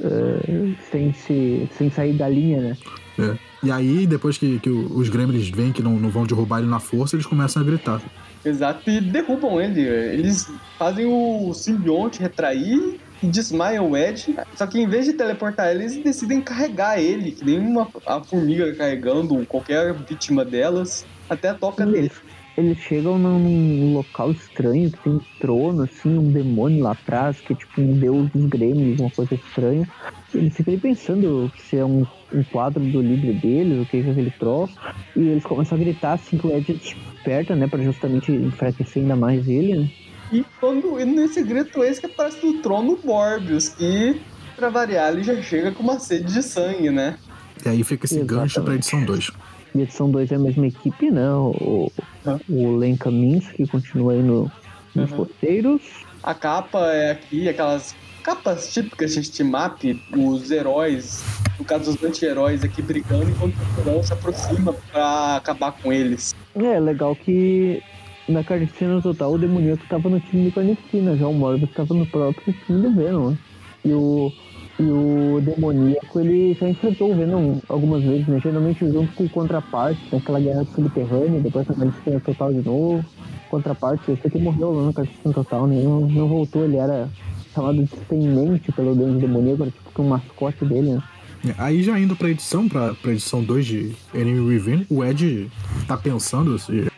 eh, 0.00 0.74
sem, 0.92 1.12
se, 1.14 1.66
sem 1.78 1.90
sair 1.90 2.12
da 2.12 2.28
linha, 2.28 2.60
né? 2.60 2.76
É. 3.18 3.36
E 3.62 3.70
aí, 3.70 4.06
depois 4.06 4.36
que, 4.36 4.58
que 4.58 4.68
os 4.68 5.08
gremlins 5.08 5.48
veem 5.48 5.72
que 5.72 5.82
não, 5.82 5.92
não 5.92 6.10
vão 6.10 6.26
derrubar 6.26 6.58
ele 6.58 6.68
na 6.68 6.80
força, 6.80 7.16
eles 7.16 7.26
começam 7.26 7.62
a 7.62 7.64
gritar. 7.64 8.00
Exato, 8.44 8.90
e 8.90 9.00
derrubam 9.00 9.60
ele. 9.60 9.80
Eles 9.80 10.50
fazem 10.78 11.06
o 11.06 11.54
simbionte 11.54 12.20
retrair 12.20 12.98
e 13.22 13.26
desmaiam 13.26 13.90
o 13.90 13.96
Ed. 13.96 14.36
Só 14.54 14.66
que 14.66 14.78
em 14.78 14.86
vez 14.86 15.06
de 15.06 15.14
teleportar 15.14 15.70
ele, 15.70 15.84
eles 15.84 15.96
decidem 15.96 16.42
carregar 16.42 17.00
ele, 17.00 17.32
que 17.32 17.44
nem 17.44 17.58
uma 17.58 17.88
a 18.06 18.20
formiga 18.20 18.74
carregando 18.74 19.44
qualquer 19.46 19.94
vítima 19.94 20.44
delas, 20.44 21.06
até 21.28 21.48
a 21.48 21.54
toca 21.54 21.86
dele. 21.86 21.98
Eles, 21.98 22.12
eles 22.56 22.78
chegam 22.78 23.18
num 23.18 23.94
local 23.94 24.30
estranho, 24.30 24.90
que 24.90 24.98
tem 24.98 25.12
um 25.14 25.20
trono, 25.40 25.82
assim, 25.82 26.18
um 26.18 26.30
demônio 26.30 26.84
lá 26.84 26.92
atrás, 26.92 27.40
que 27.40 27.54
é 27.54 27.56
tipo 27.56 27.80
um 27.80 27.98
deus 27.98 28.30
dos 28.30 28.46
grêmios, 28.46 29.00
uma 29.00 29.10
coisa 29.10 29.34
estranha. 29.34 29.88
Eles 30.34 30.54
ficam 30.56 30.74
aí 30.74 30.80
pensando 30.80 31.50
se 31.56 31.76
é 31.76 31.84
um, 31.84 32.04
um 32.32 32.42
quadro 32.52 32.82
do 32.84 33.00
livro 33.00 33.32
deles, 33.34 33.78
o 33.80 33.86
que 33.86 33.98
é 33.98 34.00
aquele 34.00 34.30
troço. 34.32 34.74
E 35.16 35.20
eles 35.20 35.44
começam 35.44 35.78
a 35.78 35.80
gritar 35.80 36.14
assim 36.14 36.36
que 36.36 36.46
o 36.46 36.56
Ed 36.56 36.72
desperta, 36.72 37.54
né? 37.54 37.66
Pra 37.66 37.82
justamente 37.82 38.32
enfraquecer 38.32 39.02
ainda 39.02 39.16
mais 39.16 39.46
ele, 39.48 39.76
né? 39.76 39.88
E 40.32 40.44
quando 40.60 40.98
e 40.98 41.04
nesse 41.04 41.42
grito 41.42 41.84
esse 41.84 42.00
que 42.00 42.06
aparece 42.06 42.44
no 42.44 42.60
trono 42.62 42.98
Morbius, 43.04 43.68
que, 43.68 44.20
pra 44.56 44.68
variar, 44.70 45.12
ele 45.12 45.22
já 45.22 45.40
chega 45.40 45.70
com 45.70 45.82
uma 45.82 45.98
sede 46.00 46.32
de 46.32 46.42
sangue, 46.42 46.90
né? 46.90 47.16
E 47.64 47.68
aí 47.68 47.84
fica 47.84 48.06
esse 48.06 48.16
Exatamente. 48.16 48.40
gancho 48.40 48.62
pra 48.64 48.74
edição 48.74 49.04
2. 49.04 49.30
E 49.74 49.80
edição 49.82 50.10
2 50.10 50.32
é 50.32 50.34
a 50.34 50.38
mesma 50.38 50.66
equipe, 50.66 51.10
né? 51.10 51.30
O, 51.30 51.92
Tá. 52.24 52.38
o 52.48 52.76
Len 52.76 52.96
Kaminsky 52.96 53.66
continua 53.66 54.14
aí 54.14 54.22
no, 54.22 54.50
nos 54.94 55.10
Uhum. 55.12 55.18
roteiros. 55.18 55.82
A 56.22 56.34
capa 56.34 56.86
é 56.92 57.10
aqui, 57.12 57.48
aquelas 57.48 57.94
capas 58.24 58.72
típicas 58.72 59.14
de 59.14 59.22
steam-up, 59.22 60.02
os 60.16 60.50
heróis, 60.50 61.22
no 61.58 61.64
caso 61.64 61.90
os 61.90 62.02
anti-heróis 62.02 62.64
aqui 62.64 62.80
brigando, 62.80 63.30
enquanto 63.30 63.54
o 63.54 63.82
vilão 63.82 64.02
se 64.02 64.14
aproxima 64.14 64.72
pra 64.90 65.36
acabar 65.36 65.72
com 65.72 65.92
eles. 65.92 66.34
É, 66.56 66.80
legal 66.80 67.14
que 67.14 67.82
na 68.26 68.42
Carnificina 68.42 69.02
Total 69.02 69.30
o 69.30 69.38
demoníaco 69.38 69.84
tava 69.88 70.08
no 70.08 70.18
time 70.18 70.48
do 70.48 70.54
Carnificina, 70.54 71.14
já 71.16 71.28
o 71.28 71.34
Morbius 71.34 71.70
tava 71.72 71.92
no 71.92 72.06
próprio 72.06 72.54
time 72.64 72.80
do 72.80 72.94
Venom. 72.94 73.30
né? 73.30 73.38
E 73.84 73.92
o, 73.92 74.32
e 74.78 74.82
o 74.82 75.42
demoníaco 75.42 76.18
ele 76.18 76.54
já 76.54 76.66
enfrentou 76.66 77.12
o 77.12 77.14
Venom 77.14 77.58
algumas 77.68 78.02
vezes, 78.02 78.26
né? 78.26 78.40
Geralmente 78.42 78.90
junto 78.90 79.12
com 79.14 79.24
o 79.24 79.28
contraparte, 79.28 80.00
naquela 80.10 80.40
guerra 80.40 80.64
subterrânea, 80.74 81.40
depois 81.40 81.66
na 81.68 81.74
Carnificina 81.74 82.20
Total 82.20 82.54
de 82.54 82.62
novo. 82.62 83.04
Contraparte, 83.50 84.10
esse 84.10 84.26
aqui 84.26 84.38
morreu 84.38 84.72
lá 84.72 84.86
na 84.86 84.92
Carnificina 84.94 85.34
Total, 85.34 85.66
né? 85.66 85.82
Não, 85.82 86.00
não 86.00 86.26
voltou, 86.26 86.64
ele 86.64 86.78
era 86.78 87.10
chamado 87.54 87.82
de 87.82 87.88
Tenente 88.08 88.72
pelo 88.72 88.94
Grande 88.94 89.20
Demoníaco, 89.20 89.62
era 89.62 89.70
tipo 89.70 89.90
que 89.94 90.00
o 90.00 90.04
mascote 90.04 90.64
dele, 90.64 90.94
né? 90.94 91.02
É, 91.46 91.54
Aí 91.58 91.82
já 91.82 91.98
indo 91.98 92.16
pra 92.16 92.30
edição, 92.30 92.68
pra, 92.68 92.94
pra 92.94 93.12
edição 93.12 93.42
2 93.42 93.66
de 93.66 93.96
Enemy 94.14 94.40
Within, 94.40 94.86
o 94.90 95.04
Ed 95.04 95.50
tá 95.86 95.96
pensando 95.96 96.58
se, 96.58 96.90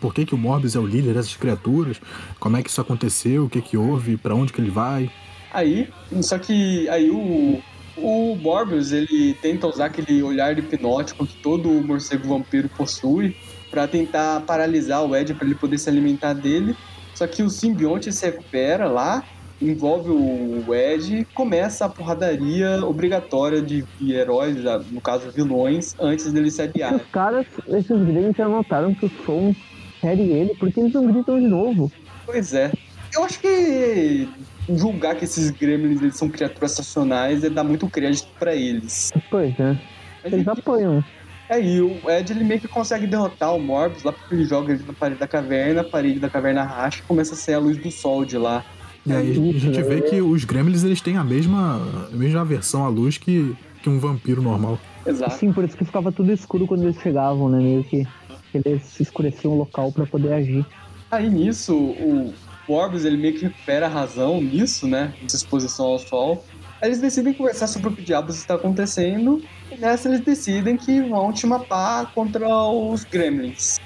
por 0.00 0.14
que, 0.14 0.24
que 0.24 0.34
o 0.34 0.38
Morbius 0.38 0.76
é 0.76 0.78
o 0.78 0.86
líder 0.86 1.14
dessas 1.14 1.36
criaturas, 1.36 2.00
como 2.38 2.56
é 2.56 2.62
que 2.62 2.70
isso 2.70 2.80
aconteceu, 2.80 3.44
o 3.44 3.50
que 3.50 3.60
que 3.60 3.76
houve, 3.76 4.16
pra 4.16 4.34
onde 4.34 4.52
que 4.52 4.60
ele 4.60 4.70
vai. 4.70 5.10
Aí, 5.52 5.88
só 6.22 6.38
que 6.38 6.88
aí 6.88 7.10
o, 7.10 7.60
o 7.96 8.36
Morbius, 8.36 8.92
ele 8.92 9.34
tenta 9.42 9.66
usar 9.66 9.86
aquele 9.86 10.22
olhar 10.22 10.56
hipnótico 10.58 11.26
que 11.26 11.36
todo 11.42 11.68
morcego 11.68 12.28
vampiro 12.28 12.68
possui 12.70 13.36
pra 13.70 13.86
tentar 13.86 14.40
paralisar 14.42 15.02
o 15.04 15.14
Ed 15.14 15.34
pra 15.34 15.46
ele 15.46 15.54
poder 15.54 15.78
se 15.78 15.88
alimentar 15.88 16.32
dele. 16.32 16.76
Só 17.14 17.26
que 17.26 17.42
o 17.42 17.50
simbionte 17.50 18.12
se 18.12 18.24
recupera 18.24 18.86
lá 18.86 19.22
envolve 19.70 20.10
o 20.10 20.74
Ed 20.74 21.20
e 21.20 21.24
começa 21.24 21.84
a 21.84 21.88
porradaria 21.88 22.84
obrigatória 22.84 23.62
de 23.62 23.84
heróis, 24.00 24.56
no 24.90 25.00
caso 25.00 25.30
vilões, 25.30 25.94
antes 26.00 26.32
dele 26.32 26.50
se 26.50 26.62
aliar. 26.62 26.94
Os 26.94 27.02
caras, 27.12 27.46
esses 27.68 28.02
gringos 28.02 28.36
já 28.36 28.48
notaram 28.48 28.94
que 28.94 29.06
o 29.06 29.10
som 29.24 29.54
fere 30.00 30.22
ele, 30.22 30.54
porque 30.56 30.80
eles 30.80 30.92
não 30.92 31.06
gritam 31.06 31.38
de 31.38 31.46
novo. 31.46 31.90
Pois 32.26 32.52
é. 32.52 32.72
Eu 33.14 33.24
acho 33.24 33.40
que 33.40 34.28
julgar 34.68 35.14
que 35.16 35.24
esses 35.24 35.50
gremlins 35.50 36.00
eles 36.00 36.16
são 36.16 36.28
criaturas 36.28 36.72
estacionais 36.72 37.44
é 37.44 37.50
dar 37.50 37.64
muito 37.64 37.88
crédito 37.88 38.28
para 38.38 38.54
eles. 38.54 39.12
Pois 39.30 39.58
é. 39.58 39.78
Mas, 40.24 40.32
Eles 40.32 40.48
apanham. 40.48 41.04
Aí 41.50 41.82
o 41.82 42.00
Ed 42.08 42.32
ele 42.32 42.44
meio 42.44 42.60
que 42.60 42.68
consegue 42.68 43.06
derrotar 43.06 43.54
o 43.54 43.60
Morbius 43.60 44.02
lá 44.04 44.12
porque 44.12 44.34
ele 44.34 44.44
joga 44.44 44.72
ele 44.72 44.82
na 44.86 44.92
parede 44.94 45.20
da 45.20 45.28
caverna, 45.28 45.82
a 45.82 45.84
parede 45.84 46.18
da 46.18 46.30
caverna 46.30 46.62
racha 46.62 47.00
e 47.00 47.02
começa 47.02 47.34
a 47.34 47.36
ser 47.36 47.54
a 47.54 47.58
luz 47.58 47.76
do 47.76 47.90
sol 47.90 48.24
de 48.24 48.38
lá. 48.38 48.64
E 49.04 49.12
aí 49.12 49.30
a 49.30 49.58
gente 49.58 49.82
vê 49.82 50.00
que 50.02 50.20
os 50.20 50.44
gremlins 50.44 50.84
eles 50.84 51.00
têm 51.00 51.16
a 51.16 51.24
mesma, 51.24 52.08
a 52.12 52.16
mesma 52.16 52.40
aversão 52.40 52.84
à 52.84 52.88
luz 52.88 53.18
que, 53.18 53.56
que 53.82 53.88
um 53.88 53.98
vampiro 53.98 54.40
normal. 54.40 54.78
Exato. 55.04 55.36
Sim, 55.36 55.52
por 55.52 55.64
isso 55.64 55.76
que 55.76 55.84
ficava 55.84 56.12
tudo 56.12 56.32
escuro 56.32 56.66
quando 56.66 56.84
eles 56.84 56.96
chegavam, 57.00 57.48
né? 57.48 57.58
Meio 57.58 57.84
que 57.84 58.06
eles 58.54 59.00
escureciam 59.00 59.54
o 59.54 59.58
local 59.58 59.90
pra 59.90 60.06
poder 60.06 60.32
agir. 60.32 60.64
Aí 61.10 61.28
nisso, 61.28 61.74
o 61.76 62.32
Morbius 62.68 63.04
ele 63.04 63.16
meio 63.16 63.34
que 63.34 63.46
recupera 63.46 63.86
a 63.86 63.88
razão 63.88 64.40
nisso, 64.40 64.86
né? 64.86 65.12
Nessa 65.20 65.36
exposição 65.36 65.86
ao 65.86 65.98
sol. 65.98 66.44
Aí 66.80 66.88
eles 66.88 67.00
decidem 67.00 67.32
conversar 67.32 67.66
sobre 67.66 67.88
o 67.88 67.92
que 67.92 68.02
diabos 68.02 68.36
está 68.36 68.54
acontecendo. 68.54 69.42
E 69.70 69.76
nessa 69.76 70.08
eles 70.08 70.20
decidem 70.20 70.76
que 70.76 71.00
vão 71.02 71.32
te 71.32 71.46
matar 71.46 72.12
contra 72.12 72.48
os 72.48 73.04
gremlins. 73.04 73.78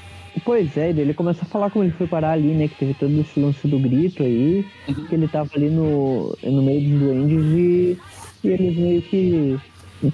Pois 0.44 0.76
é, 0.76 0.90
ele 0.90 1.14
começa 1.14 1.42
a 1.42 1.48
falar 1.48 1.70
como 1.70 1.84
ele 1.84 1.92
foi 1.92 2.06
parar 2.06 2.32
ali, 2.32 2.48
né? 2.54 2.68
Que 2.68 2.76
teve 2.76 2.94
todo 2.94 3.18
esse 3.20 3.38
lance 3.40 3.66
do 3.66 3.78
grito 3.78 4.22
aí, 4.22 4.64
Uhum. 4.88 4.94
que 5.06 5.14
ele 5.14 5.28
tava 5.28 5.50
ali 5.56 5.70
no, 5.70 6.36
no 6.42 6.62
meio 6.62 6.88
dos 6.88 7.00
duendes 7.00 7.44
e, 7.44 7.98
e 8.44 8.48
eles 8.48 8.76
meio 8.76 9.02
que, 9.02 9.58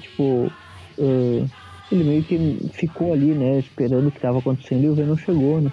tipo, 0.00 0.50
eh, 0.98 1.44
ele 1.90 2.04
meio 2.04 2.22
que 2.22 2.70
ficou 2.72 3.12
ali, 3.12 3.26
né? 3.32 3.58
Esperando 3.58 4.08
o 4.08 4.10
que 4.12 4.20
tava 4.20 4.38
acontecendo 4.38 4.84
e 4.84 4.88
o 4.88 4.94
Venom 4.94 5.16
chegou, 5.16 5.60
né? 5.60 5.72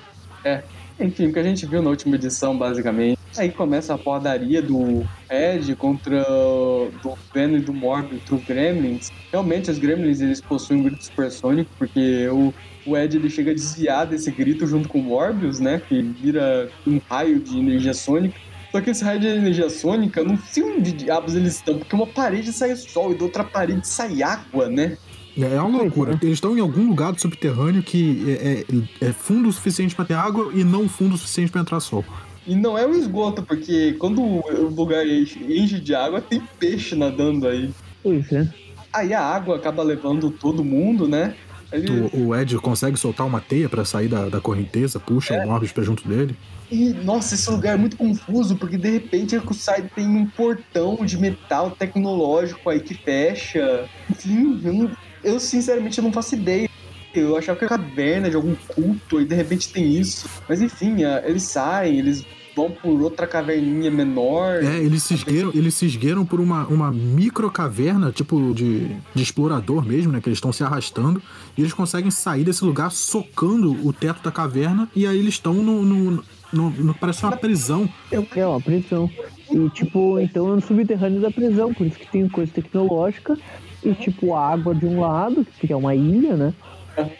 Enfim, 0.99 1.27
o 1.27 1.33
que 1.33 1.39
a 1.39 1.43
gente 1.43 1.65
viu 1.65 1.81
na 1.81 1.89
última 1.89 2.15
edição, 2.15 2.57
basicamente. 2.57 3.17
Aí 3.37 3.49
começa 3.49 3.93
a 3.93 3.97
porradaria 3.97 4.61
do 4.61 5.07
Ed 5.29 5.75
contra 5.75 6.23
do 6.23 7.17
Venom 7.33 7.57
e 7.57 7.61
do 7.61 7.73
Morbius 7.73 8.21
os 8.29 8.43
Gremlins. 8.43 9.09
Realmente, 9.31 9.71
os 9.71 9.77
Gremlins 9.77 10.19
eles 10.19 10.41
possuem 10.41 10.81
um 10.81 10.83
grito 10.83 11.05
supersônico, 11.05 11.69
porque 11.77 12.27
o, 12.27 12.53
o 12.85 12.97
Ed 12.97 13.15
ele 13.15 13.29
chega 13.29 13.51
a 13.51 13.53
desviar 13.53 14.07
desse 14.07 14.29
grito 14.31 14.67
junto 14.67 14.89
com 14.89 14.99
o 14.99 15.03
Morbius, 15.03 15.59
né? 15.59 15.81
Que 15.87 16.01
vira 16.01 16.69
um 16.85 16.99
raio 17.09 17.39
de 17.39 17.57
energia 17.57 17.93
sônica. 17.93 18.35
Só 18.71 18.81
que 18.81 18.89
esse 18.89 19.03
raio 19.03 19.19
de 19.19 19.27
energia 19.27 19.69
sônica, 19.69 20.23
não 20.23 20.37
sei 20.37 20.63
onde 20.63 20.91
diabos 20.91 21.35
eles 21.35 21.55
estão, 21.55 21.77
porque 21.77 21.95
uma 21.95 22.05
parede 22.05 22.51
sai 22.51 22.75
sol 22.75 23.11
e 23.11 23.15
da 23.15 23.23
outra 23.23 23.43
parede 23.43 23.87
sai 23.87 24.21
água, 24.21 24.69
né? 24.69 24.97
É 25.41 25.55
é 25.55 25.61
uma 25.61 25.79
loucura. 25.83 26.17
Eles 26.21 26.35
estão 26.35 26.57
em 26.57 26.61
algum 26.61 26.87
lugar 26.89 27.11
do 27.13 27.21
subterrâneo 27.21 27.81
que 27.83 28.23
é, 28.27 28.65
é- 29.03 29.07
é 29.09 29.13
fundo 29.13 29.49
o 29.49 29.53
suficiente 29.53 29.95
pra 29.95 30.05
ter 30.05 30.13
água 30.15 30.51
e 30.53 30.63
não 30.63 30.87
fundo 30.89 31.15
o 31.15 31.17
suficiente 31.17 31.51
pra 31.51 31.61
entrar 31.61 31.79
sol. 31.79 32.03
E 32.47 32.55
não 32.55 32.77
é 32.77 32.85
um 32.87 32.93
esgoto, 32.93 33.43
porque 33.43 33.93
quando 33.99 34.21
o 34.21 34.69
lugar 34.75 35.05
enche 35.05 35.79
de 35.79 35.93
água, 35.93 36.19
tem 36.21 36.41
peixe 36.59 36.95
nadando 36.95 37.47
aí. 37.47 37.69
Pois 38.01 38.31
é. 38.31 38.47
Aí 38.91 39.13
a 39.13 39.21
água 39.21 39.55
acaba 39.57 39.83
levando 39.83 40.31
todo 40.31 40.63
mundo, 40.63 41.07
né? 41.07 41.35
Ele- 41.71 42.09
O, 42.11 42.29
o 42.29 42.35
Ed 42.35 42.57
consegue 42.57 42.97
soltar 42.97 43.27
uma 43.27 43.39
teia 43.39 43.69
pra 43.69 43.85
sair 43.85 44.07
da, 44.07 44.27
da 44.27 44.41
correnteza, 44.41 44.99
puxa 44.99 45.35
o 45.35 45.45
Morbius 45.47 45.71
pra 45.71 45.83
junto 45.83 46.07
dele. 46.07 46.35
E, 46.71 46.89
nossa, 47.03 47.35
esse 47.35 47.49
lugar 47.51 47.75
é 47.75 47.77
muito 47.77 47.95
confuso, 47.95 48.55
porque 48.55 48.77
de 48.77 48.89
repente 48.89 49.35
a 49.35 49.41
Kusai 49.41 49.83
tem 49.95 50.07
um 50.07 50.25
portão 50.25 50.97
de 51.05 51.15
metal 51.17 51.69
tecnológico 51.69 52.67
aí 52.71 52.79
que 52.79 52.95
fecha. 52.95 53.85
Enfim, 54.09 54.59
eu, 54.63 54.73
não- 54.73 54.91
eu 55.23 55.39
sinceramente 55.39 56.01
não 56.01 56.11
faço 56.11 56.35
ideia. 56.35 56.69
Eu 57.13 57.35
achava 57.35 57.57
que 57.57 57.65
era 57.65 57.77
caverna 57.77 58.29
de 58.29 58.35
algum 58.35 58.53
culto 58.67 59.19
e 59.19 59.25
de 59.25 59.33
repente 59.35 59.69
tem 59.73 59.95
isso. 59.99 60.29
Mas 60.47 60.61
enfim, 60.61 61.03
ah, 61.03 61.23
eles 61.25 61.43
saem, 61.43 61.97
eles 61.97 62.23
vão 62.55 62.69
por 62.69 63.01
outra 63.01 63.25
caverninha 63.25 63.89
menor. 63.89 64.63
É, 64.63 64.77
eles 64.77 65.01
se 65.03 65.15
esgueiram, 65.15 65.51
eles 65.55 65.73
se 65.73 65.85
esgueiram 65.87 66.23
por 66.25 66.39
uma, 66.39 66.67
uma 66.67 66.91
micro 66.91 67.49
caverna, 67.49 68.11
tipo 68.11 68.53
de, 68.53 68.87
de 69.15 69.23
explorador 69.23 69.83
mesmo, 69.83 70.11
né? 70.11 70.21
Que 70.21 70.29
eles 70.29 70.37
estão 70.37 70.53
se 70.53 70.63
arrastando. 70.63 71.21
E 71.57 71.61
eles 71.61 71.73
conseguem 71.73 72.11
sair 72.11 72.43
desse 72.43 72.63
lugar 72.63 72.91
socando 72.91 73.71
o 73.85 73.91
teto 73.91 74.21
da 74.21 74.31
caverna. 74.31 74.87
E 74.95 75.07
aí 75.07 75.17
eles 75.17 75.33
estão 75.33 75.53
no, 75.55 75.81
no, 75.83 76.23
no- 76.53 76.69
no- 76.69 76.93
Parece 76.93 77.23
uma 77.23 77.35
prisão. 77.35 77.89
É 78.11 78.45
uma 78.45 78.61
prisão. 78.61 79.09
E 79.51 79.69
tipo, 79.71 80.19
então 80.19 80.51
é 80.51 80.55
no 80.55 80.61
subterrâneo 80.61 81.21
da 81.21 81.31
prisão, 81.31 81.73
por 81.73 81.87
isso 81.87 81.97
que 81.97 82.07
tem 82.11 82.29
coisa 82.29 82.51
tecnológica. 82.51 83.35
E 83.83 83.93
tipo, 83.93 84.35
água 84.35 84.75
de 84.75 84.85
um 84.85 84.99
lado, 84.99 85.45
que 85.59 85.71
é 85.71 85.75
uma 85.75 85.95
ilha, 85.95 86.35
né? 86.35 86.53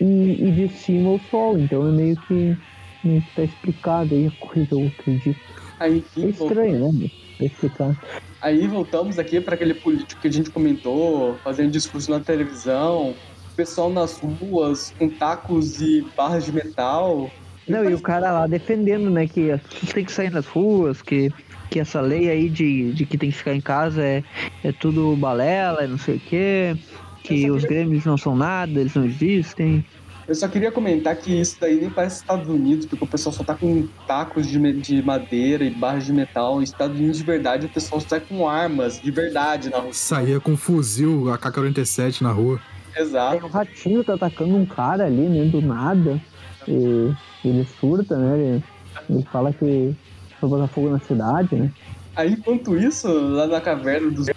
E, 0.02 0.04
e 0.04 0.52
de 0.52 0.68
cima 0.70 1.12
o 1.12 1.20
sol. 1.32 1.58
Então 1.58 1.88
é 1.88 1.92
meio 1.92 2.18
que, 2.28 2.58
meio 3.04 3.22
que 3.22 3.36
tá 3.36 3.44
explicado 3.44 4.14
aí 4.14 4.28
a 4.28 4.46
coisa, 4.46 4.68
eu 4.72 4.88
acredito. 4.88 5.40
Aí, 5.80 6.04
É 6.18 6.26
estranho, 6.26 6.92
né? 6.92 7.10
Pra 7.38 7.46
explicar. 7.46 8.04
Aí 8.42 8.68
voltamos 8.68 9.18
aqui 9.18 9.40
para 9.40 9.56
aquele 9.56 9.74
político 9.74 10.22
que 10.22 10.28
a 10.28 10.32
gente 10.32 10.50
comentou, 10.50 11.36
fazendo 11.44 11.72
discurso 11.72 12.12
na 12.12 12.20
televisão, 12.20 13.16
pessoal 13.56 13.90
nas 13.90 14.18
ruas 14.20 14.94
com 14.98 15.10
tacos 15.10 15.82
e 15.82 16.06
barras 16.16 16.46
de 16.46 16.54
metal. 16.54 17.30
Não, 17.68 17.84
e 17.88 17.94
o 17.94 18.02
cara 18.02 18.32
lá 18.32 18.48
defendendo, 18.48 19.10
né, 19.10 19.28
que 19.28 19.60
têm 19.94 20.06
que 20.06 20.12
sair 20.12 20.32
nas 20.32 20.46
ruas, 20.48 21.02
que, 21.02 21.32
que 21.70 21.80
essa 21.80 22.00
lei 22.02 22.30
aí 22.30 22.50
de, 22.50 22.94
de 22.94 23.06
que 23.06 23.18
tem 23.18 23.30
que 23.30 23.38
ficar 23.38 23.54
em 23.54 23.62
casa 23.62 24.02
é, 24.02 24.24
é 24.64 24.72
tudo 24.72 25.16
balela, 25.16 25.84
é 25.84 25.88
não 25.88 25.98
sei 25.98 26.18
o 26.18 26.20
quê, 26.20 26.78
que 27.24 27.50
os 27.50 27.64
grêmios 27.64 28.06
não 28.06 28.18
são 28.18 28.36
nada, 28.36 28.80
eles 28.80 28.94
não 28.96 29.06
existem. 29.06 29.84
Eu 30.28 30.36
só 30.36 30.48
queria 30.48 30.72
comentar 30.72 31.16
que 31.16 31.42
isso 31.42 31.58
daí 31.60 31.82
nem 31.82 31.90
parece 31.90 32.18
Estados 32.18 32.48
Unidos, 32.48 32.86
porque 32.86 33.04
o 33.04 33.08
pessoal 33.08 33.34
só 33.34 33.44
tá 33.44 33.56
com 33.56 33.88
tacos 34.06 34.46
de, 34.46 34.74
de 34.74 35.02
madeira 35.02 35.64
e 35.64 35.72
barras 35.72 36.06
de 36.06 36.14
metal. 36.14 36.60
Em 36.60 36.64
Estados 36.64 37.00
Unidos, 37.00 37.18
de 37.18 37.24
verdade, 37.24 37.66
o 37.66 37.70
pessoal 37.70 38.00
sai 38.00 38.20
com 38.20 38.48
armas 38.48 39.02
de 39.02 39.10
verdade 39.10 39.72
na 39.72 39.80
rua. 39.80 39.92
Saía 39.92 40.40
com 40.40 40.52
um 40.52 40.58
fuzil 40.58 41.34
AK-47 41.34 42.22
na 42.22 42.32
rua. 42.32 42.62
Exato. 42.96 43.44
o 43.46 43.50
ratinho 43.50 44.04
tá 44.04 44.14
atacando 44.14 44.56
um 44.56 44.68
cara 44.68 45.06
ali, 45.06 45.28
né, 45.28 45.46
do 45.46 45.62
nada. 45.62 46.22
E 46.68 47.12
ele 47.44 47.68
surta, 47.80 48.16
né? 48.16 48.38
Ele, 48.38 48.64
ele 49.10 49.28
fala 49.32 49.52
que 49.52 49.96
foi 50.40 50.50
botar 50.50 50.68
fogo 50.68 50.90
na 50.90 51.00
cidade, 51.00 51.56
né? 51.56 51.72
Aí, 52.16 52.34
enquanto 52.34 52.78
isso, 52.78 53.08
lá 53.08 53.48
na 53.48 53.62
caverna 53.62 54.12
dos 54.12 54.28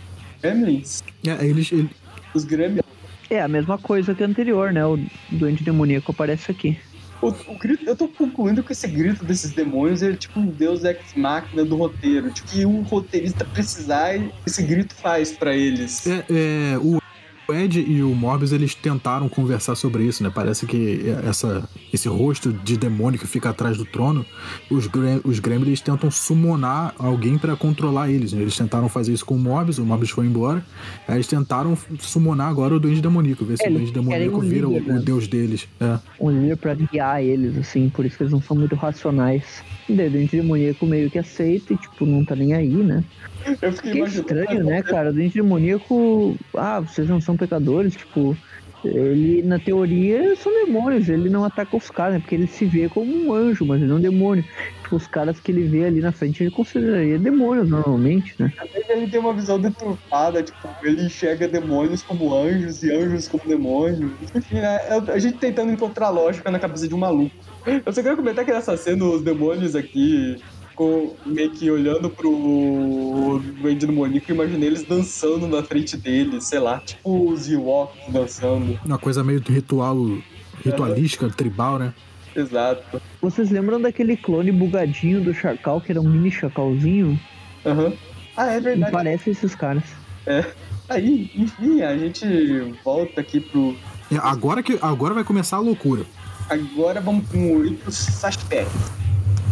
Gremlins, 0.43 1.03
É, 1.27 1.45
eles, 1.47 1.71
ele- 1.73 1.91
os 2.35 2.45
Gremlins 2.45 2.83
É 3.31 3.41
a 3.41 3.49
mesma 3.49 3.79
coisa 3.79 4.15
que 4.15 4.23
a 4.23 4.27
anterior, 4.27 4.73
né? 4.73 4.85
O 4.85 4.99
doente 5.31 5.63
demoníaco 5.65 6.11
aparece 6.13 6.51
aqui. 6.51 6.77
O, 7.23 7.29
o 7.29 7.57
grito, 7.59 7.85
eu 7.87 7.95
tô 7.95 8.09
concluindo 8.09 8.63
que 8.65 8.73
esse 8.73 8.87
grito 8.89 9.25
desses 9.25 9.53
demônios 9.53 10.03
é 10.03 10.13
tipo 10.13 10.41
um 10.41 10.47
deus 10.47 10.83
ex-máquina 10.85 11.65
do 11.65 11.77
roteiro. 11.77 12.31
Tipo, 12.33 12.49
que 12.49 12.67
o 12.67 12.81
roteirista 12.83 13.45
precisar, 13.45 14.15
esse 14.45 14.63
grito 14.63 14.95
faz 14.97 15.31
pra 15.33 15.55
eles. 15.55 16.05
é, 16.07 16.25
é, 16.29 16.79
o 16.79 17.01
Ed 17.49 17.81
e 17.81 18.03
o 18.03 18.15
Morbius 18.15 18.53
eles 18.53 18.75
tentaram 18.75 19.29
conversar 19.29 19.75
sobre 19.75 20.05
isso, 20.05 20.23
né? 20.23 20.31
Parece 20.35 20.67
que 20.67 21.03
essa, 21.27 21.69
esse 21.93 22.09
rosto 22.09 22.53
de 22.53 22.77
demônio 22.77 23.19
que 23.19 23.27
fica 23.27 23.51
atrás 23.51 23.77
do 23.77 23.85
trono, 23.85 24.25
os, 24.71 24.89
os 25.25 25.39
Gremlins 25.39 25.81
tentam 25.81 26.11
summonar 26.11 26.95
alguém 26.99 27.39
pra 27.39 27.57
controlar 27.57 28.11
eles. 28.11 28.33
Né? 28.33 28.43
Eles 28.43 28.57
tentaram 28.57 28.89
fazer 28.89 29.13
isso 29.13 29.25
com 29.25 29.35
o 29.35 29.39
Morbius, 29.39 29.79
o 29.79 29.85
Morbius 29.85 30.11
foi 30.11 30.27
embora. 30.27 30.65
Aí 31.09 31.17
eles 31.17 31.27
tentaram 31.27 31.77
summonar 31.99 32.49
agora 32.49 32.75
o 32.75 32.81
Duende 32.81 33.01
Demoníaco, 33.01 33.45
ver 33.45 33.57
se 33.57 33.65
É, 33.65 33.71
o 33.71 33.73
Duende 33.73 33.93
Demoníaco 33.93 34.39
um 34.39 34.41
vira 34.41 34.69
o, 34.69 34.73
líder, 34.73 34.93
né? 34.93 34.99
o 34.99 35.03
deus 35.03 35.27
deles. 35.27 35.69
É. 35.81 35.99
um 36.21 36.31
líder 36.31 36.57
pra 36.57 36.75
guiar 36.75 37.23
eles, 37.23 37.57
assim, 37.57 37.89
por 37.89 38.05
isso 38.05 38.17
que 38.17 38.23
eles 38.23 38.33
não 38.33 38.43
são 38.43 38.57
muito 38.57 38.75
racionais. 38.75 39.63
E 39.89 39.95
daí 39.95 40.09
o 40.09 40.11
doente 40.11 40.37
demoníaco 40.37 40.87
meio 40.87 41.11
que 41.11 41.19
aceita 41.19 41.73
e, 41.73 41.77
tipo, 41.77 42.07
não 42.07 42.25
tá 42.25 42.37
nem 42.37 42.55
aí, 42.55 42.69
né? 42.69 43.03
Eu 43.61 43.73
fiquei 43.73 43.93
Que 43.93 43.99
imaginando. 43.99 44.29
estranho, 44.31 44.65
né, 44.65 44.83
cara? 44.83 45.11
O 45.11 45.13
doente 45.13 45.35
demoníaco, 45.35 46.37
ah, 46.57 46.81
vocês 46.81 47.09
não 47.09 47.21
são 47.21 47.37
pecadores, 47.37 47.95
tipo, 47.95 48.37
ele, 48.85 49.43
na 49.43 49.59
teoria, 49.59 50.35
são 50.37 50.53
demônios, 50.65 51.09
ele 51.09 51.31
não 51.31 51.45
ataca 51.45 51.77
os 51.77 51.89
caras, 51.91 52.15
né? 52.15 52.21
Porque 52.21 52.35
ele 52.35 52.47
se 52.47 52.65
vê 52.65 52.89
como 52.89 53.15
um 53.15 53.33
anjo, 53.33 53.65
mas 53.65 53.81
ele 53.81 53.89
não 53.89 53.97
é 53.97 53.99
um 53.99 54.03
demônio. 54.03 54.45
Tipo, 54.83 54.97
os 54.97 55.07
caras 55.07 55.39
que 55.39 55.53
ele 55.53 55.63
vê 55.63 55.85
ali 55.85 56.01
na 56.01 56.11
frente, 56.11 56.43
ele 56.43 56.51
consideraria 56.51 57.19
demônios 57.19 57.69
normalmente, 57.69 58.35
né? 58.39 58.53
Ele 58.89 59.07
tem 59.07 59.21
uma 59.21 59.33
visão 59.33 59.59
deturpada, 59.61 60.43
tipo, 60.43 60.69
ele 60.83 61.05
enxerga 61.05 61.47
demônios 61.47 62.03
como 62.03 62.35
anjos 62.35 62.83
e 62.83 62.93
anjos 62.93 63.29
como 63.29 63.45
demônios. 63.47 64.11
Enfim, 64.35 64.57
né? 64.57 64.81
A 65.13 65.19
gente 65.19 65.38
tentando 65.38 65.71
encontrar 65.73 66.11
lógica 66.11 66.51
na 66.51 66.59
cabeça 66.59 66.88
de 66.88 66.95
um 66.95 66.99
maluco. 66.99 67.35
Eu 67.65 67.93
só 67.93 68.03
queria 68.03 68.17
comentar 68.17 68.45
que 68.45 68.53
nessa 68.53 68.77
cena 68.77 69.05
os 69.05 69.23
demônios 69.23 69.77
aqui. 69.77 70.37
Ficou 70.73 71.16
meio 71.25 71.50
que 71.50 71.70
olhando 71.70 72.08
pro 72.08 73.40
Duende 73.60 73.87
Demoníaco 73.87 74.31
e 74.31 74.35
imaginei 74.35 74.68
eles 74.68 74.83
dançando 74.83 75.46
na 75.46 75.62
frente 75.62 75.96
dele, 75.96 76.40
sei 76.40 76.58
lá, 76.58 76.81
tipo 76.81 77.31
os 77.31 77.48
Ewoks 77.48 78.12
dançando. 78.12 78.81
Uma 78.85 78.98
coisa 78.98 79.23
meio 79.23 79.40
ritual, 79.40 79.96
ritualística, 80.64 81.29
tribal, 81.29 81.79
né? 81.79 81.94
Exato. 82.35 83.00
Vocês 83.20 83.50
lembram 83.50 83.81
daquele 83.81 84.16
clone 84.16 84.50
bugadinho 84.50 85.23
do 85.23 85.35
Chacal, 85.35 85.81
que 85.81 85.92
era 85.92 86.00
um 86.00 86.08
mini 86.08 86.31
chacalzinho? 86.31 87.20
Aham. 87.64 87.92
Ah, 88.35 88.46
é 88.46 88.60
verdade. 88.60 88.90
parece 88.90 89.31
esses 89.31 89.54
caras. 89.54 89.85
Aí, 90.88 91.31
enfim, 91.35 91.83
a 91.83 91.96
gente 91.96 92.75
volta 92.83 93.20
aqui 93.20 93.40
pro. 93.40 93.77
É, 94.10 94.16
agora, 94.16 94.62
que, 94.62 94.79
agora 94.81 95.12
vai 95.12 95.25
começar 95.25 95.58
a 95.58 95.60
loucura. 95.60 96.06
Agora 96.48 97.00
vamos 97.00 97.29
pro, 97.29 97.66
ir 97.66 97.75
pros 97.75 98.06
flashbacks. 98.20 99.02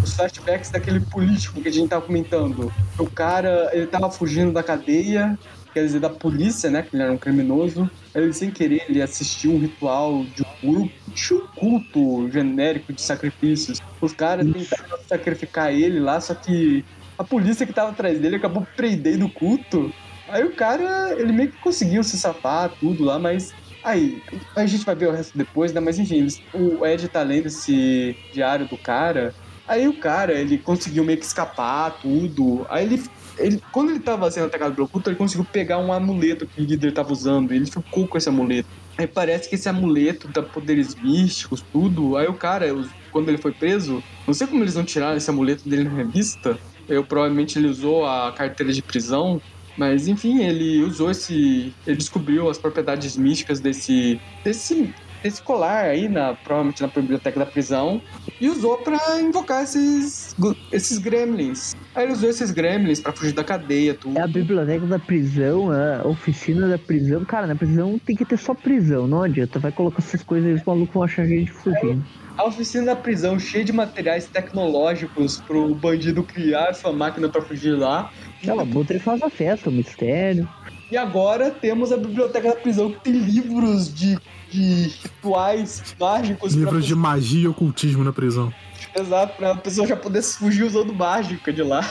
Os 0.02 0.14
flashbacks 0.14 0.70
daquele 0.70 1.00
político 1.00 1.60
que 1.60 1.68
a 1.68 1.72
gente 1.72 1.88
tava 1.88 2.04
comentando. 2.04 2.72
O 2.98 3.10
cara, 3.10 3.70
ele 3.72 3.86
tava 3.86 4.10
fugindo 4.10 4.52
da 4.52 4.62
cadeia, 4.62 5.38
quer 5.72 5.84
dizer, 5.84 6.00
da 6.00 6.10
polícia, 6.10 6.70
né? 6.70 6.82
Que 6.82 6.96
ele 6.96 7.02
era 7.02 7.12
um 7.12 7.18
criminoso. 7.18 7.90
Ele, 8.14 8.32
sem 8.32 8.50
querer, 8.50 8.84
ele 8.88 9.02
assistiu 9.02 9.52
um 9.52 9.58
ritual 9.58 10.24
de 10.24 10.42
um 10.42 10.72
grupo, 10.72 10.92
de 11.12 11.34
um 11.34 11.46
culto 11.48 12.30
genérico 12.30 12.92
de 12.92 13.02
sacrifícios. 13.02 13.80
Os 14.00 14.12
caras 14.12 14.46
tentaram 14.46 14.98
sacrificar 15.06 15.72
ele 15.72 16.00
lá, 16.00 16.20
só 16.20 16.34
que 16.34 16.84
a 17.18 17.24
polícia 17.24 17.66
que 17.66 17.72
tava 17.72 17.90
atrás 17.90 18.18
dele 18.18 18.36
acabou 18.36 18.66
prendendo 18.76 19.26
o 19.26 19.30
culto. 19.30 19.92
Aí 20.28 20.44
o 20.44 20.54
cara, 20.54 21.14
ele 21.18 21.32
meio 21.32 21.50
que 21.50 21.58
conseguiu 21.58 22.02
se 22.02 22.16
safar, 22.16 22.70
tudo 22.80 23.04
lá, 23.04 23.18
mas 23.18 23.52
Aí, 23.82 24.22
a 24.54 24.66
gente 24.66 24.84
vai 24.84 24.94
ver 24.94 25.08
o 25.08 25.12
resto 25.12 25.36
depois, 25.36 25.72
né? 25.72 25.80
Mas 25.80 25.98
enfim, 25.98 26.26
o 26.52 26.84
Ed 26.84 27.08
tá 27.08 27.22
lendo 27.22 27.46
esse 27.46 28.14
diário 28.32 28.68
do 28.68 28.76
cara. 28.76 29.34
Aí 29.70 29.86
o 29.86 29.92
cara, 29.92 30.32
ele 30.32 30.58
conseguiu 30.58 31.04
meio 31.04 31.16
que 31.16 31.24
escapar, 31.24 31.92
tudo. 32.02 32.66
Aí 32.68 32.84
ele, 32.84 33.00
ele 33.38 33.62
quando 33.70 33.90
ele 33.90 34.00
tava 34.00 34.28
sendo 34.28 34.46
atacado 34.46 34.74
pelo 34.74 34.88
culto, 34.88 35.08
ele 35.08 35.16
conseguiu 35.16 35.44
pegar 35.44 35.78
um 35.78 35.92
amuleto 35.92 36.44
que 36.44 36.60
o 36.60 36.64
líder 36.64 36.92
tava 36.92 37.12
usando. 37.12 37.52
Ele 37.52 37.64
ficou 37.66 38.04
com 38.08 38.18
esse 38.18 38.28
amuleto. 38.28 38.68
Aí 38.98 39.06
parece 39.06 39.48
que 39.48 39.54
esse 39.54 39.68
amuleto 39.68 40.26
dá 40.26 40.42
poderes 40.42 40.96
místicos, 40.96 41.64
tudo. 41.72 42.16
Aí 42.16 42.26
o 42.26 42.34
cara, 42.34 42.66
quando 43.12 43.28
ele 43.28 43.38
foi 43.38 43.52
preso, 43.52 44.02
não 44.26 44.34
sei 44.34 44.48
como 44.48 44.64
eles 44.64 44.74
não 44.74 44.82
tiraram 44.82 45.16
esse 45.16 45.30
amuleto 45.30 45.68
dele 45.68 45.84
na 45.84 45.94
revista. 45.94 46.58
Eu 46.88 47.04
provavelmente 47.04 47.56
ele 47.56 47.68
usou 47.68 48.04
a 48.04 48.32
carteira 48.32 48.72
de 48.72 48.82
prisão. 48.82 49.40
Mas 49.76 50.08
enfim, 50.08 50.42
ele 50.42 50.82
usou 50.82 51.12
esse. 51.12 51.72
Ele 51.86 51.96
descobriu 51.96 52.50
as 52.50 52.58
propriedades 52.58 53.16
místicas 53.16 53.60
desse. 53.60 54.20
desse. 54.42 54.92
desse 55.22 55.40
colar 55.40 55.84
aí, 55.84 56.08
na, 56.08 56.34
provavelmente 56.34 56.82
na 56.82 56.88
biblioteca 56.88 57.38
da 57.38 57.46
prisão. 57.46 58.02
E 58.40 58.48
usou 58.48 58.78
pra 58.78 59.20
invocar 59.20 59.62
esses. 59.62 60.34
esses 60.72 60.98
gremlins. 60.98 61.74
Aí 61.94 62.04
ele 62.04 62.12
usou 62.12 62.30
esses 62.30 62.50
gremlins 62.50 63.00
pra 63.00 63.12
fugir 63.12 63.32
da 63.32 63.44
cadeia, 63.44 63.94
tudo. 63.94 64.18
É 64.18 64.22
a 64.22 64.26
biblioteca 64.26 64.86
da 64.86 64.98
prisão, 64.98 65.70
a 65.70 66.06
oficina 66.06 66.66
da 66.66 66.78
prisão. 66.78 67.24
Cara, 67.24 67.46
na 67.46 67.54
prisão 67.54 67.98
tem 67.98 68.16
que 68.16 68.24
ter 68.24 68.38
só 68.38 68.54
prisão, 68.54 69.06
não 69.06 69.22
adianta. 69.22 69.58
Vai 69.58 69.72
colocar 69.72 69.98
essas 69.98 70.22
coisas 70.22 70.48
aí, 70.48 70.54
os 70.54 70.64
malucos 70.64 70.94
vão 70.94 71.02
achar 71.02 71.22
a 71.22 71.26
gente 71.26 71.52
fugindo. 71.52 72.02
A 72.38 72.44
oficina 72.46 72.86
da 72.86 72.96
prisão 72.96 73.38
cheia 73.38 73.62
de 73.62 73.72
materiais 73.72 74.26
tecnológicos 74.26 75.38
pro 75.40 75.74
bandido 75.74 76.22
criar 76.22 76.72
sua 76.72 76.92
máquina 76.92 77.28
pra 77.28 77.42
fugir 77.42 77.72
lá. 77.72 78.10
Ela 78.42 78.64
bota 78.64 78.94
ele 78.94 79.00
faz 79.00 79.22
a 79.22 79.28
festa, 79.28 79.68
o 79.68 79.72
mistério. 79.72 80.48
E 80.90 80.96
agora 80.96 81.50
temos 81.50 81.92
a 81.92 81.96
biblioteca 81.96 82.48
da 82.48 82.56
prisão 82.56 82.90
que 82.90 83.00
tem 83.00 83.12
livros 83.12 83.92
de, 83.94 84.18
de 84.50 84.88
rituais 85.02 85.94
mágicos. 85.98 86.54
Livros 86.54 86.84
de 86.86 86.94
magia 86.94 87.44
e 87.44 87.48
ocultismo 87.48 88.04
na 88.04 88.12
prisão. 88.12 88.52
Exato, 88.96 89.36
pra 89.36 89.54
pessoa 89.56 89.86
já 89.86 89.96
poder 89.96 90.22
fugir 90.22 90.64
usando 90.64 90.92
mágica 90.94 91.52
de 91.52 91.62
lá. 91.62 91.84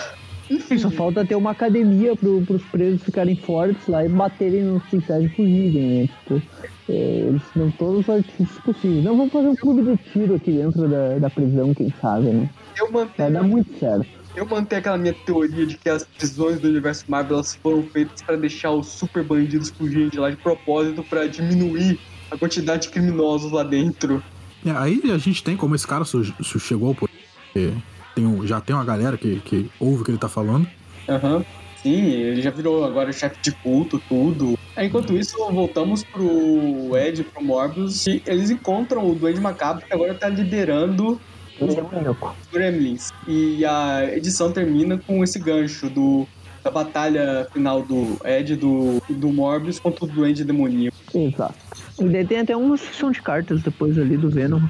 Enfim, 0.49 0.79
Só 0.79 0.89
falta 0.89 1.23
ter 1.23 1.35
uma 1.35 1.51
academia 1.51 2.15
pro, 2.15 2.41
pros 2.41 2.63
presos 2.63 3.03
ficarem 3.03 3.35
fortes 3.35 3.87
lá 3.87 4.03
e 4.03 4.09
baterem 4.09 4.63
nos 4.63 4.81
policiais 4.85 5.25
e 5.25 5.29
fugirem, 5.35 6.01
né? 6.01 6.07
Tipo, 6.07 6.41
é, 6.89 6.91
eles 7.27 7.41
dão 7.55 7.69
todos 7.71 7.99
os 7.99 8.09
artifícios 8.09 8.57
possíveis. 8.63 9.03
Não, 9.03 9.15
vamos 9.15 9.31
fazer 9.31 9.47
um 9.47 9.55
clube 9.55 9.83
de 9.83 9.97
tiro 10.11 10.33
aqui 10.35 10.51
dentro 10.53 10.87
da, 10.89 11.19
da 11.19 11.29
prisão, 11.29 11.71
quem 11.75 11.93
sabe, 12.01 12.25
né? 12.29 12.49
eu 12.75 12.91
Vai 12.91 13.03
mantenho, 13.03 13.31
dar 13.33 13.43
muito 13.43 13.79
certo. 13.79 14.07
eu 14.35 14.45
mantenho 14.47 14.79
aquela 14.79 14.97
minha 14.97 15.13
teoria 15.13 15.67
de 15.67 15.77
que 15.77 15.87
as 15.87 16.03
prisões 16.03 16.59
do 16.59 16.67
universo 16.67 17.05
Marvel 17.07 17.35
elas 17.35 17.53
foram 17.53 17.83
feitas 17.83 18.19
pra 18.23 18.35
deixar 18.35 18.71
os 18.71 18.87
super 18.87 19.23
bandidos 19.23 19.69
fugirem 19.69 20.09
de 20.09 20.17
lá 20.17 20.31
de 20.31 20.37
propósito 20.37 21.03
pra 21.03 21.27
diminuir 21.27 21.99
a 22.31 22.37
quantidade 22.37 22.83
de 22.83 22.89
criminosos 22.89 23.51
lá 23.51 23.63
dentro. 23.63 24.23
É, 24.65 24.71
aí 24.71 25.01
a 25.13 25.17
gente 25.17 25.43
tem, 25.43 25.55
como 25.55 25.75
esse 25.75 25.87
cara 25.87 26.03
su- 26.05 26.33
su- 26.43 26.59
chegou 26.59 26.89
ao 26.89 26.95
poder, 26.95 27.11
é, 27.55 27.71
tem 28.15 28.25
um- 28.25 28.45
já 28.45 28.59
tem 28.59 28.75
uma 28.75 28.83
galera 28.85 29.17
que, 29.17 29.39
que 29.39 29.69
ouve 29.79 30.01
o 30.01 30.05
que 30.05 30.11
ele 30.11 30.17
tá 30.17 30.27
falando. 30.29 30.67
Aham. 31.07 31.43
Sim, 31.81 32.07
ele 32.11 32.41
já 32.41 32.49
virou 32.51 32.83
agora 32.83 33.11
chefe 33.13 33.37
de 33.41 33.51
culto, 33.53 34.01
tudo. 34.09 34.59
Aí, 34.75 34.87
enquanto 34.87 35.15
isso, 35.15 35.37
voltamos 35.51 36.03
pro 36.03 36.97
Ed 36.97 37.21
e 37.21 37.23
pro 37.23 37.41
Morbius. 37.43 38.05
E 38.05 38.21
eles 38.25 38.49
encontram 38.49 39.09
o 39.09 39.15
Duende 39.15 39.39
Macabro, 39.39 39.85
que 39.85 39.93
agora 39.93 40.13
tá 40.13 40.27
liderando 40.27 41.19
Ele 41.59 41.75
é 41.77 41.81
os 42.11 42.47
Gremlins. 42.51 43.11
E 43.25 43.63
a 43.65 44.03
edição 44.13 44.51
termina 44.51 44.97
com 44.97 45.23
esse 45.23 45.39
gancho 45.39 45.89
do, 45.89 46.27
da 46.61 46.69
batalha 46.69 47.47
final 47.53 47.81
do 47.81 48.17
Ed 48.25 48.53
e 48.53 48.55
do, 48.57 49.01
do 49.09 49.29
Morbius 49.31 49.79
contra 49.79 50.03
o 50.03 50.07
Duende 50.07 50.43
Demoníaco. 50.43 50.97
Exato. 51.13 51.55
E 51.99 52.09
daí 52.09 52.25
tem 52.25 52.39
até 52.39 52.55
uma 52.55 52.77
sessão 52.77 53.11
de 53.11 53.21
cartas 53.21 53.61
depois 53.61 53.97
ali 53.97 54.15
do 54.17 54.29
Venom, 54.29 54.61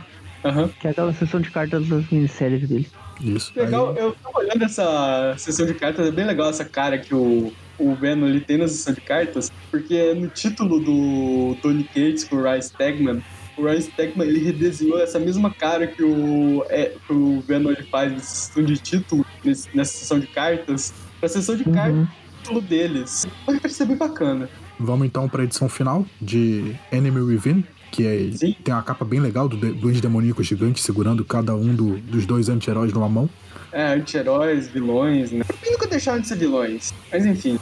Aham. 0.44 0.70
que 0.80 0.88
é 0.88 0.92
aquela 0.92 1.14
sessão 1.14 1.40
de 1.42 1.50
cartas 1.52 1.88
das 1.88 2.10
minisséries 2.10 2.68
dele. 2.68 2.88
Isso. 3.22 3.52
Legal, 3.56 3.92
Aí- 3.92 3.98
eu 4.00 4.16
tava 4.24 4.40
olhando 4.40 4.64
essa 4.64 5.36
sessão 5.38 5.66
de 5.66 5.74
cartas, 5.74 6.08
é 6.08 6.12
bem 6.12 6.26
legal 6.26 6.50
essa 6.50 6.64
cara 6.66 6.98
que 6.98 7.14
o, 7.14 7.52
o 7.78 7.96
Venom 7.96 8.28
ele 8.28 8.40
tem 8.40 8.58
na 8.58 8.68
sessão 8.68 8.94
de 8.94 9.02
cartas, 9.02 9.52
porque 9.70 10.14
no 10.14 10.28
título 10.28 10.80
do 10.80 11.56
Tony 11.62 11.84
Cates 11.84 12.24
com 12.24 12.38
o 12.38 12.42
Ryan 12.42 12.62
Stegman, 12.62 13.24
o 13.58 13.64
Ryan 13.66 13.82
Stegman 13.82 14.28
ele 14.28 14.40
redesenhou 14.40 15.00
essa 15.02 15.20
mesma 15.20 15.54
cara 15.54 15.86
que 15.86 16.02
o, 16.02 16.66
é, 16.70 16.94
que 17.06 17.12
o 17.14 17.42
Venom 17.42 17.72
ele 17.72 17.84
faz 17.84 18.12
nessa 18.14 18.26
sessão 18.36 18.64
de 18.64 18.78
título, 18.78 19.26
nessa 19.44 19.98
sessão 19.98 20.18
de 20.20 20.28
cartas, 20.28 20.94
pra 21.20 21.28
sessão 21.28 21.56
de 21.58 21.66
cartas, 21.66 21.94
Uhum. 21.96 22.04
o 22.04 22.38
título 22.42 22.62
deles. 22.62 23.28
Pode 23.46 23.60
parecer 23.60 23.86
bem 23.86 23.98
bacana. 23.98 24.50
Vamos 24.80 25.06
então 25.08 25.28
pra 25.28 25.44
edição 25.44 25.68
final 25.68 26.06
de 26.22 26.74
Enemy 26.92 27.20
Within, 27.20 27.64
que 27.92 28.06
é, 28.06 28.32
Sim. 28.32 28.56
tem 28.64 28.74
uma 28.74 28.82
capa 28.84 29.04
bem 29.04 29.20
legal 29.20 29.50
do 29.50 29.58
de- 29.58 29.74
Duende 29.74 30.00
Demoníaco 30.02 30.42
gigante 30.44 30.80
segurando 30.82 31.26
cada 31.26 31.54
um 31.56 31.76
do- 31.76 31.98
dos 31.98 32.26
dois 32.26 32.48
anti-heróis 32.50 32.94
numa 32.94 33.10
mão. 33.10 33.30
É, 33.72 33.94
anti-heróis, 33.96 34.70
vilões, 34.70 35.32
né? 35.32 35.44
E 35.66 35.72
nunca 35.72 35.86
deixaram 35.88 36.22
de 36.22 36.28
ser 36.28 36.38
vilões. 36.38 36.94
Mas 37.12 37.26
enfim. 37.26 37.60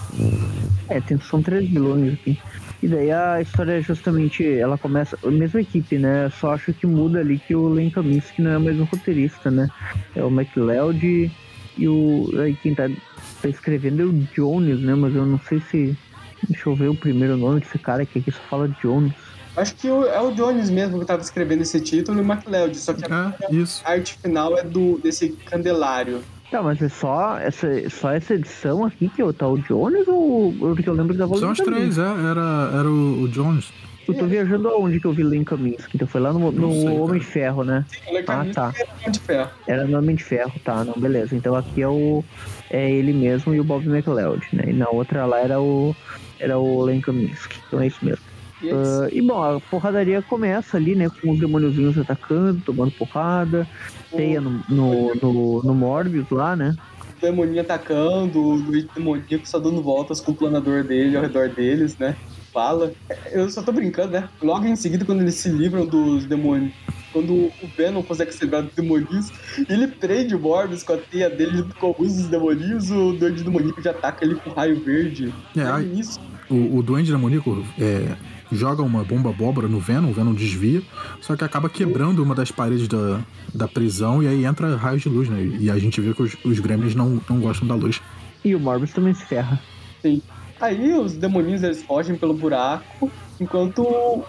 É, 0.89 1.01
tem, 1.01 1.19
são 1.19 1.41
três 1.41 1.67
vilões 1.69 2.13
aqui. 2.13 2.37
E 2.81 2.87
daí 2.87 3.11
a 3.11 3.41
história 3.41 3.71
é 3.73 3.81
justamente, 3.81 4.45
ela 4.47 4.77
começa, 4.77 5.17
a 5.23 5.31
mesma 5.31 5.59
equipe, 5.59 5.97
né? 5.97 6.29
Só 6.39 6.53
acho 6.53 6.71
que 6.73 6.85
muda 6.85 7.19
ali 7.19 7.39
que 7.39 7.55
o 7.55 7.67
Len 7.67 7.89
Kaminsky 7.89 8.41
não 8.41 8.51
é 8.51 8.57
mais 8.59 8.79
um 8.79 8.83
roteirista, 8.83 9.49
né? 9.49 9.67
É 10.15 10.23
o 10.23 10.27
McLeod 10.29 11.31
e 11.77 11.87
o. 11.87 12.29
Aí 12.39 12.53
quem 12.61 12.75
tá, 12.75 12.87
tá 13.41 13.49
escrevendo 13.49 14.01
é 14.03 14.05
o 14.05 14.13
Jones, 14.35 14.79
né? 14.79 14.93
Mas 14.93 15.15
eu 15.15 15.25
não 15.25 15.39
sei 15.49 15.59
se. 15.71 15.97
Deixa 16.49 16.69
eu 16.69 16.75
ver 16.75 16.89
o 16.89 16.95
primeiro 16.95 17.35
nome 17.37 17.59
desse 17.59 17.77
cara 17.77 18.05
que 18.05 18.19
aqui 18.19 18.31
só 18.31 18.39
fala 18.49 18.67
Jones. 18.81 19.13
Acho 19.55 19.75
que 19.75 19.87
é 19.87 20.21
o 20.21 20.31
Jones 20.31 20.69
mesmo 20.69 20.99
que 20.99 21.05
tava 21.05 21.21
escrevendo 21.21 21.63
esse 21.63 21.81
título 21.81 22.19
e 22.19 22.21
o 22.21 22.31
McLeod, 22.31 22.77
só 22.77 22.93
que 22.93 23.03
a 23.11 23.33
isso. 23.49 23.81
A 23.83 23.91
arte 23.91 24.17
final 24.21 24.57
é 24.57 24.63
do 24.63 24.99
desse 24.99 25.29
candelário. 25.29 26.21
Tá, 26.51 26.61
mas 26.61 26.81
é 26.81 26.87
só 26.87 27.37
essa, 27.39 27.67
só 27.89 28.11
essa 28.11 28.35
edição 28.35 28.85
aqui 28.85 29.09
que 29.09 29.33
tá 29.33 29.47
o 29.47 29.57
Jones 29.57 30.07
ou 30.07 30.53
porque 30.53 30.87
eu 30.87 30.93
lembro 30.93 31.13
que 31.13 31.19
tava 31.19 31.33
o 31.33 31.39
São 31.39 31.51
os 31.51 31.57
três, 31.57 31.97
é, 31.97 32.01
era, 32.01 32.71
era 32.73 32.89
o, 32.89 33.23
o 33.23 33.27
Jones. 33.27 33.73
Eu 34.07 34.13
tô 34.13 34.25
viajando 34.25 34.69
aonde 34.69 35.01
que 35.01 35.05
eu 35.05 35.11
vi 35.11 35.21
Len 35.21 35.43
Kaminsky? 35.43 35.97
Então 35.97 36.07
foi 36.07 36.21
lá 36.21 36.31
no, 36.31 36.49
no 36.49 36.71
sei. 36.71 36.97
Homem 36.97 37.19
de 37.19 37.25
Ferro, 37.25 37.63
né? 37.65 37.83
O 38.07 38.13
Lecamino 38.13 38.53
tá. 38.53 38.73
é 38.77 38.83
Homem 39.01 39.11
de 39.11 39.19
ferro. 39.19 39.49
Era 39.67 39.85
no 39.85 39.97
Homem 39.97 40.15
de 40.15 40.23
Ferro, 40.23 40.53
tá, 40.63 40.85
não, 40.85 40.93
beleza. 40.93 41.35
Então 41.35 41.53
aqui 41.53 41.81
é 41.81 41.87
o 41.89 42.23
é 42.69 42.89
ele 42.89 43.11
mesmo 43.11 43.53
e 43.53 43.59
o 43.59 43.65
Bob 43.65 43.85
McLeod, 43.85 44.47
né? 44.53 44.65
E 44.67 44.73
na 44.73 44.87
outra 44.89 45.25
lá 45.25 45.39
era 45.39 45.59
o 45.59 45.93
era 46.39 46.57
o 46.57 46.83
Len 46.83 47.01
Kaminsky. 47.01 47.57
Então 47.67 47.81
é 47.81 47.87
isso 47.87 48.03
mesmo. 48.03 48.23
E 48.61 48.71
Ah, 48.71 49.07
e 49.11 49.21
bom, 49.21 49.41
a 49.41 49.59
porradaria 49.59 50.21
começa 50.21 50.77
ali, 50.77 50.95
né, 50.95 51.09
com 51.09 51.31
os 51.31 51.39
demôniozinhos 51.39 51.97
atacando, 51.97 52.61
tomando 52.65 52.91
porrada, 52.91 53.67
teia 54.15 54.41
no, 54.41 54.63
no, 54.67 55.15
no, 55.15 55.63
no 55.63 55.75
Morbius 55.75 56.29
lá, 56.31 56.55
né? 56.55 56.75
o 57.17 57.21
demoninho 57.21 57.61
atacando, 57.61 58.39
o 58.39 58.61
demoníaco 58.93 59.47
só 59.47 59.59
dando 59.59 59.81
voltas 59.81 60.21
com 60.21 60.31
o 60.31 60.35
planador 60.35 60.83
dele 60.83 61.17
ao 61.17 61.23
redor 61.23 61.49
deles, 61.49 61.97
né? 61.97 62.15
Fala. 62.57 62.91
Eu 63.31 63.47
só 63.51 63.61
tô 63.61 63.71
brincando, 63.71 64.13
né? 64.13 64.27
Logo 64.41 64.65
em 64.65 64.75
seguida, 64.75 65.05
quando 65.05 65.21
eles 65.21 65.35
se 65.35 65.47
livram 65.47 65.85
dos 65.85 66.25
demônios. 66.25 66.73
Quando 67.13 67.31
o 67.31 67.51
Venom 67.77 68.01
consegue 68.01 68.31
se 68.33 68.43
livrar 68.43 68.63
dos 68.63 68.73
demoninhos, 68.73 69.31
ele 69.69 69.85
prende 69.87 70.33
o 70.33 70.39
Morbius 70.39 70.81
com 70.81 70.93
a 70.93 70.97
teia 70.97 71.29
dele 71.29 71.63
com 71.79 71.85
alguns 71.85 72.15
dos 72.15 72.25
demoninhos, 72.25 72.89
o 72.89 73.13
doido 73.13 73.43
demoníaco 73.43 73.79
já 73.79 73.91
ataca 73.91 74.25
ele 74.25 74.33
com 74.33 74.49
raio 74.49 74.83
verde. 74.83 75.31
É, 75.55 75.61
aí- 75.61 75.99
isso. 75.99 76.19
O, 76.49 76.77
o 76.77 76.81
Duende 76.81 77.11
Demoníaco 77.11 77.63
é, 77.77 78.15
joga 78.51 78.81
uma 78.81 79.03
bomba 79.03 79.29
abóbora 79.29 79.67
no 79.67 79.79
Venom, 79.79 80.09
o 80.09 80.13
Venom 80.13 80.33
desvia, 80.33 80.81
só 81.21 81.35
que 81.35 81.43
acaba 81.43 81.69
quebrando 81.69 82.23
uma 82.23 82.33
das 82.33 82.49
paredes 82.49 82.87
da, 82.87 83.19
da 83.53 83.67
prisão 83.67 84.23
e 84.23 84.27
aí 84.27 84.45
entra 84.45 84.75
raios 84.75 85.03
de 85.03 85.09
luz, 85.09 85.29
né? 85.29 85.43
E 85.59 85.69
a 85.69 85.77
gente 85.77 86.01
vê 86.01 86.11
que 86.11 86.23
os, 86.23 86.35
os 86.43 86.59
gremlins 86.59 86.95
não, 86.95 87.21
não 87.29 87.39
gostam 87.39 87.67
da 87.67 87.75
luz. 87.75 88.01
E 88.43 88.55
o 88.55 88.59
Morbius 88.59 88.93
também 88.93 89.13
se 89.13 89.23
ferra. 89.25 89.61
Sim. 90.01 90.21
Aí 90.59 90.93
os 90.93 91.13
demoninhos 91.15 91.63
eles 91.63 91.83
fogem 91.83 92.15
pelo 92.17 92.33
buraco, 92.33 93.11
enquanto 93.39 93.83
o, 93.83 94.23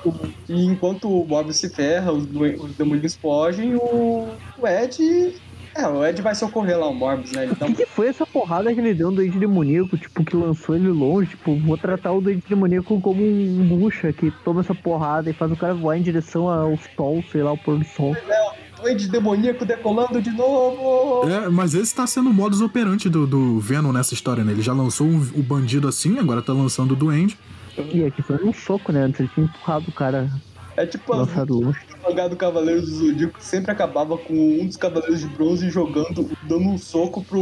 e 0.48 0.64
enquanto 0.66 1.08
o 1.10 1.26
Morbius 1.26 1.56
se 1.58 1.68
ferra, 1.70 2.12
os, 2.12 2.24
os 2.24 2.76
demoninhos 2.76 3.16
fogem, 3.16 3.74
o, 3.76 4.28
o 4.58 4.66
Ed 4.66 5.34
É, 5.76 5.86
o 5.86 6.04
Ed 6.04 6.20
vai 6.20 6.34
socorrer 6.34 6.78
lá 6.78 6.88
o 6.88 6.94
Morbius, 6.94 7.32
né? 7.32 7.46
O 7.46 7.52
Então, 7.52 7.68
que, 7.72 7.84
que 7.84 7.86
foi 7.86 8.08
essa 8.08 8.26
porrada 8.26 8.72
que 8.74 8.80
ele 8.80 8.94
deu 8.94 9.10
no 9.10 9.16
doente 9.16 9.38
demoníaco, 9.38 9.96
tipo, 9.96 10.24
que 10.24 10.34
lançou 10.36 10.74
ele 10.74 10.88
longe? 10.88 11.30
Tipo, 11.30 11.56
vou 11.60 11.78
tratar 11.78 12.12
o 12.12 12.20
doente 12.20 12.46
demoníaco 12.48 13.00
como 13.00 13.22
um 13.22 13.66
bucha 13.68 14.12
que 14.12 14.30
toma 14.44 14.60
essa 14.60 14.74
porrada 14.74 15.30
e 15.30 15.32
faz 15.32 15.50
o 15.52 15.56
cara 15.56 15.74
voar 15.74 15.96
em 15.96 16.02
direção 16.02 16.48
ao 16.48 16.76
sol, 16.96 17.22
sei 17.30 17.42
lá, 17.42 17.50
ao 17.50 17.58
pôr 17.58 17.78
do 17.78 17.84
sol. 17.84 18.10
o 18.12 18.67
Ed 18.84 19.08
demoníaco 19.08 19.64
decolando 19.64 20.20
de 20.22 20.30
novo! 20.30 21.28
É, 21.28 21.48
mas 21.48 21.74
esse 21.74 21.94
tá 21.94 22.06
sendo 22.06 22.30
o 22.30 22.32
modus 22.34 22.60
operandi 22.60 23.08
do, 23.08 23.26
do 23.26 23.58
Venom 23.60 23.92
nessa 23.92 24.14
história, 24.14 24.44
né? 24.44 24.52
Ele 24.52 24.62
já 24.62 24.72
lançou 24.72 25.06
um- 25.06 25.30
o 25.34 25.42
bandido 25.42 25.88
assim, 25.88 26.18
agora 26.18 26.40
tá 26.42 26.52
lançando 26.52 26.92
o 26.92 26.96
Duende. 26.96 27.38
E 27.92 28.04
aqui 28.04 28.22
foi 28.22 28.36
um 28.44 28.52
soco, 28.52 28.90
né? 28.92 29.02
Antes 29.02 29.20
ele 29.20 29.30
tinha 29.34 29.46
empurrado 29.46 29.84
o 29.88 29.92
cara 29.92 30.28
É 30.76 30.84
tipo 30.86 31.12
a 31.12 31.16
lançado 31.18 31.60
longe. 31.60 31.78
mangá 32.06 32.26
do 32.28 32.34
Cavaleiro 32.36 32.80
do 32.80 32.86
Zodíaco 32.86 33.38
que 33.38 33.44
sempre 33.44 33.70
acabava 33.70 34.16
com 34.18 34.34
um 34.60 34.66
dos 34.66 34.76
Cavaleiros 34.76 35.20
de 35.20 35.26
Bronze 35.28 35.68
jogando, 35.70 36.28
dando 36.44 36.64
um 36.68 36.78
soco 36.78 37.22
pro 37.22 37.40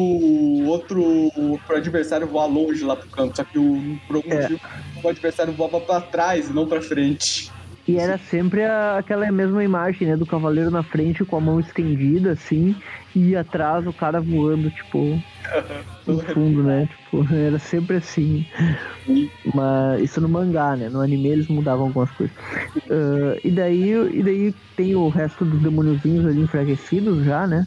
outro, 0.67 1.31
pro 1.67 1.77
adversário 1.77 2.27
voar 2.27 2.47
longe 2.47 2.85
lá 2.85 2.97
pro 2.97 3.09
canto. 3.09 3.37
Só 3.37 3.45
que 3.45 3.59
o, 3.59 3.99
por 4.07 4.17
algum 4.17 4.31
É. 4.33 4.43
motivo 4.43 4.61
o 5.03 5.09
adversário 5.09 5.53
voava 5.53 5.81
pra 5.81 6.01
trás 6.01 6.49
e 6.51 6.53
não 6.53 6.67
pra 6.67 6.81
frente. 6.83 7.51
E 7.89 7.97
era 7.97 8.19
sempre 8.19 8.65
a- 8.65 8.99
aquela 8.99 9.31
mesma 9.31 9.63
imagem, 9.63 10.09
né? 10.09 10.17
Do 10.17 10.27
cavaleiro 10.27 10.71
na 10.71 10.83
frente 10.83 11.25
com 11.25 11.37
a 11.37 11.41
mão 11.41 11.61
estendida, 11.61 12.33
assim, 12.33 12.75
e 13.15 13.37
atrás 13.37 13.87
o 13.87 13.93
cara 13.93 14.21
voando, 14.21 14.71
tipo, 14.71 15.23
no 16.07 16.21
fundo, 16.35 16.63
né? 16.65 16.87
Tipo, 16.87 17.25
era 17.35 17.59
sempre 17.59 17.97
assim. 17.99 18.45
Mas 19.55 20.03
isso 20.03 20.21
no 20.21 20.29
mangá, 20.29 20.77
né? 20.77 20.89
No 20.89 21.01
anime 21.01 21.31
eles 21.31 21.49
mudavam 21.49 21.87
algumas 21.87 22.11
coisas. 22.13 22.37
Ah, 22.91 23.37
e, 23.45 23.51
daí, 23.51 23.91
e 23.91 24.23
daí 24.23 24.53
tem 24.77 24.95
o 24.95 25.09
resto 25.09 25.45
dos 25.45 25.61
demôniozinhos 25.63 26.27
ali 26.27 26.41
enfraquecidos 26.41 27.25
já, 27.25 27.47
né? 27.47 27.67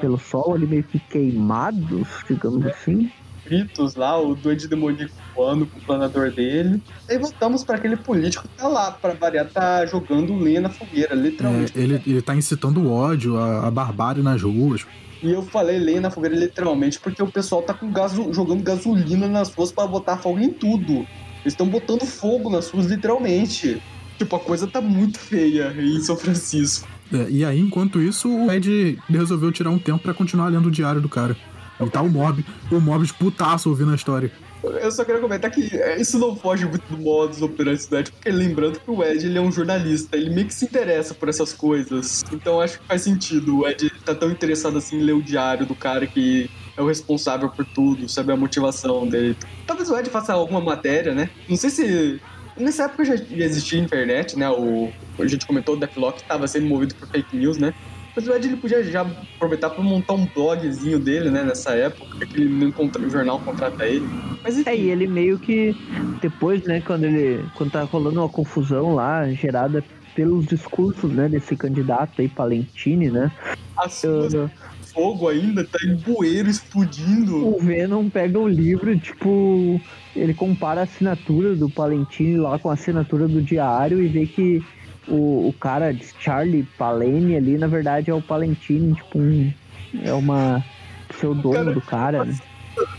Pelo 0.00 0.18
sol, 0.18 0.54
ali 0.54 0.66
meio 0.66 0.84
que 0.84 0.98
queimados, 0.98 2.08
digamos 2.28 2.64
assim. 2.66 3.10
Gritos 3.50 3.96
lá, 3.96 4.16
o 4.16 4.34
doente 4.36 4.68
demoníaco 4.68 5.12
voando 5.34 5.66
com 5.66 5.78
o 5.78 5.82
planador 5.82 6.30
dele. 6.30 6.80
Aí 7.08 7.18
voltamos 7.18 7.64
pra 7.64 7.76
aquele 7.76 7.96
político 7.96 8.44
que 8.46 8.56
tá 8.62 8.68
lá, 8.68 8.92
pra 8.92 9.12
variar, 9.14 9.48
tá 9.48 9.84
jogando 9.86 10.36
lenha 10.38 10.60
na 10.60 10.68
fogueira, 10.70 11.12
É, 11.12 11.16
literalmente. 11.16 11.72
ele, 11.74 12.00
ele 12.06 12.22
tá 12.22 12.34
incitando 12.36 12.80
o 12.80 12.92
ódio, 12.92 13.36
a, 13.36 13.66
a 13.66 13.70
barbárie 13.70 14.22
nas 14.22 14.40
ruas. 14.42 14.86
E 15.22 15.30
eu 15.30 15.42
falei 15.42 15.78
lenha 15.78 16.00
na 16.00 16.10
fogueira 16.10 16.36
literalmente 16.36 16.98
porque 17.00 17.22
o 17.22 17.26
pessoal 17.26 17.60
tá 17.62 17.74
com 17.74 17.90
gaso, 17.90 18.32
jogando 18.32 18.62
gasolina 18.62 19.26
nas 19.28 19.52
ruas 19.52 19.72
pra 19.72 19.86
botar 19.86 20.16
fogo 20.16 20.38
em 20.38 20.50
tudo. 20.50 20.92
Eles 21.42 21.52
estão 21.54 21.66
botando 21.66 22.06
fogo 22.06 22.48
nas 22.48 22.70
ruas 22.70 22.86
literalmente. 22.86 23.82
Tipo, 24.16 24.36
a 24.36 24.40
coisa 24.40 24.66
tá 24.66 24.80
muito 24.80 25.18
feia 25.18 25.74
em 25.78 26.00
São 26.02 26.16
Francisco. 26.16 26.86
É, 27.12 27.26
e 27.28 27.44
aí, 27.44 27.58
enquanto 27.58 28.00
isso, 28.00 28.28
o 28.28 28.52
Ed 28.52 28.98
resolveu 29.08 29.50
tirar 29.50 29.70
um 29.70 29.78
tempo 29.78 29.98
pra 29.98 30.14
continuar 30.14 30.48
lendo 30.48 30.66
o 30.68 30.70
diário 30.70 31.00
do 31.00 31.08
cara. 31.08 31.36
E 31.80 31.90
tá 31.90 32.02
o 32.02 32.08
Mob, 32.08 32.44
o 32.70 32.80
Mob 32.80 33.12
putaço 33.14 33.70
ouvindo 33.70 33.92
a 33.92 33.94
história. 33.94 34.30
Eu 34.62 34.92
só 34.92 35.04
queria 35.04 35.20
comentar 35.20 35.50
que 35.50 35.74
é, 35.74 35.98
isso 36.00 36.18
não 36.18 36.36
foge 36.36 36.66
muito 36.66 36.84
do 36.90 36.98
modus 36.98 37.40
operandi 37.40 37.88
do 37.88 37.98
Ed, 37.98 38.12
porque 38.12 38.28
lembrando 38.28 38.78
que 38.78 38.90
o 38.90 39.02
Ed 39.02 39.26
ele 39.26 39.38
é 39.38 39.40
um 39.40 39.50
jornalista, 39.50 40.16
ele 40.16 40.28
meio 40.28 40.46
que 40.46 40.54
se 40.54 40.66
interessa 40.66 41.14
por 41.14 41.28
essas 41.30 41.52
coisas. 41.52 42.22
Então 42.30 42.60
acho 42.60 42.78
que 42.78 42.86
faz 42.86 43.02
sentido. 43.02 43.60
O 43.60 43.68
Ed 43.68 43.90
tá 44.04 44.14
tão 44.14 44.30
interessado 44.30 44.76
assim 44.76 44.98
em 44.98 45.02
ler 45.02 45.14
o 45.14 45.22
diário 45.22 45.64
do 45.64 45.74
cara 45.74 46.06
que 46.06 46.50
é 46.76 46.82
o 46.82 46.86
responsável 46.86 47.48
por 47.48 47.64
tudo, 47.64 48.08
sabe 48.08 48.32
a 48.32 48.36
motivação 48.36 49.06
dele. 49.08 49.36
Talvez 49.66 49.88
o 49.88 49.96
Ed 49.96 50.10
faça 50.10 50.34
alguma 50.34 50.60
matéria, 50.60 51.14
né? 51.14 51.30
Não 51.48 51.56
sei 51.56 51.70
se. 51.70 52.20
Nessa 52.58 52.84
época 52.84 53.04
já 53.06 53.14
existia 53.14 53.78
internet, 53.78 54.38
né? 54.38 54.50
O, 54.50 54.92
a 55.18 55.26
gente 55.26 55.46
comentou 55.46 55.76
o 55.76 55.78
Deathlock 55.78 56.20
estava 56.20 56.46
sendo 56.46 56.66
movido 56.66 56.94
por 56.94 57.08
fake 57.08 57.34
news, 57.34 57.56
né? 57.56 57.72
Mas 58.14 58.26
o 58.26 58.34
Ed 58.34 58.46
ele 58.46 58.56
podia 58.56 58.82
já 58.82 59.02
aproveitar 59.02 59.70
para 59.70 59.82
montar 59.82 60.14
um 60.14 60.26
blogzinho 60.26 60.98
dele, 60.98 61.30
né? 61.30 61.44
Nessa 61.44 61.72
época, 61.72 62.26
que 62.26 62.40
ele 62.40 62.48
não 62.48 62.72
contra, 62.72 63.00
o 63.00 63.10
jornal 63.10 63.38
contrata 63.40 63.86
ele. 63.86 64.06
Mas 64.42 64.58
enfim. 64.58 64.70
É, 64.70 64.76
e 64.76 64.90
ele 64.90 65.06
meio 65.06 65.38
que 65.38 65.74
depois, 66.20 66.62
né, 66.64 66.80
quando 66.80 67.04
ele. 67.04 67.44
Quando 67.54 67.72
tá 67.72 67.82
rolando 67.82 68.20
uma 68.20 68.28
confusão 68.28 68.94
lá, 68.94 69.28
gerada 69.30 69.84
pelos 70.14 70.46
discursos, 70.46 71.12
né, 71.12 71.28
desse 71.28 71.56
candidato 71.56 72.20
aí, 72.20 72.28
Palentini, 72.28 73.10
né? 73.10 73.30
As 73.76 74.02
ruas 74.02 74.34
uh, 74.34 74.46
de 74.46 74.92
fogo 74.92 75.28
ainda, 75.28 75.64
tá 75.64 75.78
em 75.84 75.94
bueiro 75.94 76.48
explodindo. 76.48 77.46
o 77.46 77.58
Venom 77.60 78.08
pega 78.08 78.38
o 78.38 78.48
livro, 78.48 78.98
tipo, 78.98 79.80
ele 80.14 80.34
compara 80.34 80.80
a 80.80 80.84
assinatura 80.84 81.54
do 81.54 81.70
Palentini 81.70 82.36
lá 82.36 82.58
com 82.58 82.70
a 82.70 82.74
assinatura 82.74 83.28
do 83.28 83.40
diário 83.40 84.02
e 84.02 84.08
vê 84.08 84.26
que 84.26 84.62
o, 85.10 85.48
o 85.48 85.52
cara, 85.52 85.94
Charlie 86.18 86.66
Palene 86.78 87.36
ali, 87.36 87.58
na 87.58 87.66
verdade 87.66 88.10
é 88.10 88.14
o 88.14 88.22
Palentini, 88.22 88.94
tipo, 88.94 89.18
um, 89.18 89.52
é 90.02 90.12
uma 90.12 90.64
pseudônimo 91.08 91.64
Cara, 91.64 91.74
do 91.74 91.80
cara, 91.80 92.24
né? 92.24 92.38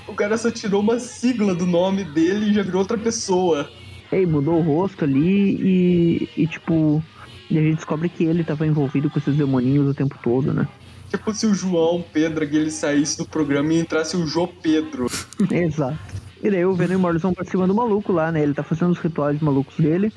O 0.07 0.13
cara 0.13 0.37
só 0.37 0.51
tirou 0.51 0.81
uma 0.81 0.99
sigla 0.99 1.55
do 1.55 1.65
nome 1.65 2.03
dele 2.03 2.49
e 2.49 2.53
já 2.53 2.61
virou 2.61 2.79
outra 2.81 2.97
pessoa. 2.97 3.69
Ei, 4.11 4.25
mudou 4.25 4.59
o 4.59 4.61
rosto 4.61 5.05
ali 5.05 5.55
e, 5.55 6.29
e 6.35 6.47
tipo, 6.47 7.01
e 7.49 7.57
a 7.57 7.61
gente 7.61 7.75
descobre 7.75 8.09
que 8.09 8.25
ele 8.25 8.43
tava 8.43 8.67
envolvido 8.67 9.09
com 9.09 9.17
esses 9.17 9.35
demoninhos 9.35 9.89
o 9.89 9.93
tempo 9.93 10.17
todo, 10.21 10.53
né? 10.53 10.67
Tipo 11.09 11.33
se 11.33 11.45
o 11.45 11.53
João 11.53 12.03
Pedro 12.13 12.43
aqui, 12.43 12.57
ele 12.57 12.71
saísse 12.71 13.17
do 13.17 13.25
programa 13.25 13.73
e 13.73 13.79
entrasse 13.79 14.15
o 14.15 14.27
Jô 14.27 14.47
Pedro. 14.47 15.07
Exato. 15.49 15.97
E 16.43 16.49
daí 16.49 16.65
o 16.65 16.73
Venom 16.73 16.93
e 16.93 16.95
o 16.95 16.99
Morbius 16.99 17.21
vão 17.21 17.33
pra 17.33 17.45
cima 17.45 17.67
do 17.67 17.75
maluco 17.75 18.11
lá, 18.11 18.31
né? 18.31 18.41
Ele 18.41 18.53
tá 18.53 18.63
fazendo 18.63 18.91
os 18.91 18.97
rituais 18.97 19.39
malucos 19.41 19.75
dele. 19.77 20.11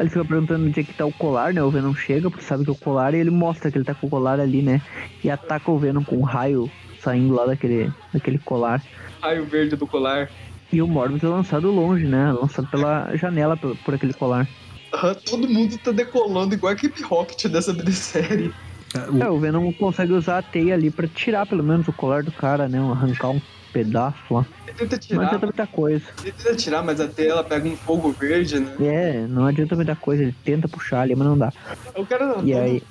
Aí 0.00 0.04
ele 0.04 0.08
fica 0.10 0.24
perguntando 0.24 0.64
onde 0.66 0.80
é 0.80 0.82
que 0.82 0.94
tá 0.94 1.04
o 1.04 1.12
colar, 1.12 1.52
né? 1.52 1.62
O 1.62 1.68
Venom 1.70 1.92
chega, 1.94 2.30
porque 2.30 2.42
sabe 2.42 2.64
que 2.64 2.70
é 2.70 2.72
o 2.72 2.76
colar, 2.76 3.12
e 3.12 3.18
ele 3.18 3.28
mostra 3.28 3.70
que 3.70 3.76
ele 3.76 3.84
tá 3.84 3.92
com 3.94 4.06
o 4.06 4.10
colar 4.10 4.40
ali, 4.40 4.62
né? 4.62 4.80
E 5.22 5.28
ataca 5.30 5.70
o 5.70 5.78
Venom 5.78 6.02
com 6.02 6.16
um 6.16 6.22
raio 6.22 6.70
saindo 7.02 7.34
lá 7.34 7.44
daquele, 7.44 7.92
daquele 8.10 8.38
colar. 8.38 8.82
Raio 9.20 9.44
verde 9.44 9.76
do 9.76 9.86
colar. 9.86 10.30
E 10.72 10.80
o 10.80 10.88
Morbius 10.88 11.22
é 11.22 11.28
lançado 11.28 11.70
longe, 11.70 12.06
né? 12.06 12.32
Lançado 12.32 12.66
pela 12.68 13.14
janela 13.14 13.58
por, 13.58 13.76
por 13.76 13.92
aquele 13.94 14.14
colar. 14.14 14.48
Ah, 14.90 15.14
todo 15.14 15.46
mundo 15.46 15.76
tá 15.76 15.92
decolando 15.92 16.54
igual 16.54 16.70
a 16.70 16.74
Equipe 16.74 17.02
Rocket 17.02 17.44
dessa 17.48 17.74
minissérie. 17.74 18.54
É, 18.94 19.10
o- 19.10 19.22
É, 19.22 19.28
o 19.30 19.38
Venom 19.38 19.70
consegue 19.74 20.14
usar 20.14 20.38
a 20.38 20.42
teia 20.42 20.72
ali 20.72 20.90
pra 20.90 21.06
tirar 21.08 21.44
pelo 21.46 21.62
menos 21.62 21.86
o 21.86 21.92
colar 21.92 22.22
do 22.22 22.32
cara, 22.32 22.68
né? 22.70 22.78
Arrancar 22.78 23.28
um 23.28 23.40
pedaço 23.72 24.18
lá. 24.30 24.46
Ele 24.66 24.76
tenta 24.76 24.96
Não 24.96 25.00
tirar, 25.00 25.26
adianta 25.26 25.46
muita 25.46 25.66
coisa. 25.66 26.04
ele 26.22 26.32
tenta 26.32 26.56
tirar, 26.56 26.82
mas 26.82 27.00
até 27.00 27.26
ela 27.26 27.44
pega 27.44 27.68
um 27.68 27.76
fogo 27.76 28.12
verde, 28.12 28.60
né? 28.60 28.74
É, 28.80 29.26
não 29.28 29.46
adianta 29.46 29.74
muita 29.76 29.96
coisa. 29.96 30.22
Ele 30.22 30.34
tenta 30.44 30.68
puxar 30.68 31.00
ali, 31.02 31.14
mas 31.14 31.26
não 31.26 31.36
dá. 31.38 31.52
O 31.96 32.06
cara 32.06 32.26
não 32.26 32.44
E 32.44 32.54
aí? 32.54 32.82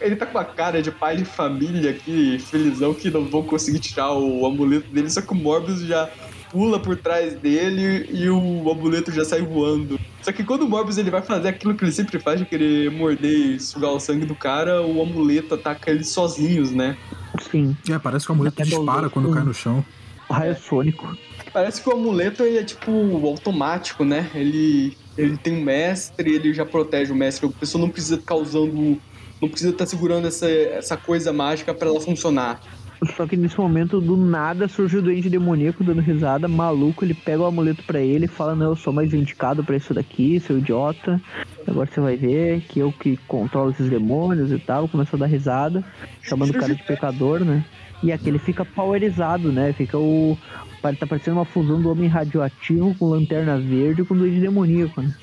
Ele 0.00 0.16
tá 0.16 0.24
com 0.24 0.38
a 0.38 0.44
cara 0.44 0.80
de 0.80 0.90
pai 0.90 1.16
de 1.16 1.24
família 1.24 1.90
aqui, 1.90 2.38
felizão, 2.38 2.94
que 2.94 3.10
não 3.10 3.24
vão 3.24 3.42
conseguir 3.42 3.80
tirar 3.80 4.12
o 4.12 4.46
amuleto 4.46 4.88
dele, 4.88 5.10
só 5.10 5.20
que 5.20 5.32
o 5.32 5.34
Morbius 5.34 5.80
já 5.80 6.08
pula 6.50 6.78
por 6.78 6.96
trás 6.96 7.34
dele 7.34 8.08
e 8.12 8.30
o 8.30 8.70
amuleto 8.70 9.10
já 9.10 9.24
sai 9.24 9.42
voando. 9.42 9.98
Só 10.22 10.30
que 10.30 10.44
quando 10.44 10.62
o 10.62 10.68
Morbius 10.68 10.96
ele 10.96 11.10
vai 11.10 11.20
fazer 11.20 11.48
aquilo 11.48 11.74
que 11.74 11.84
ele 11.84 11.90
sempre 11.90 12.20
faz, 12.20 12.38
de 12.38 12.46
querer 12.46 12.88
morder 12.92 13.56
e 13.56 13.60
sugar 13.60 13.90
o 13.90 13.98
sangue 13.98 14.24
do 14.24 14.34
cara, 14.36 14.80
o 14.80 15.02
amuleto 15.02 15.54
ataca 15.54 15.90
eles 15.90 16.08
sozinhos, 16.08 16.70
né? 16.70 16.96
Sim, 17.50 17.76
é, 17.90 17.98
parece 17.98 18.24
que 18.24 18.30
o 18.30 18.34
amuleto 18.34 18.62
Até 18.62 18.70
dispara 18.70 19.10
quando 19.10 19.32
cai 19.32 19.42
no 19.42 19.52
chão. 19.52 19.84
Raio 20.38 20.56
sônico. 20.56 21.16
Parece 21.52 21.82
que 21.82 21.88
o 21.88 21.92
amuleto 21.92 22.42
ele 22.42 22.58
é 22.58 22.64
tipo 22.64 22.90
automático, 23.26 24.04
né? 24.04 24.30
Ele, 24.34 24.96
ele 25.16 25.36
tem 25.36 25.54
um 25.54 25.62
mestre, 25.62 26.34
ele 26.34 26.52
já 26.52 26.66
protege 26.66 27.12
o 27.12 27.16
mestre. 27.16 27.46
A 27.46 27.50
pessoa 27.50 27.80
não 27.80 27.90
precisa 27.90 28.18
ficar 28.18 28.34
usando. 28.34 29.00
Não 29.40 29.48
precisa 29.48 29.70
estar 29.70 29.86
segurando 29.86 30.26
essa, 30.26 30.48
essa 30.48 30.96
coisa 30.96 31.32
mágica 31.32 31.74
pra 31.74 31.88
ela 31.88 32.00
funcionar. 32.00 32.60
Só 33.16 33.26
que 33.26 33.36
nesse 33.36 33.58
momento, 33.58 34.00
do 34.00 34.16
nada, 34.16 34.68
surge 34.68 34.96
o 34.96 35.02
doente 35.02 35.28
demoníaco 35.28 35.84
dando 35.84 36.00
risada, 36.00 36.48
maluco. 36.48 37.04
Ele 37.04 37.14
pega 37.14 37.42
o 37.42 37.46
amuleto 37.46 37.82
pra 37.82 38.00
ele 38.00 38.24
e 38.24 38.28
fala: 38.28 38.54
Não, 38.54 38.70
eu 38.70 38.76
sou 38.76 38.92
mais 38.92 39.12
indicado 39.12 39.62
pra 39.62 39.76
isso 39.76 39.92
daqui, 39.92 40.40
seu 40.40 40.58
idiota. 40.58 41.20
Agora 41.66 41.88
você 41.92 42.00
vai 42.00 42.16
ver 42.16 42.62
que 42.62 42.80
eu 42.80 42.92
que 42.92 43.16
controlo 43.28 43.70
esses 43.70 43.90
demônios 43.90 44.50
e 44.52 44.58
tal. 44.58 44.88
Começa 44.88 45.16
a 45.16 45.18
dar 45.18 45.26
risada, 45.26 45.84
chamando 46.22 46.50
o 46.50 46.54
cara 46.54 46.74
de 46.74 46.82
pecador, 46.82 47.40
né? 47.40 47.64
E 48.02 48.12
aqui 48.12 48.28
ele 48.28 48.38
fica 48.38 48.64
powerizado, 48.64 49.50
né? 49.52 49.72
Fica 49.72 49.98
o. 49.98 50.36
Tá 50.98 51.06
parecendo 51.06 51.38
uma 51.38 51.46
fusão 51.46 51.80
do 51.80 51.90
homem 51.90 52.08
radioativo 52.08 52.94
com 52.98 53.06
lanterna 53.08 53.58
verde 53.58 54.04
com 54.04 54.14
doente 54.14 54.38
demoníaco, 54.38 55.00
né? 55.00 55.14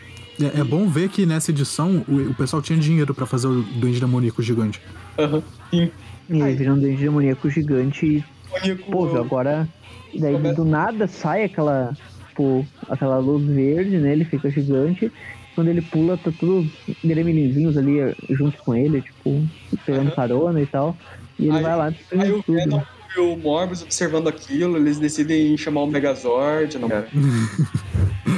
É, 0.41 0.61
é 0.61 0.63
bom 0.63 0.87
ver 0.87 1.09
que 1.09 1.23
nessa 1.23 1.51
edição 1.51 2.03
o, 2.07 2.31
o 2.31 2.33
pessoal 2.33 2.61
tinha 2.63 2.79
dinheiro 2.79 3.13
pra 3.13 3.27
fazer 3.27 3.45
o 3.47 3.61
Duende 3.61 3.99
Demoníaco 3.99 4.41
gigante. 4.41 4.81
Aham. 5.19 5.43
Sim. 5.69 5.91
E 6.29 6.33
ele 6.33 6.41
Ai. 6.43 6.55
vira 6.55 6.73
um 6.73 6.79
doente 6.79 6.99
demoníaco 7.01 7.47
gigante 7.49 8.25
e 8.65 8.75
Pô, 8.89 9.15
agora. 9.17 9.67
E 10.11 10.19
daí 10.19 10.33
Começa- 10.33 10.55
do 10.55 10.65
nada 10.65 11.07
sai 11.07 11.43
aquela. 11.43 11.95
Tipo, 12.29 12.65
aquela 12.89 13.19
luz 13.19 13.45
verde, 13.45 13.97
né? 13.97 14.13
Ele 14.13 14.25
fica 14.25 14.49
gigante. 14.49 15.11
Quando 15.53 15.67
ele 15.67 15.81
pula, 15.81 16.17
tá 16.17 16.31
todos 16.39 16.65
os 16.87 16.95
gremlinzinhos 17.03 17.77
ali 17.77 17.97
junto 18.31 18.57
com 18.63 18.73
ele, 18.73 19.01
tipo, 19.01 19.45
pegando 19.85 20.07
Aham. 20.07 20.15
carona 20.15 20.61
e 20.61 20.65
tal. 20.65 20.97
E 21.41 21.45
ele 21.47 21.57
Aí- 21.57 21.63
vai 21.63 21.75
lá 21.75 21.93
Aí 22.17 22.31
o. 22.31 22.43
Venom 22.47 22.81
e 23.13 23.19
o 23.19 23.35
Morbius 23.35 23.81
observando 23.81 24.29
aquilo, 24.29 24.77
eles 24.77 24.97
decidem 24.97 25.57
chamar 25.57 25.81
o 25.81 25.87
Megazord, 25.87 26.77
não 26.79 26.87
cara. 26.87 27.09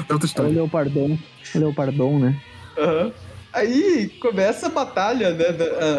É 0.10 0.12
outra 0.14 0.16
É 0.16 0.24
o 0.24 0.26
história. 0.26 0.52
Leopardon. 0.52 1.16
O 1.54 1.60
Leopardon, 1.60 2.18
né? 2.18 2.42
Aham. 2.78 3.12
Aí 3.54 4.10
começa 4.20 4.66
a 4.66 4.70
batalha, 4.70 5.30
né, 5.32 5.46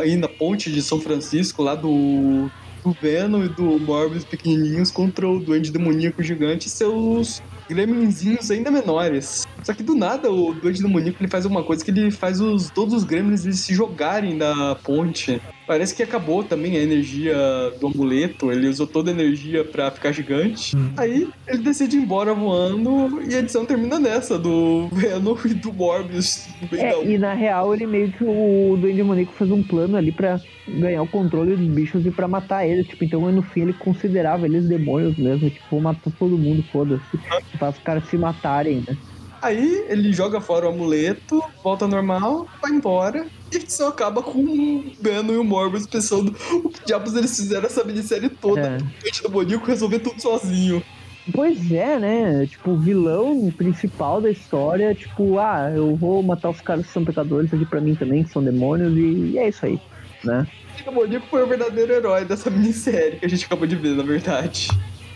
aí 0.03 0.17
na 0.17 0.27
ponte 0.27 0.73
de 0.73 0.83
São 0.83 1.01
Francisco, 1.01 1.63
lá 1.63 1.77
do 1.77 2.51
do 2.83 2.93
Venom 3.01 3.45
e 3.45 3.49
do 3.49 3.79
Morbius 3.81 4.25
pequenininhos 4.25 4.91
contra 4.91 5.27
o 5.27 5.39
Duende 5.39 5.71
Demoníaco 5.73 6.23
gigante 6.23 6.67
e 6.67 6.71
seus 6.71 7.43
gremlinzinhos 7.67 8.51
ainda 8.51 8.71
menores. 8.71 9.47
Só 9.63 9.73
que 9.73 9.83
do 9.83 9.95
nada 9.95 10.31
o 10.31 10.53
Duende 10.53 10.83
Demoníaco 10.83 11.17
ele 11.23 11.31
faz 11.31 11.47
uma 11.47 11.63
coisa 11.63 11.83
que 11.83 11.91
ele 11.91 12.11
faz 12.11 12.41
os, 12.43 12.69
todos 12.69 12.93
os 12.93 13.05
gremlins 13.05 13.45
eles 13.47 13.61
se 13.61 13.73
jogarem 13.73 14.37
da 14.37 14.75
ponte. 14.75 15.41
Parece 15.67 15.95
que 15.95 16.03
acabou 16.03 16.45
também 16.45 16.77
a 16.77 16.83
energia 16.83 17.35
do 17.81 17.87
amuleto, 17.87 18.53
ele 18.53 18.69
usou 18.69 18.87
toda 18.87 19.11
a 19.11 19.15
energia 19.15 19.65
pra 19.65 19.91
ficar 19.91 20.12
gigante. 20.12 20.77
Hum. 20.77 20.93
Aí 20.97 21.29
ele 21.47 21.62
decide 21.62 21.97
ir 21.97 22.01
embora 22.01 22.35
voando 22.35 23.23
e 23.23 23.35
a 23.35 23.39
edição 23.39 23.65
termina 23.65 23.99
nessa, 23.99 24.39
do 24.39 24.89
Venom 24.93 25.37
e 25.45 25.55
do 25.55 25.73
Morbius. 25.73 26.47
É, 26.73 27.03
e 27.05 27.19
na 27.19 27.35
real 27.35 27.75
ele 27.75 27.87
meio 27.87 28.12
que 28.12 28.25
o 28.25 28.77
Duende 28.79 28.99
Demoníaco 28.99 29.33
fez 29.33 29.51
um 29.51 29.62
plano 29.62 29.97
ali 29.97 30.12
pra 30.12 30.41
ganhar 30.69 31.03
o 31.03 31.09
controle 31.09 31.57
dos 31.57 31.67
bichos 31.67 32.05
e 32.05 32.11
pra 32.11 32.29
matar 32.29 32.67
eles. 32.67 32.87
Tipo, 32.87 33.05
então 33.05 33.33
no 33.33 33.43
fim 33.43 33.62
ele 33.62 33.73
considerava 33.73 34.47
eles 34.47 34.67
demônios 34.67 35.17
mesmo. 35.17 35.49
Tipo, 35.49 35.81
matar 35.81 36.11
todo 36.19 36.37
mundo, 36.37 36.62
foda-se. 36.71 37.19
Faz 37.59 37.77
os 37.77 37.83
caras 37.83 38.05
se 38.09 38.17
matarem, 38.17 38.83
né? 38.87 38.97
Aí 39.45 39.85
ele 39.91 40.11
joga 40.11 40.41
fora 40.41 40.65
o 40.65 40.71
amuleto, 40.71 41.39
volta 41.63 41.87
normal, 41.87 42.49
vai 42.63 42.71
embora. 42.71 43.27
E 43.53 43.57
edição 43.57 43.89
acaba 43.89 44.23
com 44.23 44.39
o 44.39 44.85
Venom 44.99 45.35
e 45.35 45.37
o 45.37 45.45
Morbius 45.45 45.87
pensando 45.87 46.35
o 46.51 46.71
que 46.71 46.87
diabos 46.87 47.15
eles 47.15 47.37
fizeram 47.37 47.67
essa 47.67 47.85
minissérie 47.85 48.31
toda. 48.31 48.63
É. 48.63 48.77
O 48.79 49.03
Duende 49.03 49.23
Demoníaco 49.23 49.67
resolver 49.67 49.99
tudo 49.99 50.19
sozinho. 50.19 50.83
Pois 51.31 51.71
é, 51.71 51.99
né? 51.99 52.47
Tipo, 52.47 52.71
o 52.71 52.79
vilão 52.79 53.53
principal 53.55 54.19
da 54.19 54.31
história, 54.31 54.95
tipo, 54.95 55.39
ah, 55.39 55.71
eu 55.77 55.95
vou 55.95 56.23
matar 56.23 56.49
os 56.49 56.63
caras 56.63 56.87
que 56.87 56.93
são 56.93 57.05
pecadores 57.05 57.53
aqui 57.53 57.67
pra 57.67 57.83
mim 57.83 57.95
também, 57.95 58.25
que 58.25 58.31
são 58.31 58.43
demônios, 58.43 58.97
e 58.97 59.37
é 59.37 59.51
isso 59.51 59.67
aí, 59.67 59.79
né? 60.25 60.47
O 60.81 60.85
Demoníaco 60.85 61.27
foi 61.27 61.43
o 61.43 61.47
verdadeiro 61.47 61.93
herói 61.93 62.25
dessa 62.25 62.49
minissérie 62.49 63.19
que 63.19 63.27
a 63.27 63.29
gente 63.29 63.45
acabou 63.45 63.67
de 63.67 63.77
ver, 63.77 63.95
na 63.95 64.03
verdade. 64.03 64.69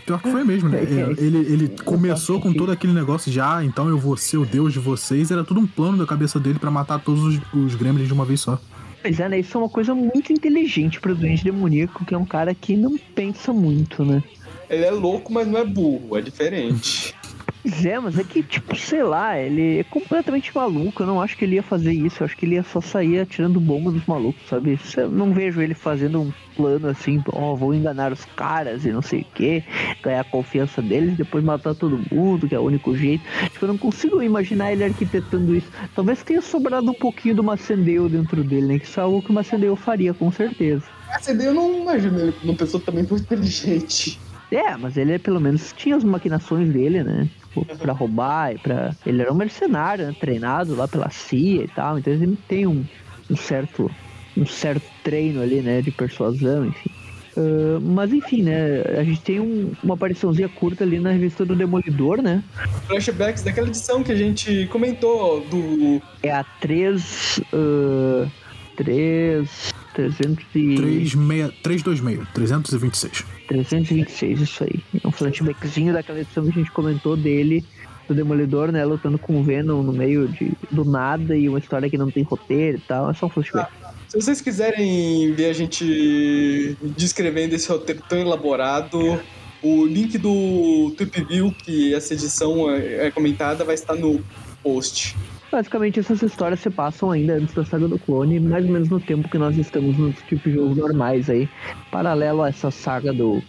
Pior 0.09 0.19
que 0.23 0.31
foi 0.31 0.43
mesmo, 0.43 0.69
né? 0.69 0.79
É, 0.89 1.01
é. 1.01 1.23
Ele, 1.23 1.37
ele 1.37 1.67
começou 1.83 2.39
com 2.39 2.51
todo 2.51 2.71
aquele 2.71 2.93
negócio 2.93 3.31
de, 3.31 3.39
ah, 3.39 3.61
então 3.63 3.87
eu 3.87 3.97
vou 3.97 4.17
ser 4.17 4.37
o 4.37 4.45
deus 4.45 4.73
de 4.73 4.79
vocês. 4.79 5.29
Era 5.29 5.43
tudo 5.43 5.59
um 5.59 5.67
plano 5.67 5.97
da 5.97 6.05
cabeça 6.05 6.39
dele 6.39 6.57
pra 6.57 6.71
matar 6.71 6.99
todos 6.99 7.23
os, 7.23 7.39
os 7.53 7.75
gremlins 7.75 8.07
de 8.07 8.13
uma 8.13 8.25
vez 8.25 8.41
só. 8.41 8.59
Pois 9.03 9.19
é, 9.19 9.29
né? 9.29 9.39
Isso 9.39 9.55
é 9.55 9.61
uma 9.61 9.69
coisa 9.69 9.93
muito 9.93 10.33
inteligente 10.33 10.99
pro 10.99 11.13
Duende 11.13 11.43
Demoníaco, 11.43 12.03
que 12.05 12.15
é 12.15 12.17
um 12.17 12.25
cara 12.25 12.55
que 12.55 12.75
não 12.75 12.97
pensa 13.13 13.53
muito, 13.53 14.03
né? 14.03 14.23
Ele 14.67 14.85
é 14.85 14.91
louco, 14.91 15.31
mas 15.31 15.47
não 15.47 15.59
é 15.59 15.65
burro, 15.65 16.17
é 16.17 16.21
diferente. 16.21 17.13
Pois 17.61 17.85
é, 17.85 17.99
mas 17.99 18.17
é 18.17 18.23
que, 18.23 18.41
tipo, 18.41 18.75
sei 18.75 19.03
lá, 19.03 19.37
ele 19.37 19.79
é 19.79 19.83
completamente 19.83 20.55
maluco. 20.55 21.03
Eu 21.03 21.07
não 21.07 21.21
acho 21.21 21.37
que 21.37 21.43
ele 21.43 21.55
ia 21.55 21.63
fazer 21.63 21.91
isso. 21.91 22.21
Eu 22.23 22.25
acho 22.25 22.37
que 22.37 22.45
ele 22.45 22.55
ia 22.55 22.63
só 22.63 22.79
sair 22.79 23.19
atirando 23.19 23.59
bomba 23.59 23.91
dos 23.91 24.05
malucos, 24.05 24.41
sabe? 24.47 24.79
Eu 24.95 25.09
não 25.09 25.33
vejo 25.33 25.61
ele 25.61 25.73
fazendo 25.73 26.21
um 26.21 26.33
plano 26.55 26.87
assim, 26.87 27.21
ó, 27.31 27.55
vou 27.55 27.73
enganar 27.73 28.11
os 28.11 28.25
caras 28.25 28.85
e 28.85 28.91
não 28.91 29.01
sei 29.01 29.21
o 29.21 29.25
que, 29.33 29.63
ganhar 30.01 30.21
a 30.21 30.25
confiança 30.25 30.81
deles, 30.81 31.15
depois 31.15 31.43
matar 31.43 31.73
todo 31.75 32.01
mundo, 32.11 32.47
que 32.47 32.55
é 32.55 32.59
o 32.59 32.63
único 32.63 32.95
jeito. 32.95 33.23
Tipo, 33.51 33.65
eu 33.65 33.69
não 33.69 33.77
consigo 33.77 34.21
imaginar 34.21 34.71
ele 34.71 34.83
arquitetando 34.83 35.55
isso. 35.55 35.67
Talvez 35.95 36.23
tenha 36.23 36.41
sobrado 36.41 36.89
um 36.89 36.93
pouquinho 36.93 37.35
do 37.35 37.43
Macendeu 37.43 38.09
dentro 38.09 38.43
dele, 38.43 38.67
né? 38.67 38.79
Que 38.79 38.85
isso 38.85 38.99
é 38.99 39.03
algo 39.03 39.21
que 39.21 39.31
o 39.31 39.33
Macendeu 39.33 39.75
faria, 39.75 40.13
com 40.13 40.31
certeza. 40.31 40.83
Ideia 41.27 41.49
eu 41.49 41.53
não 41.53 41.81
imagino 41.81 42.19
ele 42.19 42.31
como 42.31 42.51
uma 42.51 42.57
pessoa 42.57 42.81
também 42.81 43.03
muito 43.03 43.21
inteligente. 43.21 44.19
É, 44.51 44.75
mas 44.77 44.97
ele 44.97 45.19
pelo 45.19 45.39
menos 45.39 45.73
tinha 45.73 45.95
as 45.95 46.03
maquinações 46.03 46.71
dele, 46.71 47.03
né? 47.03 47.29
Tipo, 47.65 47.77
pra 47.79 47.93
roubar 47.93 48.53
e 48.53 48.57
pra. 48.57 48.95
Ele 49.05 49.21
era 49.21 49.31
um 49.31 49.35
mercenário, 49.35 50.07
né? 50.07 50.15
treinado 50.19 50.75
lá 50.75 50.87
pela 50.87 51.09
CIA 51.09 51.63
e 51.63 51.67
tal, 51.67 51.97
então 51.99 52.11
ele 52.13 52.37
tem 52.47 52.65
um, 52.67 52.83
um 53.29 53.35
certo. 53.35 53.89
um 54.37 54.45
certo 54.45 54.83
treino 55.03 55.41
ali, 55.41 55.61
né? 55.61 55.81
De 55.81 55.91
persuasão, 55.91 56.65
enfim. 56.65 56.89
Ah, 57.37 57.79
mas 57.81 58.11
enfim, 58.11 58.43
né? 58.43 58.81
A 58.97 59.03
gente 59.03 59.21
tem 59.21 59.39
um- 59.39 59.71
uma 59.83 59.93
apariçãozinha 59.93 60.49
curta 60.49 60.83
ali 60.83 60.99
na 60.99 61.11
revista 61.11 61.45
do 61.45 61.55
Demolidor, 61.55 62.21
né? 62.21 62.43
Flashbacks 62.87 63.43
daquela 63.43 63.67
edição 63.67 64.03
que 64.03 64.11
a 64.11 64.15
gente 64.15 64.67
comentou 64.67 65.41
do. 65.41 66.01
É 66.23 66.31
a 66.31 66.43
3. 66.43 67.39
Uh, 67.53 68.29
3. 68.75 69.73
300 69.93 70.45
e... 70.55 70.75
36 70.75 71.53
326, 71.61 72.27
326. 72.33 73.25
326, 73.47 74.41
isso 74.41 74.63
aí. 74.63 74.79
É 75.03 75.07
um 75.07 75.11
flashbackzinho 75.11 75.93
daquela 75.93 76.19
edição 76.19 76.43
que 76.43 76.49
a 76.49 76.53
gente 76.53 76.71
comentou 76.71 77.17
dele, 77.17 77.63
do 78.07 78.13
Demolidor, 78.13 78.71
né? 78.71 78.83
Lutando 78.85 79.17
com 79.17 79.39
o 79.39 79.43
Venom 79.43 79.83
no 79.83 79.93
meio 79.93 80.27
de, 80.27 80.51
do 80.71 80.83
nada 80.83 81.35
e 81.35 81.47
uma 81.47 81.59
história 81.59 81.89
que 81.89 81.97
não 81.97 82.09
tem 82.09 82.23
roteiro 82.23 82.77
e 82.77 82.81
tal. 82.81 83.09
É 83.09 83.13
só 83.13 83.27
um 83.27 83.29
flashback. 83.29 83.71
Se 84.07 84.19
vocês 84.19 84.41
quiserem 84.41 85.31
ver 85.33 85.51
a 85.51 85.53
gente 85.53 86.75
descrevendo 86.97 87.53
esse 87.53 87.69
roteiro 87.69 88.01
tão 88.09 88.17
elaborado, 88.17 89.19
o 89.61 89.85
link 89.85 90.17
do 90.17 90.91
Tweep 90.97 91.25
View, 91.25 91.51
que 91.51 91.93
essa 91.93 92.13
edição 92.13 92.71
é 92.71 93.07
é 93.07 93.11
comentada, 93.11 93.63
vai 93.63 93.75
estar 93.75 93.95
no 93.95 94.23
post. 94.63 95.15
Basicamente, 95.51 95.99
essas 95.99 96.21
histórias 96.21 96.59
se 96.59 96.69
passam 96.69 97.11
ainda 97.11 97.33
antes 97.33 97.53
da 97.55 97.65
saga 97.65 97.87
do 97.87 97.97
clone, 97.97 98.39
mais 98.39 98.65
ou 98.65 98.71
menos 98.71 98.89
no 98.89 98.99
tempo 98.99 99.27
que 99.27 99.37
nós 99.37 99.57
estamos 99.57 99.97
nos 99.97 100.15
tipo 100.23 100.47
de 100.49 100.55
jogos 100.55 100.77
normais 100.77 101.29
aí, 101.29 101.49
paralelo 101.91 102.43
a 102.43 102.49
essa 102.49 102.69
saga 102.69 103.11
do, 103.11 103.41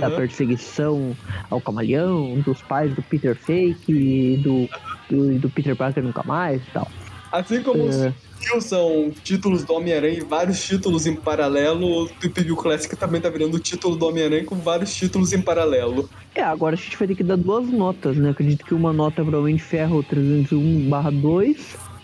da 0.00 0.08
Aham. 0.08 0.16
perseguição 0.16 1.16
ao 1.50 1.60
camaleão, 1.60 2.40
dos 2.40 2.60
pais 2.62 2.92
do 2.94 3.02
Peter 3.02 3.36
Fake 3.36 3.92
e 3.92 4.36
do, 4.38 4.68
do, 5.08 5.38
do 5.38 5.50
Peter 5.50 5.76
Parker 5.76 6.02
nunca 6.02 6.22
mais 6.24 6.60
e 6.60 6.70
tal. 6.72 6.88
Assim 7.34 7.62
como 7.62 7.84
os 7.84 7.96
É. 7.96 8.14
View 8.40 8.60
são 8.60 9.10
títulos 9.24 9.64
do 9.64 9.72
Homem-Aranha 9.72 10.18
e 10.18 10.20
vários 10.20 10.62
títulos 10.62 11.04
em 11.06 11.16
paralelo, 11.16 12.04
o 12.04 12.08
Tweep 12.08 12.44
Classic 12.54 12.94
também 12.94 13.20
tá 13.20 13.28
virando 13.28 13.56
o 13.56 13.58
título 13.58 13.96
do 13.96 14.06
Homem-Aranha 14.06 14.44
com 14.44 14.56
vários 14.56 14.94
títulos 14.94 15.32
em 15.32 15.40
paralelo. 15.40 16.08
É, 16.34 16.42
agora 16.42 16.74
a 16.74 16.78
gente 16.78 16.96
vai 16.96 17.08
ter 17.08 17.14
que 17.16 17.24
dar 17.24 17.36
duas 17.36 17.66
notas, 17.68 18.16
né? 18.16 18.30
Acredito 18.30 18.64
que 18.64 18.74
uma 18.74 18.92
nota 18.92 19.22
é 19.22 19.24
para 19.24 19.40
de 19.40 19.58
Ferro 19.58 20.04
301/2 20.04 21.56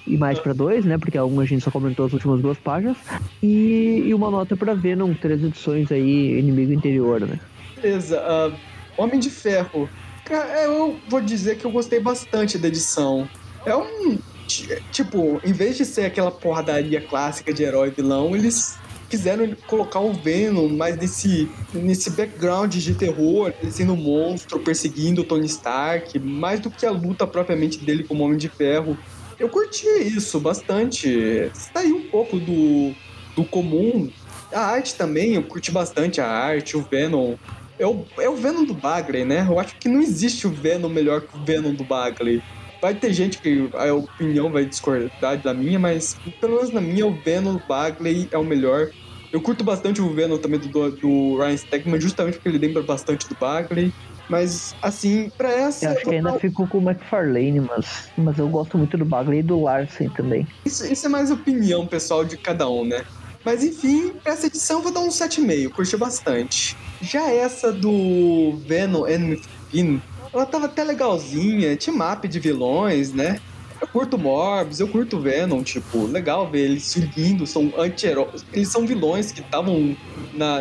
e 0.06 0.16
mais 0.16 0.40
pra 0.40 0.52
2, 0.52 0.84
né? 0.84 0.98
Porque 0.98 1.16
a 1.16 1.24
uma 1.24 1.42
a 1.42 1.46
gente 1.46 1.62
só 1.62 1.70
comentou 1.70 2.06
as 2.06 2.12
últimas 2.12 2.40
duas 2.40 2.58
páginas. 2.58 2.96
E, 3.40 4.02
e 4.06 4.14
uma 4.14 4.30
nota 4.30 4.56
pra 4.56 4.74
Venom, 4.74 5.14
três 5.14 5.44
edições 5.44 5.92
aí, 5.92 6.38
Inimigo 6.38 6.72
Interior, 6.72 7.20
né? 7.20 7.38
Beleza, 7.76 8.18
ah, 8.18 8.50
Homem 8.96 9.20
de 9.20 9.30
Ferro. 9.30 9.88
Cara, 10.24 10.64
eu 10.64 10.96
vou 11.08 11.20
dizer 11.20 11.56
que 11.56 11.64
eu 11.64 11.70
gostei 11.70 12.00
bastante 12.00 12.58
da 12.58 12.68
edição. 12.68 13.28
É 13.64 13.76
um. 13.76 14.18
Ti- 14.50 14.82
Tipo, 14.90 15.40
em 15.44 15.52
vez 15.52 15.76
de 15.76 15.84
ser 15.84 16.04
aquela 16.06 16.30
porradaria 16.30 17.00
clássica 17.00 17.52
de 17.52 17.62
herói 17.62 17.90
vilão, 17.90 18.34
eles 18.34 18.76
quiseram 19.08 19.54
colocar 19.66 20.00
o 20.00 20.12
Venom 20.12 20.68
mais 20.68 20.96
nesse, 20.96 21.48
nesse 21.74 22.10
background 22.10 22.74
de 22.74 22.94
terror, 22.94 23.52
ele 23.62 23.72
sendo 23.72 23.92
um 23.94 23.96
monstro 23.96 24.60
perseguindo 24.60 25.22
o 25.22 25.24
Tony 25.24 25.46
Stark, 25.46 26.18
mais 26.18 26.60
do 26.60 26.70
que 26.70 26.86
a 26.86 26.90
luta 26.90 27.26
propriamente 27.26 27.78
dele 27.78 28.04
como 28.04 28.24
Homem 28.24 28.38
de 28.38 28.48
Ferro. 28.48 28.96
Eu 29.38 29.48
curti 29.48 29.86
isso 29.86 30.38
bastante. 30.38 31.50
Saiu 31.54 31.96
um 31.96 32.08
pouco 32.08 32.38
do, 32.38 32.92
do 33.34 33.44
comum. 33.44 34.10
A 34.52 34.60
arte 34.60 34.94
também, 34.94 35.34
eu 35.34 35.42
curti 35.42 35.70
bastante 35.72 36.20
a 36.20 36.28
arte, 36.28 36.76
o 36.76 36.82
Venom. 36.82 37.36
É 37.78 37.86
o, 37.86 38.04
é 38.18 38.28
o 38.28 38.36
Venom 38.36 38.64
do 38.64 38.74
Bagley, 38.74 39.24
né? 39.24 39.46
Eu 39.48 39.58
acho 39.58 39.74
que 39.76 39.88
não 39.88 40.00
existe 40.00 40.46
o 40.46 40.50
Venom 40.50 40.88
melhor 40.90 41.22
que 41.22 41.34
o 41.36 41.42
Venom 41.44 41.72
do 41.72 41.82
Bagley. 41.82 42.42
Vai 42.80 42.94
ter 42.94 43.12
gente 43.12 43.38
que 43.38 43.68
a 43.74 43.92
opinião 43.92 44.50
vai 44.50 44.64
discordar 44.64 45.38
da 45.38 45.52
minha, 45.52 45.78
mas 45.78 46.16
pelo 46.40 46.56
menos 46.56 46.70
na 46.70 46.80
minha, 46.80 47.06
o 47.06 47.12
Venom 47.12 47.58
Bagley 47.68 48.28
é 48.30 48.38
o 48.38 48.44
melhor. 48.44 48.90
Eu 49.32 49.40
curto 49.40 49.62
bastante 49.62 50.00
o 50.00 50.12
Venom 50.12 50.38
também 50.38 50.58
do, 50.58 50.90
do 50.90 51.38
Ryan 51.38 51.56
Stegman, 51.56 52.00
justamente 52.00 52.34
porque 52.34 52.48
ele 52.48 52.58
lembra 52.58 52.82
bastante 52.82 53.28
do 53.28 53.36
Bagley. 53.38 53.92
Mas, 54.28 54.76
assim, 54.80 55.30
pra 55.36 55.50
essa. 55.50 55.86
Eu 55.86 55.90
acho 55.90 56.04
que 56.04 56.14
ainda 56.14 56.38
ficou 56.38 56.66
com 56.66 56.78
o 56.78 56.82
McFarlane, 56.82 57.60
mas, 57.60 58.08
mas 58.16 58.38
eu 58.38 58.48
gosto 58.48 58.78
muito 58.78 58.96
do 58.96 59.04
Bagley 59.04 59.40
e 59.40 59.42
do 59.42 59.60
Larsen 59.60 60.08
também. 60.10 60.46
Isso, 60.64 60.86
isso 60.86 61.06
é 61.06 61.08
mais 61.08 61.30
opinião 61.32 61.84
pessoal 61.84 62.24
de 62.24 62.36
cada 62.36 62.68
um, 62.68 62.84
né? 62.84 63.04
Mas 63.44 63.64
enfim, 63.64 64.12
pra 64.22 64.34
essa 64.34 64.46
edição 64.46 64.78
eu 64.78 64.82
vou 64.84 64.92
dar 64.92 65.00
um 65.00 65.08
7,5, 65.08 65.70
curti 65.70 65.96
bastante. 65.96 66.76
Já 67.00 67.28
essa 67.30 67.72
do 67.72 68.56
Venom 68.66 69.04
and 69.04 69.38
Finn, 69.70 69.98
ela 70.32 70.46
tava 70.46 70.66
até 70.66 70.84
legalzinha, 70.84 71.76
tinha 71.76 71.94
map 71.94 72.24
de 72.24 72.38
vilões, 72.38 73.12
né? 73.12 73.40
Eu 73.80 73.88
curto 73.88 74.18
Morbius, 74.18 74.78
eu 74.78 74.88
curto 74.88 75.18
Venom, 75.18 75.62
tipo, 75.62 76.04
legal 76.04 76.46
ver 76.50 76.66
eles 76.66 76.82
seguindo, 76.82 77.46
são 77.46 77.72
anti-heróis. 77.78 78.44
Eles 78.52 78.68
são 78.68 78.86
vilões 78.86 79.32
que 79.32 79.40
estavam 79.40 79.96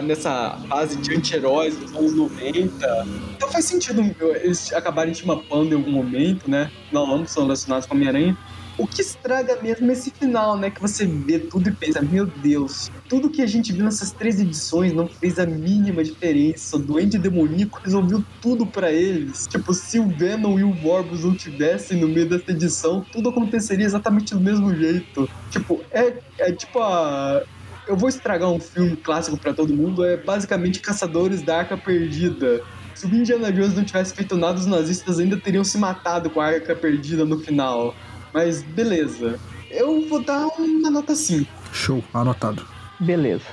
nessa 0.04 0.58
fase 0.70 0.96
de 0.96 1.14
anti-heróis 1.14 1.76
dos 1.78 1.94
anos 1.94 2.16
90. 2.16 3.08
Então 3.36 3.52
faz 3.52 3.66
sentido 3.66 4.16
eles 4.42 4.72
acabarem 4.72 5.14
te 5.14 5.28
mapando 5.28 5.74
em 5.74 5.78
algum 5.78 5.92
momento, 5.92 6.50
né? 6.50 6.72
Não 6.94 7.14
ambos 7.14 7.32
são 7.32 7.44
relacionados 7.44 7.86
com 7.86 7.94
a 7.94 7.98
Homem-Aranha. 7.98 8.38
O 8.80 8.88
que 8.88 9.02
estraga 9.02 9.58
mesmo 9.62 9.90
é 9.90 9.94
esse 9.94 10.10
final, 10.10 10.56
né? 10.56 10.70
Que 10.70 10.80
você 10.80 11.06
vê 11.06 11.38
tudo 11.38 11.68
e 11.68 11.72
pensa, 11.74 12.02
meu 12.02 12.26
Deus, 12.26 12.90
tudo 13.10 13.30
que 13.30 13.42
a 13.42 13.46
gente 13.46 13.74
viu 13.74 13.84
nessas 13.84 14.14
três 14.14 14.40
edições 14.40 14.94
não 14.94 15.06
fez 15.06 15.38
a 15.38 15.46
mínima 15.46 16.02
diferença. 16.02 16.78
O 16.78 16.80
Duende 16.80 17.18
Demoníaco 17.18 17.82
resolveu 17.84 18.24
tudo 18.42 18.66
pra 18.66 18.90
eles. 18.90 19.48
Tipo, 19.48 19.74
se 19.74 20.00
o 20.00 20.08
Venom 20.08 20.58
e 20.58 20.64
o 20.64 20.74
Morbius 20.74 21.26
não 21.26 21.36
tivessem 21.36 22.00
no 22.00 22.08
meio 22.08 22.30
dessa 22.30 22.52
edição, 22.52 23.06
tudo 23.12 23.28
aconteceria 23.28 23.86
exatamente 23.86 24.34
do 24.34 24.40
mesmo 24.40 24.74
jeito. 24.74 25.30
Tipo, 25.52 25.84
é, 25.92 26.14
é 26.38 26.52
tipo 26.54 26.80
a. 26.80 27.44
eu 27.86 27.98
vou 27.98 28.08
estragar 28.08 28.50
um 28.50 28.62
filme 28.62 28.96
clássico 28.96 29.36
pra 29.36 29.54
todo 29.54 29.74
mundo, 29.74 30.06
é 30.06 30.16
basicamente 30.16 30.80
Caçadores 30.80 31.42
da 31.42 31.58
Arca 31.58 31.76
Perdida. 31.76 32.64
Se 32.96 33.06
o 33.06 33.14
Indiana 33.14 33.52
Jones 33.52 33.76
não 33.76 33.84
tivesse 33.84 34.14
feito 34.14 34.38
nada, 34.38 34.58
os 34.58 34.66
nazistas 34.66 35.20
ainda 35.20 35.38
teriam 35.38 35.64
se 35.64 35.78
matado 35.78 36.30
com 36.30 36.40
a 36.40 36.48
Arca 36.48 36.76
Perdida 36.76 37.26
no 37.26 37.40
final. 37.40 37.94
Mas 38.34 38.62
beleza. 38.62 39.40
Eu 39.72 40.08
vou 40.08 40.22
dar 40.24 40.48
uma 40.58 40.90
nota 40.90 41.16
5. 41.16 41.50
Show, 41.72 42.04
anotado. 42.14 42.66
Beleza. 43.00 43.46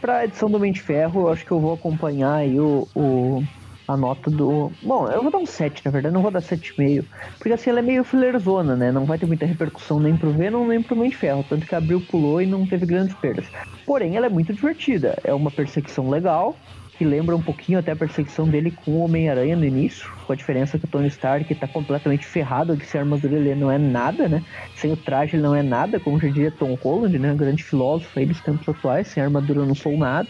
Pra 0.00 0.24
edição 0.24 0.50
do 0.50 0.58
Mente 0.58 0.80
Ferro, 0.80 1.22
eu 1.22 1.28
acho 1.32 1.44
que 1.44 1.52
eu 1.52 1.60
vou 1.60 1.74
acompanhar 1.74 2.34
aí 2.34 2.58
o, 2.58 2.88
o- 2.94 3.42
a 3.86 3.96
nota 3.96 4.30
do. 4.30 4.72
Bom, 4.82 5.06
eu 5.08 5.22
vou 5.22 5.30
dar 5.30 5.38
um 5.38 5.46
7, 5.46 5.82
na 5.84 5.90
verdade, 5.90 6.14
não 6.14 6.22
vou 6.22 6.30
dar 6.30 6.40
7,5. 6.42 7.04
Porque 7.38 7.52
assim, 7.52 7.70
ela 7.70 7.78
é 7.80 7.82
meio 7.82 8.02
fillerzona, 8.04 8.74
né? 8.74 8.90
Não 8.90 9.04
vai 9.04 9.18
ter 9.18 9.26
muita 9.26 9.44
repercussão 9.46 10.00
nem 10.00 10.16
pro 10.16 10.32
Venom, 10.32 10.66
nem 10.66 10.82
pro 10.82 10.96
Mente 10.96 11.16
Ferro. 11.16 11.44
Tanto 11.48 11.66
que 11.66 11.74
abriu, 11.74 12.00
pulou 12.00 12.40
e 12.40 12.46
não 12.46 12.66
teve 12.66 12.86
grandes 12.86 13.14
perdas. 13.16 13.44
Porém, 13.86 14.16
ela 14.16 14.26
é 14.26 14.30
muito 14.30 14.52
divertida. 14.54 15.18
É 15.22 15.32
uma 15.34 15.50
perseguição 15.50 16.08
legal, 16.10 16.56
que 16.96 17.04
lembra 17.04 17.36
um 17.36 17.42
pouquinho 17.42 17.78
até 17.78 17.92
a 17.92 17.96
perseguição 17.96 18.48
dele 18.48 18.70
com 18.70 18.92
o 18.92 19.04
Homem-Aranha 19.04 19.56
no 19.56 19.64
início. 19.64 20.10
Com 20.26 20.32
a 20.32 20.36
diferença 20.36 20.78
que 20.78 20.84
o 20.84 20.88
Tony 20.88 21.08
Stark 21.08 21.52
tá 21.54 21.66
completamente 21.66 22.24
ferrado, 22.24 22.76
que 22.76 22.86
sem 22.86 23.00
a 23.00 23.04
armadura 23.04 23.36
ele 23.36 23.54
não 23.54 23.70
é 23.70 23.78
nada, 23.78 24.28
né? 24.28 24.44
Sem 24.76 24.92
o 24.92 24.96
traje 24.96 25.36
ele 25.36 25.42
não 25.42 25.54
é 25.54 25.62
nada, 25.62 25.98
como 25.98 26.20
já 26.20 26.28
diria 26.28 26.50
Tom 26.50 26.74
Holland, 26.74 27.18
né? 27.18 27.34
Grande 27.34 27.62
filósofo 27.62 28.18
aí 28.18 28.26
dos 28.26 28.40
tempos 28.40 28.68
atuais. 28.68 29.08
Sem 29.08 29.22
armadura 29.22 29.60
eu 29.60 29.66
não 29.66 29.74
sou 29.74 29.96
nada. 29.96 30.28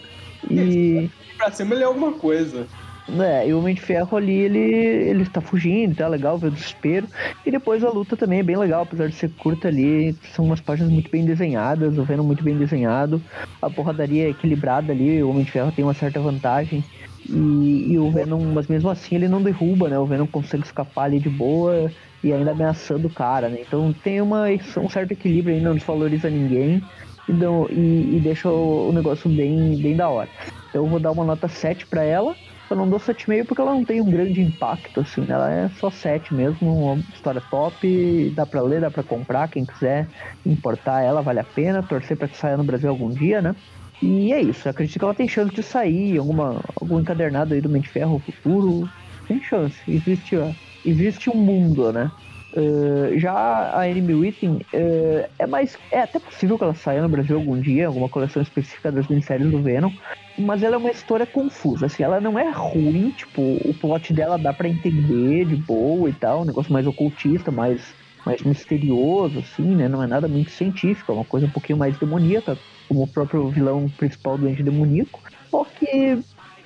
E. 0.49 1.09
Pra 1.37 1.51
cima 1.51 1.75
ele 1.75 1.83
é 1.83 1.87
alguma 1.87 2.13
coisa. 2.13 2.67
É, 3.07 3.47
e 3.47 3.53
o 3.53 3.59
Homem 3.59 3.75
de 3.75 3.81
Ferro 3.81 4.17
ali, 4.17 4.33
ele, 4.33 4.59
ele 4.59 5.29
tá 5.29 5.39
fugindo, 5.39 5.95
tá 5.95 6.07
legal, 6.07 6.39
vê 6.39 6.47
o 6.47 6.51
desespero. 6.51 7.07
E 7.45 7.51
depois 7.51 7.83
a 7.83 7.89
luta 7.91 8.17
também 8.17 8.39
é 8.39 8.43
bem 8.43 8.57
legal, 8.57 8.81
apesar 8.81 9.07
de 9.09 9.15
ser 9.15 9.29
curta 9.35 9.67
ali. 9.67 10.17
São 10.33 10.45
umas 10.45 10.59
páginas 10.59 10.91
muito 10.91 11.11
bem 11.11 11.23
desenhadas, 11.23 11.99
o 11.99 12.03
Venom 12.05 12.23
muito 12.25 12.43
bem 12.43 12.57
desenhado. 12.57 13.23
A 13.61 13.69
porradaria 13.69 14.25
é 14.25 14.29
equilibrada 14.29 14.91
ali, 14.91 15.21
o 15.23 15.29
Homem 15.29 15.45
de 15.45 15.51
Ferro 15.51 15.71
tem 15.71 15.85
uma 15.85 15.93
certa 15.93 16.19
vantagem. 16.19 16.83
E, 17.29 17.91
e 17.93 17.99
o 17.99 18.09
Venom, 18.11 18.53
mas 18.53 18.67
mesmo 18.67 18.89
assim 18.89 19.15
ele 19.15 19.27
não 19.27 19.41
derruba, 19.43 19.87
né? 19.89 19.99
O 19.99 20.07
Venom 20.07 20.25
consegue 20.27 20.65
escapar 20.65 21.03
ali 21.05 21.19
de 21.19 21.29
boa 21.29 21.93
e 22.23 22.33
ainda 22.33 22.51
ameaçando 22.51 23.07
o 23.07 23.11
cara, 23.13 23.49
né? 23.49 23.61
Então 23.61 23.93
tem 23.93 24.19
uma, 24.21 24.45
um 24.79 24.89
certo 24.89 25.11
equilíbrio 25.11 25.53
aí, 25.55 25.61
não 25.61 25.75
desvaloriza 25.75 26.27
ninguém 26.29 26.83
e, 27.27 27.33
e- 27.71 28.17
e 28.17 28.19
deixa 28.19 28.49
o, 28.51 28.89
o 28.89 28.91
negócio 28.93 29.29
bem, 29.29 29.77
bem 29.79 29.95
da 29.95 30.09
hora. 30.09 30.31
Eu 30.73 30.87
vou 30.87 30.99
dar 30.99 31.11
uma 31.11 31.23
nota 31.25 31.47
7 31.47 31.85
pra 31.87 32.03
ela. 32.03 32.35
Eu 32.75 32.79
não 32.79 32.89
dou 32.89 32.99
7,5 32.99 33.45
porque 33.47 33.61
ela 33.61 33.71
não 33.73 33.85
tem 33.85 34.01
um 34.01 34.09
grande 34.09 34.41
impacto, 34.41 34.99
assim, 34.99 35.21
né? 35.21 35.33
Ela 35.33 35.49
é 35.53 35.69
só 35.69 35.89
7 35.89 36.35
mesmo, 36.35 36.67
uma 36.93 37.03
história 37.13 37.39
top, 37.49 38.29
dá 38.31 38.45
pra 38.45 38.61
ler, 38.61 38.81
dá 38.81 38.91
pra 38.91 39.01
comprar, 39.01 39.47
quem 39.47 39.65
quiser 39.65 40.09
importar 40.45 41.01
ela, 41.01 41.21
vale 41.21 41.39
a 41.39 41.43
pena, 41.45 41.81
torcer 41.81 42.17
pra 42.17 42.27
que 42.27 42.35
saia 42.35 42.57
no 42.57 42.65
Brasil 42.65 42.89
algum 42.89 43.13
dia, 43.13 43.41
né? 43.41 43.55
E 44.01 44.33
é 44.33 44.41
isso, 44.41 44.67
acredito 44.67 44.99
que 44.99 45.05
ela 45.05 45.15
tem 45.15 45.25
chance 45.25 45.53
de 45.53 45.63
sair, 45.63 46.17
alguma, 46.17 46.61
algum 46.75 46.99
encadernado 46.99 47.53
aí 47.53 47.61
do 47.61 47.69
Mente 47.69 47.89
Ferro 47.89 48.19
futuro, 48.19 48.91
tem 49.25 49.39
chance, 49.41 49.81
existe, 49.87 50.35
existe 50.83 51.29
um 51.29 51.35
mundo, 51.37 51.93
né? 51.93 52.11
Uh, 52.55 53.19
já 53.19 53.77
a 53.77 53.89
Enemy 53.89 54.15
Within 54.15 54.55
uh, 54.73 55.29
é 55.37 55.45
mais. 55.45 55.77
É 55.91 56.01
até 56.01 56.19
possível 56.19 56.57
que 56.57 56.63
ela 56.63 56.73
saia 56.73 57.01
no 57.01 57.09
Brasil 57.09 57.35
algum 57.35 57.59
dia, 57.59 57.87
alguma 57.87 58.07
coleção 58.07 58.41
específica 58.41 58.91
das 58.91 59.07
minisséries 59.07 59.51
do 59.51 59.61
Venom, 59.61 59.91
mas 60.37 60.63
ela 60.63 60.75
é 60.75 60.77
uma 60.77 60.91
história 60.91 61.25
confusa, 61.25 61.85
assim, 61.85 62.03
ela 62.03 62.19
não 62.19 62.37
é 62.37 62.49
ruim, 62.49 63.09
tipo, 63.11 63.41
o 63.41 63.73
plot 63.73 64.13
dela 64.13 64.37
dá 64.37 64.53
pra 64.53 64.69
entender 64.69 65.45
de 65.45 65.55
boa 65.55 66.09
e 66.09 66.13
tal, 66.13 66.41
um 66.41 66.45
negócio 66.45 66.71
mais 66.71 66.87
ocultista, 66.87 67.51
mais, 67.51 67.81
mais 68.25 68.41
misterioso, 68.41 69.39
assim, 69.39 69.75
né? 69.75 69.87
Não 69.87 70.01
é 70.01 70.07
nada 70.07 70.27
muito 70.27 70.51
científico, 70.51 71.11
é 71.11 71.15
uma 71.15 71.25
coisa 71.25 71.47
um 71.47 71.51
pouquinho 71.51 71.77
mais 71.77 71.97
demoníaca, 71.97 72.57
como 72.87 73.03
o 73.03 73.07
próprio 73.07 73.49
vilão 73.49 73.89
principal 73.97 74.37
do 74.37 74.47
Ente 74.47 74.63
Demoníaco. 74.63 75.21
Só 75.49 75.65
que 75.65 76.19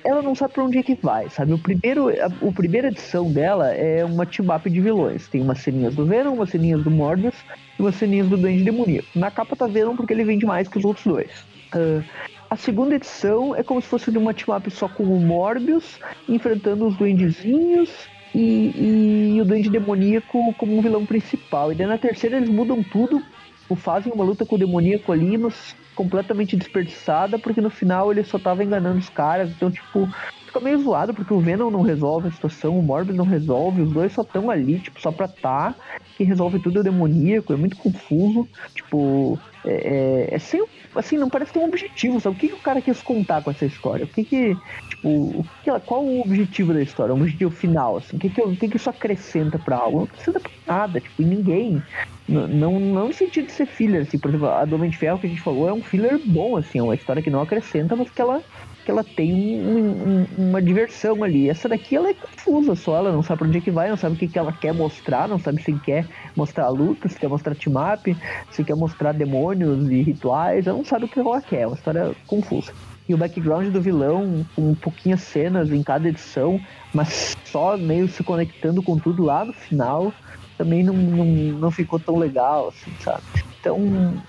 ela 0.04 0.22
não 0.22 0.34
sabe 0.34 0.54
pra 0.54 0.64
onde 0.64 0.78
é 0.78 0.82
que 0.82 0.94
vai, 0.94 1.28
sabe? 1.28 1.52
O 1.52 1.58
primeiro, 1.58 2.08
a, 2.08 2.26
a 2.26 2.52
primeira 2.52 2.88
edição 2.88 3.30
dela 3.30 3.72
é 3.72 4.04
uma 4.04 4.26
team-up 4.26 4.68
de 4.68 4.80
vilões. 4.80 5.28
Tem 5.28 5.40
umas 5.40 5.58
ceninhas 5.60 5.94
do 5.94 6.06
Venom, 6.06 6.34
umas 6.34 6.50
ceninhas 6.50 6.82
do 6.82 6.90
Morbius 6.90 7.36
e 7.78 7.82
umas 7.82 7.94
ceninhas 7.96 8.28
do 8.28 8.36
Duende 8.36 8.64
Demoníaco. 8.64 9.08
Na 9.14 9.30
capa 9.30 9.56
tá 9.56 9.66
Venom 9.66 9.96
porque 9.96 10.12
ele 10.12 10.24
vende 10.24 10.46
mais 10.46 10.68
que 10.68 10.78
os 10.78 10.84
outros 10.84 11.06
dois. 11.06 11.30
Ah, 11.72 12.02
a 12.50 12.56
segunda 12.56 12.96
edição 12.96 13.54
é 13.54 13.62
como 13.62 13.80
se 13.80 13.86
fosse 13.86 14.10
de 14.10 14.18
uma 14.18 14.34
team-up 14.34 14.68
só 14.70 14.88
com 14.88 15.04
o 15.04 15.20
Morbius, 15.20 16.00
enfrentando 16.28 16.86
os 16.86 16.96
duendezinhos 16.96 18.08
e, 18.34 19.34
e 19.34 19.40
o 19.40 19.44
Duende 19.44 19.70
Demoníaco 19.70 20.52
como 20.54 20.76
um 20.76 20.82
vilão 20.82 21.06
principal. 21.06 21.72
E 21.72 21.76
daí 21.76 21.86
na 21.86 21.98
terceira 21.98 22.36
eles 22.36 22.48
mudam 22.48 22.82
tudo, 22.82 23.22
ou 23.70 23.76
fazem 23.76 24.12
uma 24.12 24.24
luta 24.24 24.44
com 24.44 24.56
o 24.56 24.58
demoníaco 24.58 25.12
ali, 25.12 25.38
mas 25.38 25.76
completamente 25.94 26.56
desperdiçada, 26.56 27.38
porque 27.38 27.60
no 27.60 27.70
final 27.70 28.10
ele 28.10 28.24
só 28.24 28.38
tava 28.38 28.64
enganando 28.64 28.98
os 28.98 29.08
caras. 29.08 29.50
Então, 29.50 29.70
tipo, 29.70 30.08
fica 30.46 30.58
meio 30.60 30.80
zoado, 30.80 31.14
porque 31.14 31.32
o 31.32 31.40
Venom 31.40 31.70
não 31.70 31.82
resolve 31.82 32.28
a 32.28 32.32
situação, 32.32 32.78
o 32.78 32.82
Morbius 32.82 33.16
não 33.16 33.24
resolve, 33.24 33.82
os 33.82 33.92
dois 33.92 34.12
só 34.12 34.22
estão 34.22 34.50
ali, 34.50 34.80
tipo, 34.80 35.00
só 35.00 35.12
pra 35.12 35.28
tá. 35.28 35.74
Quem 36.16 36.26
resolve 36.26 36.58
tudo 36.58 36.78
é 36.78 36.80
o 36.80 36.84
demoníaco, 36.84 37.52
é 37.52 37.56
muito 37.56 37.76
confuso. 37.76 38.48
Tipo, 38.74 39.38
é, 39.64 40.28
é, 40.30 40.34
é 40.34 40.38
sem. 40.38 40.64
Assim, 40.94 41.16
não 41.16 41.30
parece 41.30 41.52
ter 41.52 41.60
um 41.60 41.66
objetivo, 41.66 42.20
sabe? 42.20 42.36
O 42.36 42.38
que, 42.38 42.48
que 42.48 42.54
o 42.54 42.58
cara 42.58 42.82
quis 42.82 43.00
contar 43.00 43.42
com 43.42 43.50
essa 43.50 43.64
história? 43.64 44.04
O 44.04 44.08
que 44.08 44.24
que. 44.24 44.56
Tipo, 45.02 45.48
qual 45.86 46.04
o 46.04 46.20
objetivo 46.20 46.74
da 46.74 46.82
história? 46.82 47.14
O 47.14 47.18
objetivo 47.18 47.50
final, 47.50 47.96
assim? 47.96 48.16
O 48.16 48.18
que 48.18 48.28
que, 48.30 48.42
o 48.42 48.54
que 48.56 48.68
que 48.68 48.76
isso 48.76 48.90
acrescenta 48.90 49.58
pra 49.58 49.76
algo? 49.78 49.98
Não 49.98 50.04
acrescenta 50.04 50.40
pra 50.40 50.52
nada, 50.66 51.00
tipo, 51.00 51.22
ninguém. 51.22 51.82
N- 52.28 52.46
Não, 52.48 52.78
não 52.78 53.06
no 53.06 53.12
sentido 53.12 53.46
de 53.46 53.52
ser 53.52 53.66
filler, 53.66 54.02
assim, 54.02 54.18
por 54.18 54.28
exemplo, 54.30 54.48
a 54.48 54.64
do 54.64 54.76
Homem 54.76 54.90
de 54.90 54.98
Ferro 54.98 55.18
que 55.18 55.26
a 55.26 55.30
gente 55.30 55.40
falou 55.40 55.66
é 55.68 55.72
um 55.72 55.82
filler 55.82 56.20
bom, 56.24 56.56
assim, 56.56 56.78
é 56.78 56.82
uma 56.82 56.94
história 56.94 57.22
que 57.22 57.30
não 57.30 57.40
acrescenta, 57.40 57.96
mas 57.96 58.10
que 58.10 58.20
ela, 58.20 58.44
que 58.84 58.90
ela 58.90 59.02
tem 59.02 59.34
um- 59.34 60.26
um- 60.38 60.48
uma 60.50 60.60
diversão 60.62 61.22
ali. 61.22 61.48
Essa 61.48 61.68
daqui 61.68 61.96
ela 61.96 62.10
é 62.10 62.14
confusa 62.14 62.74
só, 62.74 62.96
ela 62.98 63.10
não 63.12 63.22
sabe 63.22 63.38
pra 63.38 63.48
onde 63.48 63.58
é 63.58 63.60
que 63.62 63.72
vai, 63.72 63.88
não 63.88 63.96
sabe 63.96 64.14
o 64.16 64.18
que, 64.18 64.28
que 64.28 64.38
ela 64.38 64.52
quer 64.52 64.72
mostrar, 64.74 65.28
não 65.28 65.38
sabe 65.38 65.62
se 65.62 65.78
quer 65.80 66.08
mostrar 66.36 66.66
a 66.66 66.70
luta, 66.70 67.08
se 67.08 67.18
quer 67.18 67.28
mostrar 67.28 67.54
team-up, 67.56 68.16
se 68.50 68.64
quer 68.64 68.76
mostrar 68.76 69.12
demônios 69.12 69.90
e 69.90 70.02
rituais, 70.02 70.66
ela 70.66 70.76
não 70.76 70.84
sabe 70.84 71.06
o 71.06 71.08
que 71.08 71.18
ela 71.18 71.40
quer, 71.42 71.60
é 71.62 71.66
uma 71.66 71.74
história 71.76 72.14
confusa. 72.26 72.72
E 73.10 73.14
o 73.14 73.18
background 73.18 73.72
do 73.72 73.82
vilão, 73.82 74.46
com 74.54 74.72
pouquinhas 74.72 75.22
cenas 75.22 75.72
em 75.72 75.82
cada 75.82 76.08
edição, 76.08 76.60
mas 76.94 77.36
só 77.44 77.76
meio 77.76 78.06
se 78.06 78.22
conectando 78.22 78.80
com 78.84 78.96
tudo 78.96 79.24
lá 79.24 79.44
no 79.44 79.52
final, 79.52 80.14
também 80.56 80.84
não, 80.84 80.94
não, 80.94 81.24
não 81.24 81.70
ficou 81.72 81.98
tão 81.98 82.16
legal, 82.16 82.68
assim, 82.68 82.92
sabe? 83.00 83.24
Então, 83.58 83.76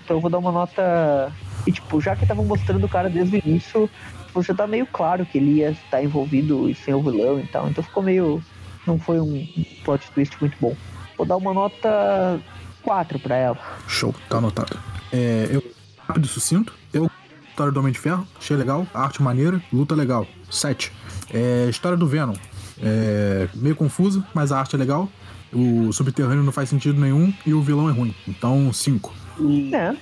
então 0.02 0.16
eu 0.16 0.20
vou 0.20 0.28
dar 0.28 0.38
uma 0.38 0.50
nota. 0.50 1.32
E 1.64 1.70
tipo, 1.70 2.00
já 2.00 2.16
que 2.16 2.24
estavam 2.24 2.44
mostrando 2.44 2.82
o 2.82 2.88
cara 2.88 3.08
desde 3.08 3.36
o 3.36 3.42
início, 3.46 3.88
você 4.34 4.52
tá 4.52 4.66
meio 4.66 4.84
claro 4.84 5.24
que 5.24 5.38
ele 5.38 5.58
ia 5.58 5.70
estar 5.70 6.02
envolvido 6.02 6.68
e 6.68 6.74
sem 6.74 6.92
o 6.92 7.00
vilão 7.00 7.38
e 7.38 7.46
tal. 7.46 7.68
Então 7.68 7.84
ficou 7.84 8.02
meio. 8.02 8.42
Não 8.84 8.98
foi 8.98 9.20
um 9.20 9.46
plot 9.84 10.10
twist 10.10 10.36
muito 10.40 10.56
bom. 10.60 10.74
Vou 11.16 11.24
dar 11.24 11.36
uma 11.36 11.54
nota 11.54 12.40
4 12.82 13.20
pra 13.20 13.36
ela. 13.36 13.58
Show, 13.86 14.12
tá 14.28 14.38
anotado. 14.38 14.76
É, 15.12 15.46
eu, 15.52 15.62
rápido 16.08 16.24
e 16.24 16.28
sucinto. 16.28 16.74
Eu, 16.92 17.08
história 17.52 17.70
do 17.72 17.78
Homem 17.78 17.92
de 17.92 17.98
Ferro, 17.98 18.26
achei 18.38 18.56
legal. 18.56 18.86
Arte 18.94 19.22
maneira, 19.22 19.62
luta 19.72 19.94
legal. 19.94 20.26
7. 20.50 20.90
É, 21.32 21.66
história 21.68 21.96
do 21.96 22.06
Venom. 22.06 22.34
É, 22.82 23.46
meio 23.54 23.76
confusa, 23.76 24.24
mas 24.34 24.50
a 24.50 24.58
arte 24.58 24.74
é 24.74 24.78
legal. 24.78 25.08
O 25.52 25.92
subterrâneo 25.92 26.42
não 26.42 26.52
faz 26.52 26.70
sentido 26.70 26.98
nenhum 26.98 27.32
e 27.46 27.52
o 27.52 27.60
vilão 27.60 27.88
é 27.88 27.92
ruim. 27.92 28.14
Então, 28.26 28.72
5. 28.72 29.14
E 29.40 29.74
É. 29.74 29.94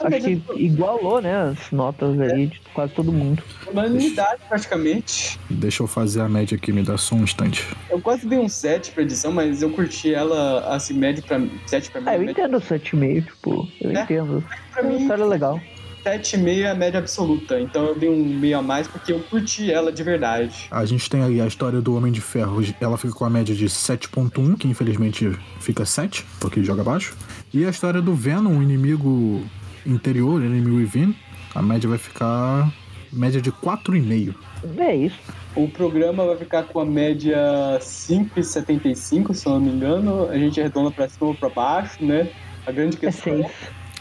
Acho 0.00 0.20
que 0.20 0.40
igualou, 0.54 1.20
né, 1.20 1.34
as 1.50 1.72
notas 1.72 2.20
aí 2.20 2.46
de 2.46 2.60
quase 2.72 2.92
todo 2.92 3.10
mundo. 3.10 3.42
unanimidade, 3.68 4.40
praticamente. 4.48 5.40
Deixa 5.50 5.82
eu 5.82 5.88
fazer 5.88 6.20
a 6.20 6.28
média 6.28 6.54
aqui, 6.56 6.70
me 6.72 6.84
dá 6.84 6.96
só 6.96 7.16
um 7.16 7.24
instante. 7.24 7.66
Eu 7.90 8.00
quase 8.00 8.24
dei 8.24 8.38
um 8.38 8.48
7 8.48 8.92
pra 8.92 9.02
edição, 9.02 9.32
mas 9.32 9.60
eu 9.60 9.70
curti 9.70 10.14
ela, 10.14 10.72
assim, 10.72 10.94
médio 10.94 11.24
pra 11.24 11.40
7 11.66 11.90
pra 11.90 12.00
mim. 12.00 12.06
Ah, 12.08 12.16
eu 12.16 12.22
entendo 12.30 12.58
o 12.58 12.60
7,5, 12.60 13.24
tipo, 13.26 13.68
eu 13.80 13.90
É. 13.90 14.02
entendo. 14.04 14.44
pra 14.72 14.82
É 14.82 14.84
uma 14.84 14.92
mim, 14.92 15.00
história 15.02 15.24
legal. 15.24 15.60
7,5 16.04 16.62
é 16.62 16.70
a 16.70 16.74
média 16.74 16.98
absoluta. 16.98 17.60
Então 17.60 17.86
eu 17.86 17.94
dei 17.94 18.08
um 18.08 18.24
meio 18.24 18.58
a 18.58 18.62
mais 18.62 18.86
porque 18.86 19.12
eu 19.12 19.20
curti 19.20 19.70
ela 19.70 19.92
de 19.92 20.02
verdade. 20.02 20.66
A 20.70 20.84
gente 20.84 21.08
tem 21.08 21.22
aí 21.22 21.40
a 21.40 21.46
história 21.46 21.80
do 21.80 21.94
Homem 21.94 22.12
de 22.12 22.20
Ferro, 22.20 22.62
ela 22.80 22.96
fica 22.96 23.14
com 23.14 23.24
a 23.24 23.30
média 23.30 23.54
de 23.54 23.66
7.1, 23.66 24.56
que 24.56 24.68
infelizmente 24.68 25.30
fica 25.60 25.84
7, 25.84 26.24
porque 26.40 26.62
joga 26.62 26.82
abaixo. 26.82 27.16
E 27.52 27.64
a 27.64 27.70
história 27.70 28.00
do 28.00 28.14
Venom, 28.14 28.58
o 28.58 28.62
inimigo 28.62 29.42
interior, 29.86 30.42
inimigo 30.42 30.76
within, 30.76 31.14
a 31.54 31.62
média 31.62 31.88
vai 31.88 31.98
ficar 31.98 32.72
média 33.12 33.40
de 33.40 33.50
4,5. 33.50 34.34
É 34.78 34.94
isso. 34.94 35.18
O 35.56 35.68
programa 35.68 36.26
vai 36.26 36.36
ficar 36.36 36.64
com 36.64 36.80
a 36.80 36.84
média 36.84 37.38
5,75, 37.80 39.34
se 39.34 39.46
eu 39.46 39.52
não 39.52 39.60
me 39.60 39.70
engano. 39.70 40.28
A 40.28 40.36
gente 40.36 40.60
arredonda 40.60 40.90
pra 40.90 41.08
cima 41.08 41.28
ou 41.28 41.34
pra 41.34 41.48
baixo, 41.48 42.04
né? 42.04 42.28
A 42.66 42.72
grande 42.72 42.96
É 42.96 43.00
questão 43.00 43.36
6. 43.36 43.46
É 43.46 43.50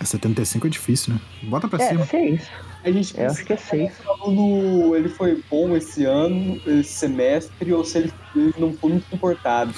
75 0.06 0.68
é 0.68 0.70
difícil, 0.70 1.14
né? 1.14 1.20
Bota 1.43 1.68
pra 1.68 1.82
É, 1.84 1.89
cima. 1.89 2.06
6. 2.06 2.41
a 2.84 2.91
gente 2.91 3.20
Eu 3.20 3.28
acho 3.28 3.45
que 3.45 3.54
é 3.54 3.58
6. 3.58 3.93
se 3.93 4.08
o 4.08 4.12
aluno 4.12 4.95
ele 4.95 5.10
foi 5.10 5.43
bom 5.50 5.76
esse 5.76 6.06
ano, 6.06 6.60
esse 6.68 6.91
semestre, 6.93 7.74
ou 7.74 7.84
se 7.84 7.98
ele, 8.00 8.14
ele 8.36 8.54
não 8.58 8.74
foi 8.74 8.91
muito 8.91 9.10
comportado. 9.10 9.74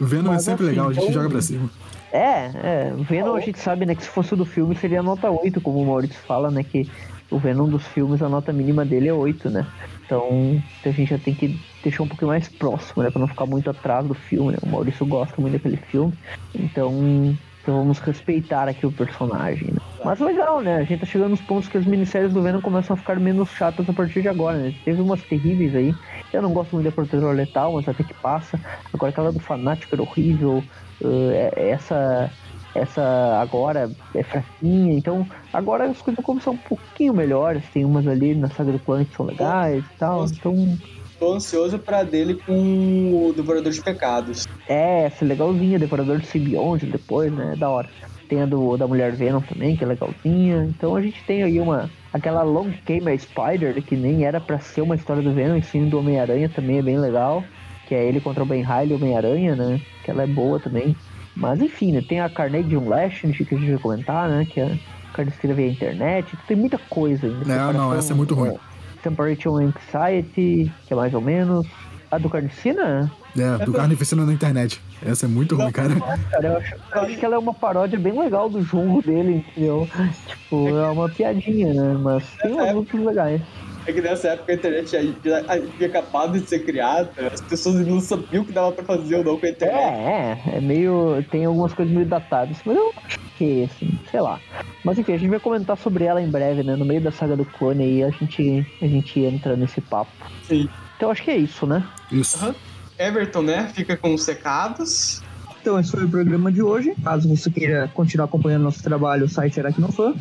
O 0.00 0.04
Venom 0.06 0.30
Mas, 0.32 0.42
é 0.42 0.50
sempre 0.50 0.64
assim, 0.66 0.70
legal, 0.74 0.88
a 0.88 0.92
gente 0.92 1.02
então- 1.04 1.14
joga 1.14 1.30
pra 1.30 1.40
cima. 1.42 1.70
É, 2.12 2.50
é. 2.90 2.94
O 2.96 3.02
Venom 3.02 3.34
a 3.34 3.40
gente 3.40 3.58
sabe, 3.58 3.86
né, 3.86 3.94
que 3.94 4.02
se 4.04 4.08
fosse 4.08 4.36
do 4.36 4.44
filme 4.44 4.76
seria 4.76 5.02
nota 5.02 5.30
8, 5.30 5.60
como 5.60 5.80
o 5.80 5.86
Maurício 5.86 6.16
fala, 6.26 6.50
né? 6.50 6.62
Que 6.62 6.88
o 7.30 7.38
Venom 7.38 7.68
dos 7.68 7.84
filmes, 7.88 8.22
a 8.22 8.28
nota 8.28 8.52
mínima 8.52 8.84
dele 8.84 9.08
é 9.08 9.12
8, 9.12 9.50
né? 9.50 9.66
Então 10.04 10.62
a 10.84 10.88
gente 10.90 11.08
já 11.10 11.18
tem 11.18 11.34
que 11.34 11.58
deixar 11.82 12.02
um 12.04 12.08
pouquinho 12.08 12.28
mais 12.28 12.46
próximo, 12.48 13.02
né? 13.02 13.10
Pra 13.10 13.18
não 13.18 13.26
ficar 13.26 13.46
muito 13.46 13.68
atrás 13.70 14.06
do 14.06 14.14
filme, 14.14 14.52
né? 14.52 14.58
O 14.62 14.68
Maurício 14.68 15.04
gosta 15.06 15.40
muito 15.40 15.54
daquele 15.54 15.76
filme. 15.76 16.12
Então. 16.54 17.36
Então 17.64 17.78
vamos 17.78 17.98
respeitar 17.98 18.68
aqui 18.68 18.86
o 18.86 18.92
personagem, 18.92 19.72
né? 19.72 19.80
Mas 20.04 20.20
legal, 20.20 20.60
né? 20.60 20.76
A 20.76 20.84
gente 20.84 21.00
tá 21.00 21.06
chegando 21.06 21.30
nos 21.30 21.40
pontos 21.40 21.66
que 21.66 21.78
as 21.78 21.86
minisséries 21.86 22.34
do 22.34 22.42
Venom 22.42 22.60
começam 22.60 22.92
a 22.92 22.96
ficar 22.96 23.18
menos 23.18 23.48
chatas 23.48 23.88
a 23.88 23.92
partir 23.94 24.20
de 24.20 24.28
agora, 24.28 24.58
né? 24.58 24.74
Teve 24.84 25.00
umas 25.00 25.22
terríveis 25.22 25.74
aí. 25.74 25.94
Eu 26.30 26.42
não 26.42 26.52
gosto 26.52 26.72
muito 26.74 26.84
da 26.84 26.92
Protetor 26.92 27.34
Letal, 27.34 27.72
mas 27.72 27.88
até 27.88 28.04
que 28.04 28.12
passa. 28.12 28.60
Agora 28.92 29.08
aquela 29.08 29.32
do 29.32 29.40
Fanático 29.40 29.94
era 29.94 30.02
horrível. 30.02 30.62
Uh, 31.00 31.30
essa 31.56 32.30
essa 32.74 33.40
agora 33.40 33.90
é 34.14 34.22
fraquinha, 34.24 34.94
então 34.94 35.26
agora 35.52 35.84
as 35.84 36.02
coisas 36.02 36.16
vão 36.16 36.24
começar 36.24 36.50
um 36.50 36.56
pouquinho 36.56 37.14
melhores, 37.14 37.64
tem 37.72 37.84
umas 37.84 38.06
ali 38.06 38.34
na 38.34 38.50
saga 38.50 38.72
do 38.72 38.80
clã 38.80 39.04
que 39.04 39.14
são 39.14 39.26
legais 39.26 39.84
e 39.84 39.98
tal, 39.98 40.24
então 40.24 40.76
Tô 41.24 41.32
ansioso 41.32 41.78
pra 41.78 42.02
dele 42.02 42.34
com 42.34 42.52
o 42.52 43.32
Devorador 43.32 43.72
de 43.72 43.80
Pecados. 43.80 44.46
é, 44.68 45.04
essa 45.04 45.24
é 45.24 45.28
legalzinha, 45.28 45.78
Devorador 45.78 46.18
de 46.18 46.26
Simbionte 46.26 46.84
depois, 46.84 47.32
né, 47.32 47.56
da 47.56 47.70
hora. 47.70 47.88
Tem 48.28 48.42
a 48.42 48.44
do, 48.44 48.76
da 48.76 48.86
Mulher 48.86 49.12
Venom 49.12 49.40
também, 49.40 49.74
que 49.74 49.82
é 49.82 49.86
legalzinha, 49.86 50.64
então 50.64 50.94
a 50.94 51.00
gente 51.00 51.24
tem 51.24 51.42
aí 51.42 51.58
uma, 51.58 51.90
aquela 52.12 52.42
Long 52.42 52.70
Came 52.84 53.10
a 53.10 53.18
Spider, 53.18 53.82
que 53.82 53.96
nem 53.96 54.26
era 54.26 54.38
pra 54.38 54.58
ser 54.58 54.82
uma 54.82 54.96
história 54.96 55.22
do 55.22 55.32
Venom, 55.32 55.56
e 55.56 55.62
sim 55.62 55.88
do 55.88 55.98
Homem-Aranha 55.98 56.50
também 56.50 56.76
é 56.76 56.82
bem 56.82 56.98
legal, 56.98 57.42
que 57.88 57.94
é 57.94 58.04
ele 58.04 58.20
contra 58.20 58.42
o 58.42 58.46
Ben 58.46 58.62
Riley 58.62 58.90
e 58.90 58.92
o 58.92 58.96
Homem-Aranha, 58.96 59.56
né, 59.56 59.80
que 60.04 60.10
ela 60.10 60.24
é 60.24 60.26
boa 60.26 60.60
também. 60.60 60.94
Mas 61.34 61.62
enfim, 61.62 61.92
né, 61.92 62.04
tem 62.06 62.20
a 62.20 62.28
Carnage 62.28 62.76
Unleashed 62.76 63.46
que 63.46 63.54
a 63.54 63.58
gente 63.58 63.70
vai 63.70 63.80
comentar, 63.80 64.28
né? 64.28 64.46
Que 64.48 64.60
é 64.60 64.78
Carniceira 65.14 65.56
via 65.56 65.68
internet. 65.68 66.36
Tem 66.46 66.56
muita 66.56 66.78
coisa 66.78 67.26
ainda. 67.26 67.44
Não, 67.44 67.72
não, 67.72 67.94
essa 67.94 68.12
é 68.12 68.16
muito 68.16 68.34
ruim. 68.34 68.56
Temperature 69.04 69.62
Anxiety, 69.62 70.72
que 70.86 70.92
é 70.92 70.96
mais 70.96 71.12
ou 71.12 71.20
menos. 71.20 71.66
A 72.10 72.18
do 72.18 72.30
Carnicina? 72.30 73.10
É, 73.36 73.64
do 73.64 73.72
Carnificina 73.72 74.24
na 74.24 74.32
internet. 74.32 74.80
Essa 75.04 75.26
é 75.26 75.28
muito 75.28 75.56
ruim, 75.56 75.70
cara. 75.72 75.94
Cara, 76.30 76.46
eu 76.46 76.56
acho, 76.56 76.74
eu 76.74 77.00
acho 77.02 77.18
que 77.18 77.24
ela 77.24 77.34
é 77.34 77.38
uma 77.38 77.52
paródia 77.52 77.98
bem 77.98 78.18
legal 78.18 78.48
do 78.48 78.62
jogo 78.62 79.02
dele, 79.02 79.44
entendeu? 79.48 79.88
Tipo, 80.26 80.68
é 80.68 80.90
uma 80.90 81.08
piadinha, 81.08 81.74
né? 81.74 81.98
Mas 82.00 82.24
tem 82.40 82.52
músicas 82.72 83.00
legais. 83.00 83.42
É 83.86 83.92
que 83.92 84.00
nessa 84.00 84.28
época 84.28 84.52
a 84.52 84.54
internet 84.54 84.96
havia 84.96 85.86
acabado 85.86 86.38
de 86.38 86.48
ser 86.48 86.60
criada, 86.60 87.10
as 87.32 87.40
pessoas 87.42 87.86
não 87.86 88.00
sabiam 88.00 88.42
o 88.42 88.46
que 88.46 88.52
dava 88.52 88.72
pra 88.72 88.84
fazer 88.84 89.16
ou 89.16 89.24
não 89.24 89.38
com 89.38 89.44
a 89.44 89.50
internet. 89.50 89.78
É, 89.78 90.40
é, 90.54 90.56
é 90.56 90.60
meio. 90.60 91.22
Tem 91.30 91.44
algumas 91.44 91.74
coisas 91.74 91.92
meio 91.92 92.06
datadas, 92.06 92.56
mas 92.64 92.76
eu 92.76 92.94
acho 93.04 93.18
que, 93.44 93.64
assim, 93.64 93.98
sei 94.10 94.20
lá. 94.20 94.40
Mas 94.84 94.98
enfim, 94.98 95.12
a 95.12 95.18
gente 95.18 95.30
vai 95.30 95.40
comentar 95.40 95.76
sobre 95.76 96.04
ela 96.04 96.20
em 96.20 96.30
breve, 96.30 96.62
né? 96.62 96.76
No 96.76 96.84
meio 96.84 97.00
da 97.00 97.10
saga 97.10 97.36
do 97.36 97.44
clone 97.44 97.84
aí 97.84 98.02
a 98.02 98.10
gente, 98.10 98.66
a 98.80 98.86
gente 98.86 99.20
entra 99.20 99.56
nesse 99.56 99.80
papo. 99.80 100.10
Sim. 100.46 100.68
Então 100.96 101.10
acho 101.10 101.22
que 101.22 101.30
é 101.30 101.36
isso, 101.36 101.66
né? 101.66 101.84
Isso. 102.10 102.36
Aham. 102.38 102.54
Everton, 102.98 103.42
né? 103.42 103.70
Fica 103.74 103.96
com 103.96 104.14
os 104.14 104.22
secados. 104.22 105.20
Então, 105.60 105.80
esse 105.80 105.90
foi 105.90 106.04
o 106.04 106.08
programa 106.08 106.52
de 106.52 106.62
hoje. 106.62 106.94
Caso 107.02 107.28
você 107.28 107.50
queira 107.50 107.90
continuar 107.94 108.26
acompanhando 108.26 108.62
nosso 108.62 108.82
trabalho, 108.82 109.24
o 109.24 109.28
site 109.28 109.58
Aracnofan. 109.58 110.14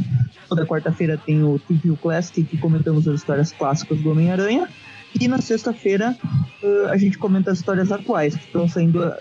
Toda 0.47 0.65
quarta-feira 0.65 1.19
tem 1.23 1.43
o 1.43 1.59
TV 1.59 1.95
Classic, 2.01 2.43
que 2.43 2.57
comentamos 2.57 3.07
as 3.07 3.15
histórias 3.15 3.51
clássicas 3.51 3.99
do 3.99 4.09
Homem-Aranha. 4.09 4.69
E 5.19 5.27
na 5.27 5.39
sexta-feira 5.39 6.15
ah, 6.63 6.91
a 6.91 6.97
gente 6.97 7.17
comenta 7.17 7.51
as 7.51 7.59
histórias 7.59 7.91
atuais 7.91 8.35
que 8.35 8.45
estão 8.45 8.67
saindo 8.67 9.03
ah, 9.03 9.13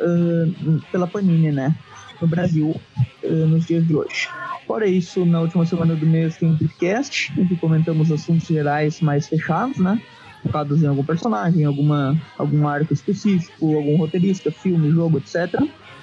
pela 0.90 1.06
Panini, 1.06 1.50
né? 1.50 1.74
No 2.22 2.28
Brasil, 2.28 2.80
ah, 3.24 3.28
nos 3.28 3.66
dias 3.66 3.86
de 3.86 3.94
hoje. 3.96 4.28
Fora 4.66 4.86
isso, 4.86 5.26
na 5.26 5.40
última 5.40 5.66
semana 5.66 5.96
do 5.96 6.06
mês 6.06 6.36
tem 6.36 6.48
um 6.48 6.56
podcast, 6.56 7.32
em 7.36 7.46
que 7.46 7.56
comentamos 7.56 8.12
assuntos 8.12 8.46
gerais 8.46 9.00
mais 9.00 9.26
fechados, 9.26 9.76
né? 9.78 10.00
Focados 10.42 10.82
em 10.82 10.86
algum 10.86 11.04
personagem, 11.04 11.64
alguma, 11.64 12.16
algum 12.38 12.66
arco 12.66 12.92
específico, 12.94 13.76
algum 13.76 13.96
roteirista, 13.96 14.52
filme, 14.52 14.90
jogo, 14.90 15.18
etc. 15.18 15.60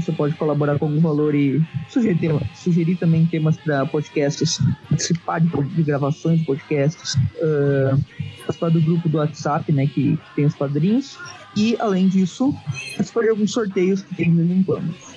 Você 0.00 0.12
pode 0.12 0.34
colaborar 0.34 0.78
com 0.78 0.86
algum 0.86 1.00
valor 1.00 1.34
e 1.34 1.62
sugerir, 1.88 2.18
tema- 2.18 2.42
sugerir 2.54 2.96
também 2.96 3.26
temas 3.26 3.56
para 3.56 3.86
podcasts, 3.86 4.58
participar 4.88 5.40
de, 5.40 5.48
de 5.48 5.82
gravações 5.82 6.40
de 6.40 6.44
podcasts, 6.46 7.16
ah, 7.42 7.96
participar 8.38 8.70
do 8.70 8.80
grupo 8.80 9.08
do 9.08 9.18
WhatsApp, 9.18 9.70
né, 9.72 9.86
que 9.86 10.18
tem 10.34 10.44
os 10.44 10.54
padrinhos. 10.54 11.18
E, 11.56 11.76
além 11.78 12.08
disso, 12.08 12.52
participar 12.96 13.22
de 13.22 13.28
alguns 13.30 13.52
sorteios 13.52 14.02
que 14.02 14.14
tem 14.14 14.34
de 14.34 14.42
vez. 14.42 14.64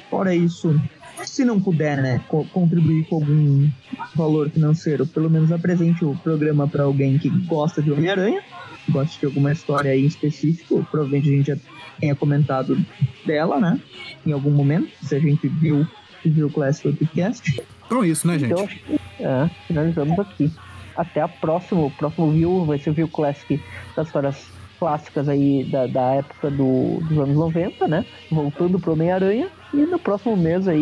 Fora 0.10 0.36
isso, 0.36 0.80
se 1.26 1.44
não 1.44 1.60
puder, 1.60 1.98
né, 2.02 2.22
co- 2.28 2.46
contribuir 2.54 3.06
com 3.06 3.16
algum 3.16 3.68
valor 4.16 4.50
financeiro, 4.52 5.06
pelo 5.08 5.30
menos 5.30 5.52
apresente 5.52 6.06
o 6.06 6.16
programa 6.18 6.68
para 6.68 6.84
alguém 6.84 7.18
que 7.18 7.28
gosta 7.30 7.82
de 7.82 7.92
Homem-Aranha, 7.92 8.42
gosta 8.90 9.20
de 9.20 9.26
alguma 9.26 9.52
história 9.52 9.92
aí 9.92 10.04
em 10.04 10.08
específico, 10.08 10.86
provavelmente 10.90 11.30
a 11.30 11.32
gente 11.32 11.48
já 11.48 11.58
tenha 12.00 12.16
comentado 12.16 12.78
dela, 13.26 13.60
né, 13.60 13.80
em 14.26 14.32
algum 14.32 14.52
momento, 14.52 14.90
se 15.04 15.16
a 15.16 15.20
gente 15.20 15.48
viu, 15.48 15.86
viu 16.24 16.48
o 16.48 16.52
Classic 16.52 16.92
Podcast. 16.92 17.62
Então 17.86 18.04
é 18.04 18.08
isso, 18.08 18.28
né, 18.28 18.38
gente? 18.38 18.52
Então 18.52 18.66
acho 18.66 18.78
que 18.78 19.00
é, 19.20 19.50
finalizamos 19.66 20.20
aqui. 20.20 20.52
Até 20.96 21.22
a 21.22 21.28
próxima. 21.28 21.86
O 21.86 21.92
próximo 21.92 22.32
view 22.32 22.66
vai 22.66 22.80
ser 22.80 22.90
o 22.90 22.94
view 22.94 23.08
classic 23.08 23.62
das 23.96 24.08
histórias 24.08 24.36
clássicas 24.80 25.28
aí 25.30 25.64
da, 25.66 25.88
da 25.88 26.16
época 26.16 26.50
do, 26.50 27.00
dos 27.02 27.18
anos 27.18 27.36
90, 27.36 27.88
né? 27.88 28.06
Voltando 28.32 28.80
pro 28.80 28.94
Homem-Aranha. 28.94 29.50
E 29.74 29.78
no 29.78 30.00
próximo 30.00 30.36
mês 30.36 30.68
aí, 30.68 30.82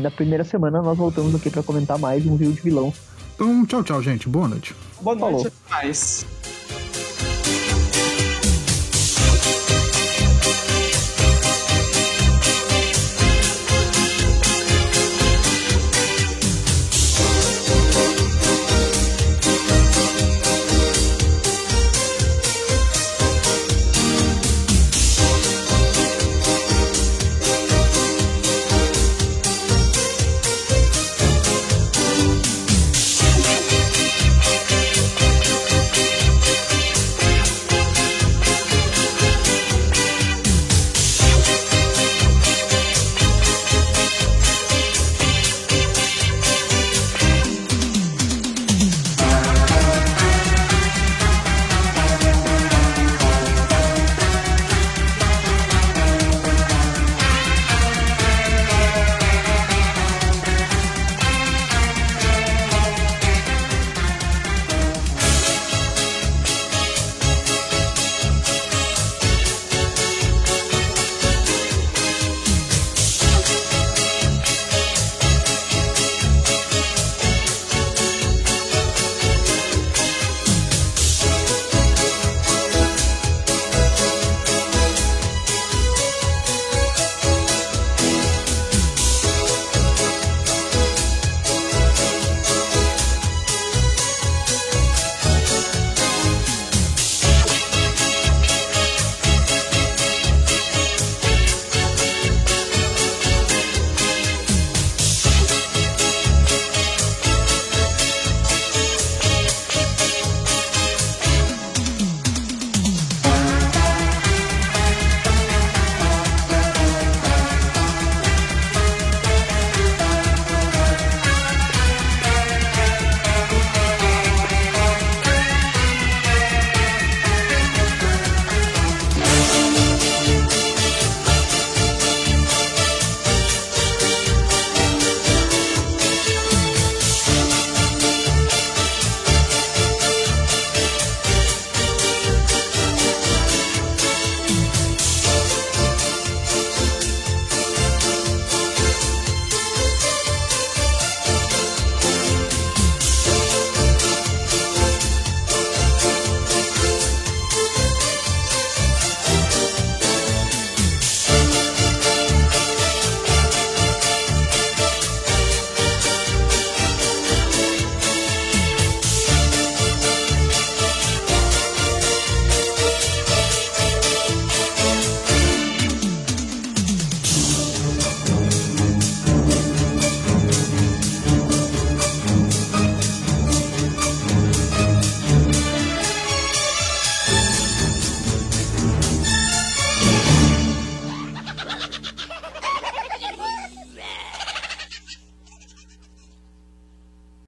na 0.00 0.10
primeira 0.10 0.44
semana, 0.44 0.82
nós 0.82 0.98
voltamos 0.98 1.34
aqui 1.34 1.50
para 1.50 1.62
comentar 1.62 1.98
mais 1.98 2.26
um 2.26 2.36
view 2.36 2.52
de 2.52 2.60
vilão. 2.60 2.92
Então, 3.34 3.64
tchau, 3.66 3.82
tchau, 3.82 4.02
gente. 4.02 4.28
Boa 4.28 4.48
noite. 4.48 4.74
Boa 5.00 5.16
noite, 5.16 5.32
Falou. 5.32 5.46
até 5.46 5.86
mais. 5.86 6.41